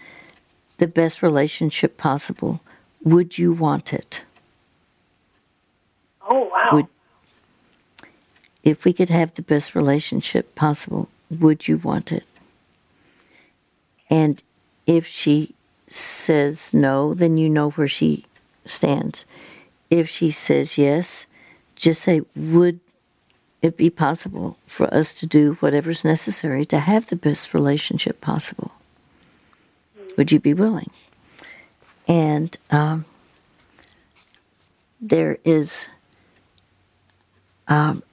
the 0.78 0.88
best 0.88 1.22
relationship 1.22 1.98
possible 1.98 2.62
would 3.04 3.38
you 3.38 3.54
want 3.54 3.94
it 3.94 4.24
Oh 6.28 6.50
wow. 6.54 6.70
Would- 6.74 6.88
if 8.64 8.84
we 8.84 8.94
could 8.94 9.10
have 9.12 9.34
the 9.36 9.44
best 9.44 9.76
relationship 9.76 10.56
possible 10.56 11.08
would 11.30 11.68
you 11.68 11.78
want 11.78 12.12
it? 12.12 12.24
And 14.10 14.42
if 14.86 15.06
she 15.06 15.56
says 15.88 16.74
no, 16.74 17.14
then 17.14 17.38
you 17.38 17.50
know 17.50 17.72
where 17.72 17.88
she 17.88 18.26
stands. 18.66 19.26
If 19.90 20.10
she 20.10 20.32
says 20.32 20.78
yes, 20.78 21.26
just 21.76 22.02
say, 22.02 22.22
would 22.36 22.80
it 23.62 23.78
be 23.78 23.90
possible 23.90 24.58
for 24.68 24.92
us 24.94 25.14
to 25.16 25.26
do 25.26 25.54
whatever's 25.56 26.06
necessary 26.06 26.66
to 26.66 26.80
have 26.80 27.08
the 27.08 27.16
best 27.16 27.54
relationship 27.54 28.22
possible? 28.22 28.72
Would 30.18 30.32
you 30.32 30.40
be 30.40 30.54
willing? 30.54 30.90
And 32.08 32.58
um, 32.72 33.06
there 35.02 35.38
is 35.44 35.88
um, 37.68 38.04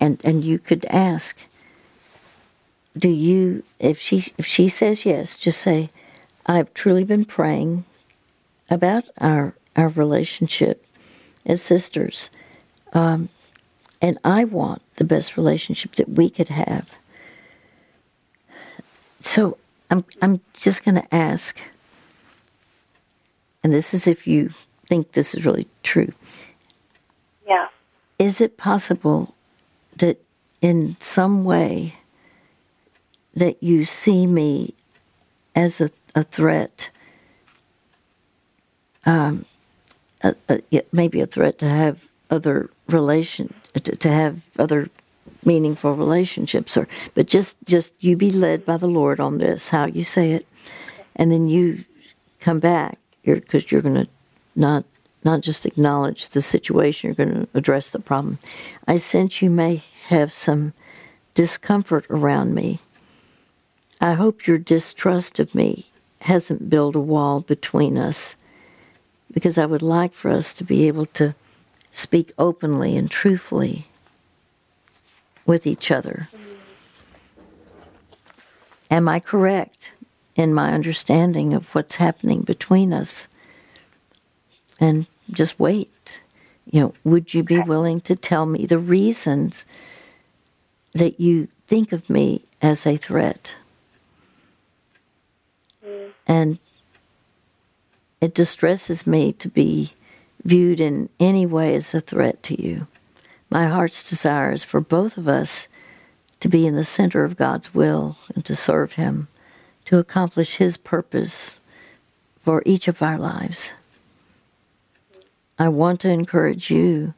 and 0.00 0.20
and 0.24 0.44
you 0.44 0.58
could 0.58 0.84
ask 0.86 1.38
do 2.96 3.08
you 3.08 3.62
if 3.78 3.98
she 3.98 4.24
if 4.38 4.46
she 4.46 4.68
says 4.68 5.06
yes 5.06 5.38
just 5.38 5.60
say 5.60 5.90
i've 6.46 6.72
truly 6.74 7.04
been 7.04 7.24
praying 7.24 7.84
about 8.70 9.04
our 9.18 9.54
our 9.76 9.88
relationship 9.88 10.84
as 11.46 11.62
sisters 11.62 12.30
um, 12.92 13.28
and 14.02 14.18
i 14.24 14.44
want 14.44 14.82
the 14.96 15.04
best 15.04 15.36
relationship 15.36 15.94
that 15.96 16.08
we 16.08 16.28
could 16.28 16.50
have 16.50 16.90
so 19.24 19.58
i'm 19.90 20.04
i'm 20.22 20.40
just 20.54 20.84
going 20.84 20.94
to 20.96 21.14
ask 21.14 21.60
and 23.64 23.72
this 23.72 23.94
is 23.94 24.06
if 24.06 24.26
you 24.26 24.50
think 24.86 25.12
this 25.12 25.34
is 25.34 25.44
really 25.46 25.66
true 25.82 26.12
Yeah. 27.48 27.68
is 28.18 28.40
it 28.40 28.56
possible 28.58 29.34
that 29.96 30.20
in 30.60 30.96
some 31.00 31.44
way 31.44 31.96
that 33.34 33.62
you 33.62 33.84
see 33.84 34.26
me 34.26 34.74
as 35.56 35.80
a, 35.80 35.90
a 36.14 36.22
threat 36.24 36.90
um, 39.06 39.44
a, 40.22 40.34
a, 40.48 40.62
maybe 40.92 41.20
a 41.20 41.26
threat 41.26 41.58
to 41.60 41.68
have 41.68 42.08
other 42.30 42.70
relation 42.88 43.54
to, 43.74 43.96
to 43.96 44.10
have 44.10 44.40
other 44.58 44.90
meaningful 45.46 45.94
relationships 45.94 46.76
or 46.76 46.88
but 47.14 47.26
just 47.26 47.56
just 47.64 47.92
you 48.00 48.16
be 48.16 48.30
led 48.30 48.64
by 48.64 48.76
the 48.76 48.86
lord 48.86 49.20
on 49.20 49.38
this 49.38 49.68
how 49.68 49.86
you 49.86 50.04
say 50.04 50.32
it. 50.32 50.46
And 51.16 51.30
then 51.30 51.48
you 51.48 51.84
come 52.40 52.60
back 52.60 52.98
you're 53.22 53.36
because 53.36 53.70
you're 53.70 53.82
going 53.82 53.94
to 53.94 54.08
not 54.56 54.84
not 55.24 55.40
just 55.40 55.64
acknowledge 55.64 56.28
the 56.30 56.42
situation 56.42 57.08
you're 57.08 57.26
going 57.26 57.46
to 57.46 57.48
address 57.54 57.90
the 57.90 57.98
problem. 57.98 58.38
I 58.86 58.96
sense 58.96 59.40
you 59.40 59.48
may 59.48 59.82
have 60.08 60.32
some 60.32 60.74
discomfort 61.34 62.06
around 62.10 62.54
me. 62.54 62.80
I 64.00 64.12
hope 64.12 64.46
your 64.46 64.58
distrust 64.58 65.38
of 65.38 65.54
me 65.54 65.86
hasn't 66.20 66.70
built 66.70 66.96
a 66.96 67.00
wall 67.00 67.40
between 67.40 67.98
us 67.98 68.34
because 69.30 69.58
i 69.58 69.66
would 69.66 69.82
like 69.82 70.14
for 70.14 70.30
us 70.30 70.54
to 70.54 70.64
be 70.64 70.88
able 70.88 71.04
to 71.04 71.34
speak 71.90 72.32
openly 72.38 72.96
and 72.96 73.10
truthfully 73.10 73.86
with 75.46 75.66
each 75.66 75.90
other 75.90 76.28
am 78.90 79.08
i 79.08 79.18
correct 79.18 79.92
in 80.34 80.52
my 80.52 80.72
understanding 80.72 81.52
of 81.52 81.66
what's 81.74 81.96
happening 81.96 82.42
between 82.42 82.92
us 82.92 83.28
and 84.80 85.06
just 85.30 85.58
wait. 85.58 86.22
You 86.70 86.80
know, 86.80 86.94
would 87.04 87.34
you 87.34 87.42
be 87.42 87.60
willing 87.60 88.00
to 88.02 88.16
tell 88.16 88.46
me 88.46 88.66
the 88.66 88.78
reasons 88.78 89.64
that 90.92 91.20
you 91.20 91.48
think 91.66 91.92
of 91.92 92.08
me 92.08 92.42
as 92.60 92.86
a 92.86 92.96
threat? 92.96 93.54
Mm. 95.86 96.10
And 96.26 96.58
it 98.20 98.34
distresses 98.34 99.06
me 99.06 99.32
to 99.34 99.48
be 99.48 99.92
viewed 100.44 100.80
in 100.80 101.08
any 101.20 101.46
way 101.46 101.74
as 101.74 101.94
a 101.94 102.00
threat 102.00 102.42
to 102.44 102.60
you. 102.60 102.86
My 103.54 103.68
heart's 103.68 104.08
desire 104.08 104.50
is 104.50 104.64
for 104.64 104.80
both 104.80 105.16
of 105.16 105.28
us 105.28 105.68
to 106.40 106.48
be 106.48 106.66
in 106.66 106.74
the 106.74 106.84
center 106.84 107.22
of 107.22 107.36
God's 107.36 107.72
will 107.72 108.18
and 108.34 108.44
to 108.46 108.56
serve 108.56 108.94
Him, 108.94 109.28
to 109.84 109.98
accomplish 109.98 110.56
His 110.56 110.76
purpose 110.76 111.60
for 112.42 112.64
each 112.66 112.88
of 112.88 113.00
our 113.00 113.16
lives. 113.16 113.72
I 115.56 115.68
want 115.68 116.00
to 116.00 116.10
encourage 116.10 116.68
you 116.68 117.14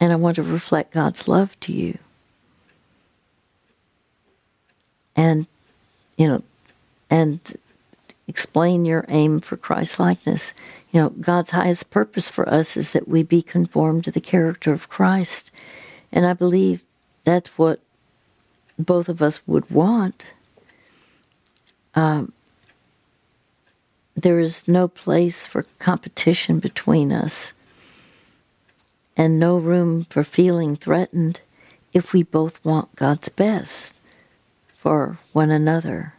and 0.00 0.12
I 0.12 0.16
want 0.16 0.36
to 0.36 0.42
reflect 0.42 0.94
God's 0.94 1.28
love 1.28 1.60
to 1.60 1.74
you. 1.74 1.98
And, 5.14 5.46
you 6.16 6.26
know, 6.26 6.42
and 7.10 7.38
explain 8.28 8.84
your 8.84 9.04
aim 9.08 9.40
for 9.40 9.56
Christ 9.56 9.98
likeness. 9.98 10.54
You 10.92 11.00
know, 11.00 11.08
God's 11.10 11.50
highest 11.50 11.90
purpose 11.90 12.28
for 12.28 12.48
us 12.48 12.76
is 12.76 12.92
that 12.92 13.08
we 13.08 13.22
be 13.22 13.42
conformed 13.42 14.04
to 14.04 14.12
the 14.12 14.20
character 14.20 14.72
of 14.72 14.88
Christ. 14.88 15.50
And 16.12 16.24
I 16.26 16.34
believe 16.34 16.84
that's 17.24 17.48
what 17.58 17.80
both 18.78 19.08
of 19.08 19.20
us 19.20 19.40
would 19.46 19.68
want. 19.70 20.26
Um, 21.94 22.32
there 24.14 24.38
is 24.38 24.68
no 24.68 24.88
place 24.88 25.46
for 25.46 25.64
competition 25.78 26.58
between 26.58 27.12
us 27.12 27.52
and 29.16 29.38
no 29.38 29.56
room 29.56 30.06
for 30.10 30.22
feeling 30.22 30.76
threatened 30.76 31.40
if 31.92 32.12
we 32.12 32.22
both 32.22 32.64
want 32.64 32.94
God's 32.94 33.28
best 33.28 33.96
for 34.76 35.18
one 35.32 35.50
another. 35.50 36.14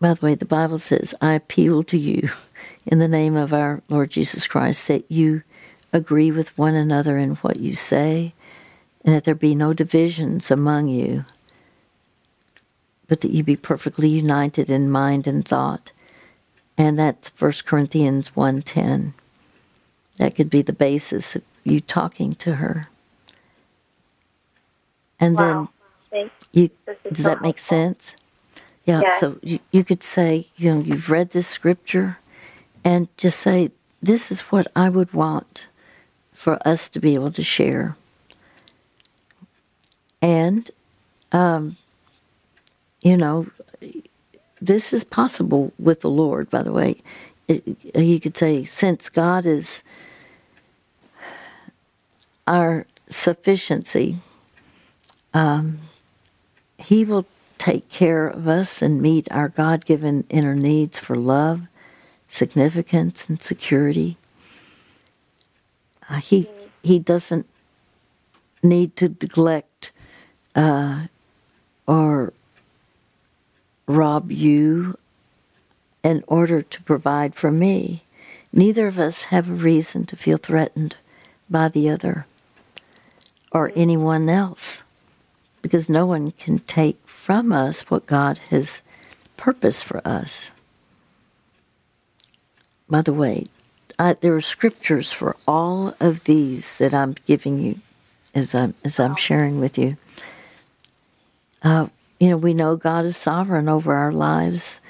By 0.00 0.14
the 0.14 0.26
way, 0.26 0.34
the 0.36 0.46
Bible 0.46 0.78
says, 0.78 1.14
I 1.20 1.34
appeal 1.34 1.82
to 1.84 1.98
you 1.98 2.30
in 2.86 2.98
the 3.00 3.08
name 3.08 3.36
of 3.36 3.52
our 3.54 3.82
Lord 3.88 4.10
Jesus 4.10 4.46
Christ 4.46 4.88
that 4.88 5.10
you 5.10 5.42
agree 5.92 6.30
with 6.32 6.56
one 6.58 6.74
another 6.74 7.18
in 7.18 7.36
what 7.36 7.60
you 7.60 7.74
say 7.74 8.34
and 9.04 9.14
that 9.14 9.24
there 9.24 9.34
be 9.34 9.54
no 9.54 9.72
divisions 9.74 10.50
among 10.50 10.88
you 10.88 11.24
but 13.08 13.20
that 13.22 13.32
you 13.32 13.42
be 13.42 13.56
perfectly 13.56 14.08
united 14.08 14.70
in 14.70 14.90
mind 14.90 15.26
and 15.26 15.46
thought. 15.46 15.92
And 16.78 16.98
that's 16.98 17.30
1 17.30 17.64
Corinthians 17.66 18.30
1:10. 18.36 19.14
That 20.18 20.34
could 20.36 20.50
be 20.50 20.62
the 20.62 20.72
basis 20.72 21.36
of 21.36 21.42
you 21.64 21.80
talking 21.80 22.34
to 22.36 22.56
her. 22.56 22.88
And 25.20 25.38
Wow. 25.38 25.38
then 25.38 25.70
you 26.52 26.70
does 27.12 27.24
that 27.26 27.42
make 27.42 27.58
sense? 27.58 28.16
Yeah, 28.86 29.02
Yes. 29.02 29.20
so 29.20 29.38
you, 29.42 29.60
you 29.72 29.84
could 29.84 30.04
say, 30.04 30.48
you 30.56 30.74
know, 30.74 30.80
you've 30.80 31.10
read 31.10 31.30
this 31.30 31.48
scripture 31.48 32.18
and 32.84 33.08
just 33.16 33.40
say, 33.40 33.72
this 34.02 34.32
is 34.32 34.40
what 34.42 34.68
I 34.76 34.88
would 34.90 35.12
want 35.12 35.68
for 36.32 36.58
us 36.66 36.88
to 36.90 37.00
be 37.00 37.14
able 37.14 37.32
to 37.32 37.44
share. 37.44 37.96
And, 40.22 40.70
um, 41.32 41.76
you 43.02 43.16
know, 43.16 43.48
this 44.60 44.92
is 44.92 45.04
possible 45.04 45.72
with 45.78 46.00
the 46.02 46.10
Lord, 46.10 46.50
by 46.50 46.62
the 46.62 46.72
way. 46.72 47.00
It, 47.48 47.64
you 47.96 48.20
could 48.20 48.36
say, 48.36 48.64
since 48.64 49.08
God 49.08 49.46
is 49.46 49.82
our 52.46 52.86
sufficiency, 53.08 54.18
um, 55.34 55.80
He 56.78 57.04
will 57.04 57.26
take 57.66 57.88
care 57.88 58.28
of 58.28 58.46
us 58.46 58.80
and 58.80 59.02
meet 59.02 59.26
our 59.32 59.48
God 59.48 59.84
given 59.84 60.24
inner 60.28 60.54
needs 60.54 61.00
for 61.00 61.16
love, 61.16 61.62
significance, 62.28 63.28
and 63.28 63.42
security. 63.42 64.16
Uh, 66.08 66.20
he, 66.20 66.48
he 66.84 67.00
doesn't 67.00 67.44
need 68.62 68.94
to 68.94 69.08
neglect 69.08 69.90
uh, 70.54 71.06
or 71.88 72.32
rob 73.88 74.30
you 74.30 74.94
in 76.04 76.22
order 76.28 76.62
to 76.62 76.82
provide 76.84 77.34
for 77.34 77.50
me. 77.50 78.04
Neither 78.52 78.86
of 78.86 78.96
us 78.96 79.24
have 79.24 79.50
a 79.50 79.54
reason 79.54 80.06
to 80.06 80.16
feel 80.16 80.38
threatened 80.38 80.94
by 81.50 81.66
the 81.66 81.90
other 81.90 82.26
or 83.50 83.72
anyone 83.74 84.28
else 84.28 84.84
because 85.62 85.88
no 85.88 86.06
one 86.06 86.30
can 86.30 86.60
take 86.60 87.04
from 87.26 87.50
us 87.50 87.90
what 87.90 88.06
God 88.06 88.38
has 88.50 88.82
purposed 89.36 89.82
for 89.82 90.00
us. 90.06 90.48
By 92.88 93.02
the 93.02 93.12
way, 93.12 93.46
I, 93.98 94.12
there 94.12 94.36
are 94.36 94.40
scriptures 94.40 95.10
for 95.10 95.34
all 95.44 95.96
of 95.98 96.22
these 96.22 96.78
that 96.78 96.94
I'm 96.94 97.16
giving 97.26 97.58
you 97.58 97.80
as 98.32 98.54
I'm 98.54 98.74
as 98.84 99.00
I'm 99.00 99.16
sharing 99.16 99.58
with 99.58 99.76
you. 99.76 99.96
Uh, 101.64 101.88
you 102.20 102.28
know, 102.28 102.36
we 102.36 102.54
know 102.54 102.76
God 102.76 103.04
is 103.04 103.16
sovereign 103.16 103.68
over 103.68 103.92
our 103.92 104.12
lives 104.12 104.80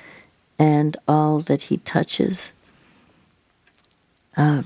and 0.59 0.95
all 1.09 1.41
that 1.41 1.63
He 1.63 1.79
touches. 1.79 2.53
Uh, 4.37 4.63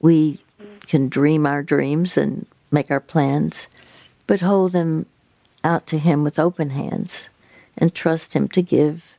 we 0.00 0.40
can 0.86 1.10
dream 1.10 1.44
our 1.44 1.62
dreams 1.62 2.16
and 2.16 2.46
make 2.70 2.90
our 2.90 3.00
plans, 3.00 3.68
but 4.26 4.40
hold 4.40 4.72
them 4.72 5.04
out 5.68 5.86
to 5.88 5.98
Him 5.98 6.24
with 6.24 6.38
open 6.38 6.70
hands 6.70 7.28
and 7.76 7.94
trust 7.94 8.34
Him 8.34 8.48
to 8.48 8.62
give 8.62 9.16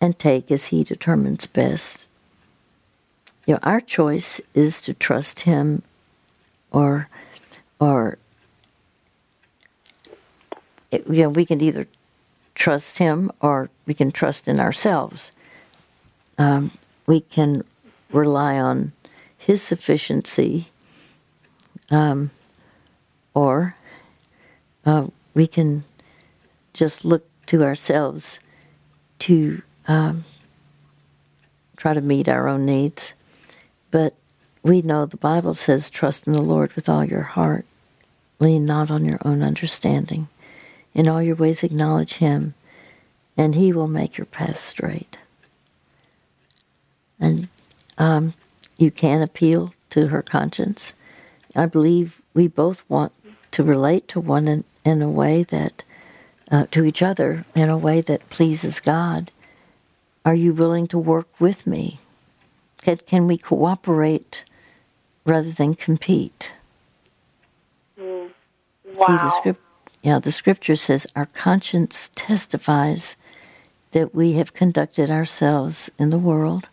and 0.00 0.18
take 0.18 0.50
as 0.50 0.66
He 0.66 0.84
determines 0.84 1.46
best. 1.46 2.06
You 3.46 3.54
know, 3.54 3.60
our 3.62 3.80
choice 3.80 4.40
is 4.54 4.80
to 4.82 4.94
trust 4.94 5.40
Him 5.40 5.82
or, 6.70 7.08
or, 7.80 8.18
it, 10.90 11.06
you 11.08 11.22
know, 11.22 11.30
we 11.30 11.46
can 11.46 11.60
either 11.60 11.86
trust 12.54 12.98
Him 12.98 13.30
or 13.40 13.70
we 13.86 13.94
can 13.94 14.12
trust 14.12 14.48
in 14.48 14.60
ourselves. 14.60 15.32
Um, 16.36 16.70
we 17.06 17.20
can 17.20 17.64
rely 18.10 18.58
on 18.58 18.92
His 19.38 19.62
sufficiency, 19.62 20.68
um, 21.90 22.30
or 23.34 23.74
uh, 24.84 25.06
we 25.34 25.46
can 25.46 25.84
just 26.72 27.04
look 27.04 27.26
to 27.46 27.62
ourselves 27.62 28.38
to 29.20 29.62
um, 29.86 30.24
try 31.76 31.94
to 31.94 32.00
meet 32.00 32.28
our 32.28 32.48
own 32.48 32.64
needs. 32.64 33.14
But 33.90 34.14
we 34.62 34.82
know 34.82 35.06
the 35.06 35.16
Bible 35.16 35.54
says, 35.54 35.90
trust 35.90 36.26
in 36.26 36.32
the 36.32 36.42
Lord 36.42 36.72
with 36.74 36.88
all 36.88 37.04
your 37.04 37.22
heart, 37.22 37.64
lean 38.38 38.64
not 38.64 38.90
on 38.90 39.04
your 39.04 39.18
own 39.24 39.42
understanding. 39.42 40.28
In 40.94 41.08
all 41.08 41.22
your 41.22 41.36
ways, 41.36 41.62
acknowledge 41.62 42.14
Him, 42.14 42.54
and 43.36 43.54
He 43.54 43.72
will 43.72 43.88
make 43.88 44.18
your 44.18 44.26
path 44.26 44.58
straight. 44.58 45.18
And 47.18 47.48
um, 47.98 48.34
you 48.76 48.90
can 48.90 49.22
appeal 49.22 49.74
to 49.90 50.08
her 50.08 50.22
conscience. 50.22 50.94
I 51.54 51.66
believe 51.66 52.20
we 52.34 52.48
both 52.48 52.82
want 52.88 53.12
to 53.52 53.62
relate 53.62 54.08
to 54.08 54.20
one 54.20 54.48
in, 54.84 55.02
a 55.02 55.08
way 55.08 55.42
that, 55.44 55.84
uh, 56.50 56.66
to 56.70 56.84
each 56.84 57.02
other, 57.02 57.44
in 57.54 57.68
a 57.68 57.78
way 57.78 58.00
that 58.00 58.28
pleases 58.30 58.80
God. 58.80 59.30
Are 60.24 60.34
you 60.34 60.52
willing 60.52 60.86
to 60.88 60.98
work 60.98 61.28
with 61.38 61.66
me? 61.66 62.00
Can, 62.82 62.98
can 62.98 63.26
we 63.26 63.38
cooperate 63.38 64.44
rather 65.24 65.50
than 65.50 65.74
compete? 65.74 66.54
Mm. 67.98 68.30
Wow. 68.94 69.06
See, 69.06 69.12
the 69.12 69.30
script, 69.30 69.60
yeah, 70.02 70.18
the 70.18 70.32
scripture 70.32 70.76
says 70.76 71.06
our 71.14 71.26
conscience 71.26 72.10
testifies 72.14 73.16
that 73.92 74.14
we 74.14 74.32
have 74.32 74.54
conducted 74.54 75.10
ourselves 75.10 75.90
in 75.98 76.10
the 76.10 76.18
world 76.18 76.68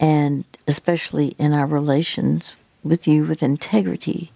and 0.00 0.44
especially 0.66 1.34
in 1.38 1.52
our 1.52 1.66
relations 1.66 2.54
with 2.82 3.06
you 3.06 3.24
with 3.24 3.42
integrity 3.42 4.32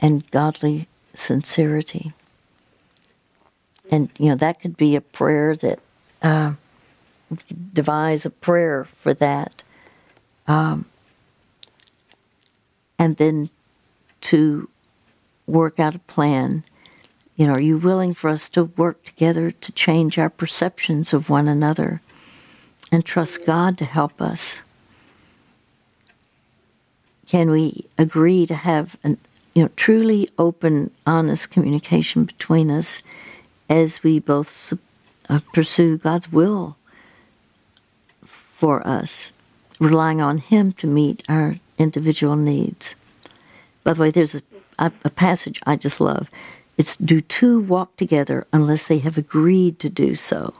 and 0.00 0.28
godly 0.30 0.88
sincerity. 1.18 2.12
And, 3.90 4.10
you 4.18 4.28
know, 4.28 4.36
that 4.36 4.60
could 4.60 4.76
be 4.76 4.96
a 4.96 5.00
prayer 5.00 5.56
that, 5.56 5.78
uh, 6.22 6.54
devise 7.72 8.24
a 8.26 8.30
prayer 8.30 8.84
for 8.84 9.14
that. 9.14 9.64
Um, 10.46 10.86
and 12.98 13.16
then 13.16 13.50
to 14.22 14.68
work 15.46 15.80
out 15.80 15.94
a 15.94 16.00
plan. 16.00 16.64
You 17.36 17.46
know, 17.46 17.54
are 17.54 17.60
you 17.60 17.78
willing 17.78 18.14
for 18.14 18.28
us 18.28 18.48
to 18.50 18.64
work 18.64 19.04
together 19.04 19.50
to 19.50 19.72
change 19.72 20.18
our 20.18 20.30
perceptions 20.30 21.12
of 21.12 21.30
one 21.30 21.48
another 21.48 22.00
and 22.90 23.04
trust 23.04 23.46
God 23.46 23.78
to 23.78 23.84
help 23.84 24.20
us? 24.20 24.62
Can 27.26 27.50
we 27.50 27.86
agree 27.96 28.46
to 28.46 28.54
have 28.54 28.96
an 29.04 29.18
you 29.58 29.64
know 29.64 29.70
truly 29.74 30.28
open, 30.38 30.92
honest 31.04 31.50
communication 31.50 32.22
between 32.22 32.70
us 32.70 33.02
as 33.68 34.04
we 34.04 34.20
both 34.20 34.72
uh, 35.28 35.40
pursue 35.52 35.98
God's 35.98 36.30
will 36.30 36.76
for 38.24 38.86
us, 38.86 39.32
relying 39.80 40.20
on 40.20 40.38
Him 40.38 40.70
to 40.74 40.86
meet 40.86 41.24
our 41.28 41.56
individual 41.76 42.36
needs? 42.36 42.94
By 43.82 43.94
the 43.94 44.00
way, 44.00 44.10
there's 44.12 44.36
a, 44.36 44.42
a, 44.78 44.92
a 45.02 45.10
passage 45.10 45.60
I 45.66 45.74
just 45.74 46.00
love. 46.00 46.30
It's 46.76 46.94
do 46.94 47.20
two 47.20 47.58
walk 47.58 47.96
together 47.96 48.46
unless 48.52 48.86
they 48.86 48.98
have 48.98 49.18
agreed 49.18 49.80
to 49.80 49.90
do 49.90 50.14
so. 50.14 50.54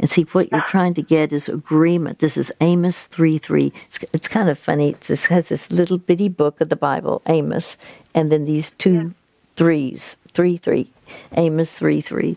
And 0.00 0.08
see, 0.08 0.22
what 0.32 0.50
you're 0.50 0.62
trying 0.62 0.94
to 0.94 1.02
get 1.02 1.30
is 1.30 1.46
agreement. 1.46 2.20
This 2.20 2.38
is 2.38 2.50
Amos 2.62 3.06
3 3.06 3.36
3. 3.36 3.70
It's, 3.84 3.98
it's 4.14 4.28
kind 4.28 4.48
of 4.48 4.58
funny. 4.58 4.90
It's, 4.90 5.10
it 5.10 5.24
has 5.26 5.50
this 5.50 5.70
little 5.70 5.98
bitty 5.98 6.30
book 6.30 6.62
of 6.62 6.70
the 6.70 6.76
Bible, 6.76 7.20
Amos, 7.26 7.76
and 8.14 8.32
then 8.32 8.46
these 8.46 8.70
two 8.70 8.94
yeah. 8.94 9.08
threes 9.56 10.16
3 10.32 10.56
3. 10.56 10.90
Amos 11.36 11.78
3 11.78 12.00
3. 12.00 12.36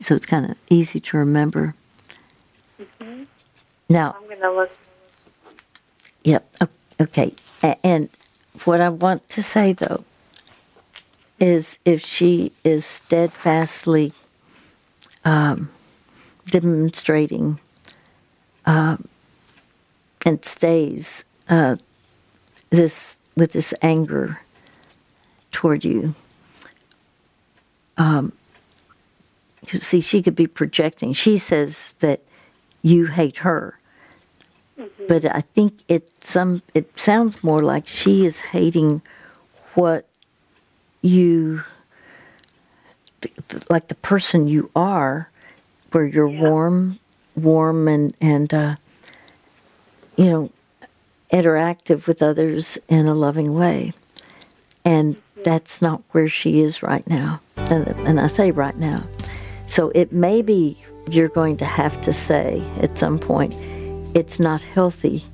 So 0.00 0.14
it's 0.14 0.26
kind 0.26 0.48
of 0.48 0.56
easy 0.70 1.00
to 1.00 1.16
remember. 1.16 1.74
Mm-hmm. 2.80 3.24
Now, 3.88 4.16
I'm 4.16 4.28
going 4.28 4.40
to 4.40 4.52
look. 4.52 4.70
Yep. 6.22 6.56
Okay. 7.00 7.34
And 7.82 8.08
what 8.64 8.80
I 8.80 8.90
want 8.90 9.28
to 9.30 9.42
say, 9.42 9.72
though, 9.72 10.04
is 11.40 11.80
if 11.84 12.00
she 12.00 12.52
is 12.62 12.84
steadfastly 12.84 14.12
um, 15.24 15.68
demonstrating 16.46 17.60
uh, 18.64 18.96
and 20.24 20.44
stays 20.44 21.24
uh, 21.48 21.76
this 22.70 23.20
with 23.36 23.52
this 23.52 23.72
anger 23.82 24.40
toward 25.52 25.84
you. 25.84 26.14
Um, 27.96 28.32
you 29.70 29.78
see, 29.78 30.00
she 30.00 30.22
could 30.22 30.34
be 30.34 30.46
projecting. 30.46 31.12
She 31.12 31.38
says 31.38 31.94
that 32.00 32.20
you 32.82 33.06
hate 33.06 33.38
her, 33.38 33.78
mm-hmm. 34.78 35.06
but 35.08 35.24
I 35.24 35.40
think 35.40 35.74
it 35.88 36.10
some 36.22 36.62
it 36.74 36.98
sounds 36.98 37.42
more 37.42 37.62
like 37.62 37.86
she 37.86 38.26
is 38.26 38.40
hating 38.40 39.02
what 39.74 40.06
you 41.02 41.62
like 43.70 43.88
the 43.88 43.94
person 43.96 44.46
you 44.48 44.70
are 44.74 45.30
where 45.92 46.04
you're 46.04 46.28
yeah. 46.28 46.40
warm, 46.40 46.98
warm 47.34 47.88
and 47.88 48.16
and 48.20 48.52
uh, 48.52 48.76
you 50.16 50.26
know 50.26 50.50
interactive 51.32 52.06
with 52.06 52.22
others 52.22 52.78
in 52.88 53.06
a 53.06 53.14
loving 53.14 53.54
way, 53.54 53.92
and 54.84 55.20
that's 55.44 55.82
not 55.82 56.02
where 56.12 56.28
she 56.28 56.60
is 56.60 56.82
right 56.82 57.06
now. 57.06 57.40
And, 57.56 57.88
and 58.06 58.20
I 58.20 58.26
say 58.26 58.50
right 58.50 58.76
now, 58.76 59.06
so 59.66 59.90
it 59.94 60.12
may 60.12 60.42
be 60.42 60.82
you're 61.10 61.28
going 61.28 61.56
to 61.58 61.64
have 61.64 62.00
to 62.02 62.12
say 62.12 62.62
at 62.80 62.98
some 62.98 63.18
point, 63.18 63.54
it's 64.14 64.40
not 64.40 64.62
healthy 64.62 65.24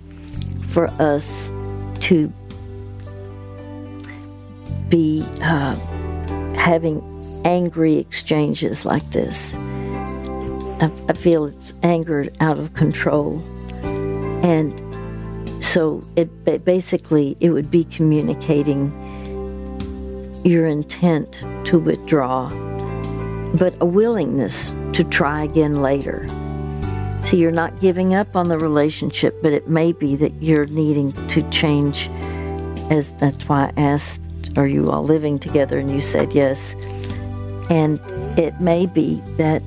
for 0.68 0.86
us 1.00 1.50
to 2.00 2.32
be 4.88 5.24
uh, 5.40 5.74
having 6.54 7.02
angry 7.44 7.96
exchanges 7.96 8.84
like 8.84 9.02
this. 9.10 9.56
I, 10.82 11.12
feel 11.12 11.44
it's 11.44 11.74
anger 11.84 12.26
out 12.40 12.58
of 12.58 12.74
control. 12.74 13.38
And 14.42 14.80
so 15.62 16.02
it 16.16 16.64
basically 16.64 17.36
it 17.40 17.50
would 17.50 17.70
be 17.70 17.84
communicating 17.84 18.90
your 20.44 20.66
intent 20.66 21.44
to 21.66 21.78
withdraw, 21.78 22.48
but 23.54 23.74
a 23.80 23.86
willingness 23.86 24.74
to 24.92 25.04
try 25.04 25.44
again 25.44 25.80
later. 25.80 26.26
See, 27.22 27.36
you're 27.36 27.52
not 27.52 27.78
giving 27.78 28.14
up 28.14 28.34
on 28.34 28.48
the 28.48 28.58
relationship, 28.58 29.40
but 29.40 29.52
it 29.52 29.68
may 29.68 29.92
be 29.92 30.16
that 30.16 30.32
you're 30.42 30.66
needing 30.66 31.12
to 31.28 31.48
change. 31.50 32.08
As 32.90 33.12
that's 33.14 33.48
why 33.48 33.66
I 33.76 33.80
asked, 33.80 34.22
"Are 34.58 34.66
you 34.66 34.90
all 34.90 35.04
living 35.04 35.38
together?" 35.38 35.78
And 35.78 35.90
you 35.92 36.00
said 36.00 36.34
yes. 36.34 36.74
And 37.70 38.00
it 38.36 38.60
may 38.60 38.86
be 38.86 39.22
that 39.36 39.62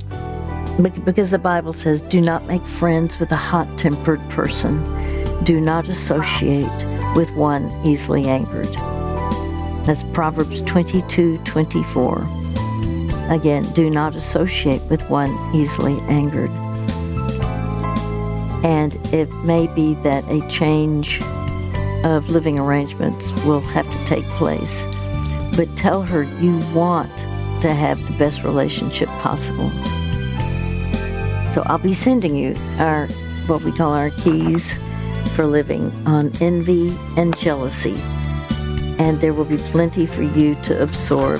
because 0.82 1.30
the 1.30 1.39
Bible 1.39 1.73
says, 1.73 2.01
do 2.01 2.19
not 2.19 2.45
make 2.45 2.61
friends 2.61 3.17
with 3.19 3.32
a 3.32 3.38
hot 3.38 3.67
tempered 3.78 4.19
person, 4.30 4.84
do 5.43 5.61
not 5.61 5.88
associate 5.88 6.86
with 7.15 7.32
one 7.36 7.71
easily 7.86 8.26
angered. 8.26 8.73
That's 9.86 10.03
Proverbs 10.03 10.61
22 10.61 11.38
24. 11.39 12.28
Again, 13.30 13.63
do 13.73 13.89
not 13.89 14.15
associate 14.15 14.82
with 14.89 15.09
one 15.09 15.30
easily 15.55 15.99
angered. 16.01 16.51
And 18.65 18.95
it 19.13 19.32
may 19.45 19.67
be 19.67 19.93
that 19.95 20.23
a 20.30 20.45
change 20.49 21.21
of 22.03 22.30
living 22.30 22.59
arrangements 22.59 23.32
will 23.45 23.61
have 23.61 23.89
to 23.91 24.05
take 24.05 24.26
place. 24.32 24.86
But 25.55 25.73
tell 25.78 26.01
her 26.01 26.23
you 26.41 26.57
want 26.73 27.17
to 27.61 27.73
have 27.73 28.05
the 28.07 28.17
best 28.17 28.43
relationship 28.43 29.07
possible. 29.21 29.71
So 31.56 31.64
I'll 31.68 31.78
be 31.78 31.93
sending 31.93 32.36
you 32.36 32.53
our 32.80 33.08
what 33.47 33.62
we 33.62 33.72
call 33.72 33.93
our 33.93 34.10
keys 34.10 34.78
for 35.38 35.45
Living 35.45 35.89
on 36.06 36.34
envy 36.41 36.93
and 37.16 37.34
jealousy, 37.38 37.95
and 38.99 39.22
there 39.22 39.34
will 39.34 39.45
be 39.45 39.56
plenty 39.56 40.06
for 40.06 40.24
you 40.24 40.56
to 40.64 40.84
absorb. 40.84 41.39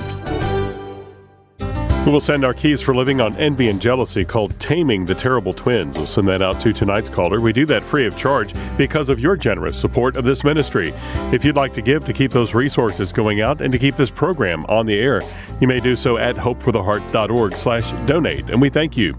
We 2.06 2.12
will 2.12 2.22
send 2.22 2.46
our 2.46 2.54
keys 2.54 2.80
for 2.80 2.94
living 2.94 3.20
on 3.20 3.36
envy 3.36 3.68
and 3.68 3.82
jealousy 3.82 4.24
called 4.24 4.58
Taming 4.58 5.04
the 5.04 5.14
Terrible 5.14 5.52
Twins. 5.52 5.98
We'll 5.98 6.06
send 6.06 6.28
that 6.28 6.40
out 6.40 6.62
to 6.62 6.72
tonight's 6.72 7.10
caller. 7.10 7.38
We 7.38 7.52
do 7.52 7.66
that 7.66 7.84
free 7.84 8.06
of 8.06 8.16
charge 8.16 8.54
because 8.78 9.10
of 9.10 9.20
your 9.20 9.36
generous 9.36 9.78
support 9.78 10.16
of 10.16 10.24
this 10.24 10.44
ministry. 10.44 10.94
If 11.32 11.44
you'd 11.44 11.56
like 11.56 11.74
to 11.74 11.82
give 11.82 12.06
to 12.06 12.14
keep 12.14 12.30
those 12.30 12.54
resources 12.54 13.12
going 13.12 13.42
out 13.42 13.60
and 13.60 13.70
to 13.70 13.78
keep 13.78 13.96
this 13.96 14.10
program 14.10 14.64
on 14.66 14.86
the 14.86 14.98
air, 14.98 15.20
you 15.60 15.68
may 15.68 15.80
do 15.80 15.94
so 15.94 16.16
at 16.16 16.36
hopefortheheart.org 16.36 17.54
slash 17.54 17.90
donate, 18.06 18.48
and 18.48 18.62
we 18.62 18.70
thank 18.70 18.96
you. 18.96 19.14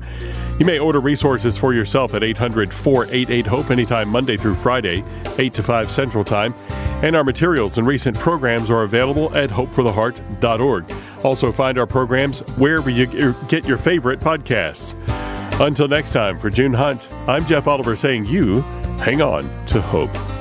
You 0.60 0.66
may 0.66 0.80
order 0.80 1.00
resources 1.00 1.58
for 1.58 1.74
yourself 1.74 2.14
at 2.16 2.24
800 2.24 2.74
488 2.74 3.46
HOPE 3.46 3.72
anytime 3.72 4.10
Monday 4.10 4.38
through 4.38 4.56
Friday, 4.56 5.04
8 5.38 5.54
to 5.54 5.64
5 5.64 5.92
Central 5.92 6.24
Time. 6.24 6.54
And 7.04 7.16
our 7.16 7.24
materials 7.24 7.78
and 7.78 7.86
recent 7.86 8.18
programs 8.18 8.72
are 8.72 8.82
available 8.82 9.34
at 9.36 9.52
hopefortheheart.org. 9.52 10.92
Also, 11.24 11.52
find 11.52 11.78
our 11.78 11.86
programs 11.86 12.40
wherever 12.58 12.90
you 12.90 13.36
get 13.48 13.66
your 13.66 13.78
favorite 13.78 14.20
podcasts. 14.20 14.96
Until 15.60 15.88
next 15.88 16.12
time, 16.12 16.40
for 16.40 16.50
June 16.50 16.74
Hunt, 16.74 17.12
I'm 17.28 17.46
Jeff 17.46 17.68
Oliver 17.68 17.96
saying 17.96 18.26
you 18.26 18.62
hang 19.00 19.22
on 19.22 19.44
to 19.68 19.80
hope. 19.80 20.37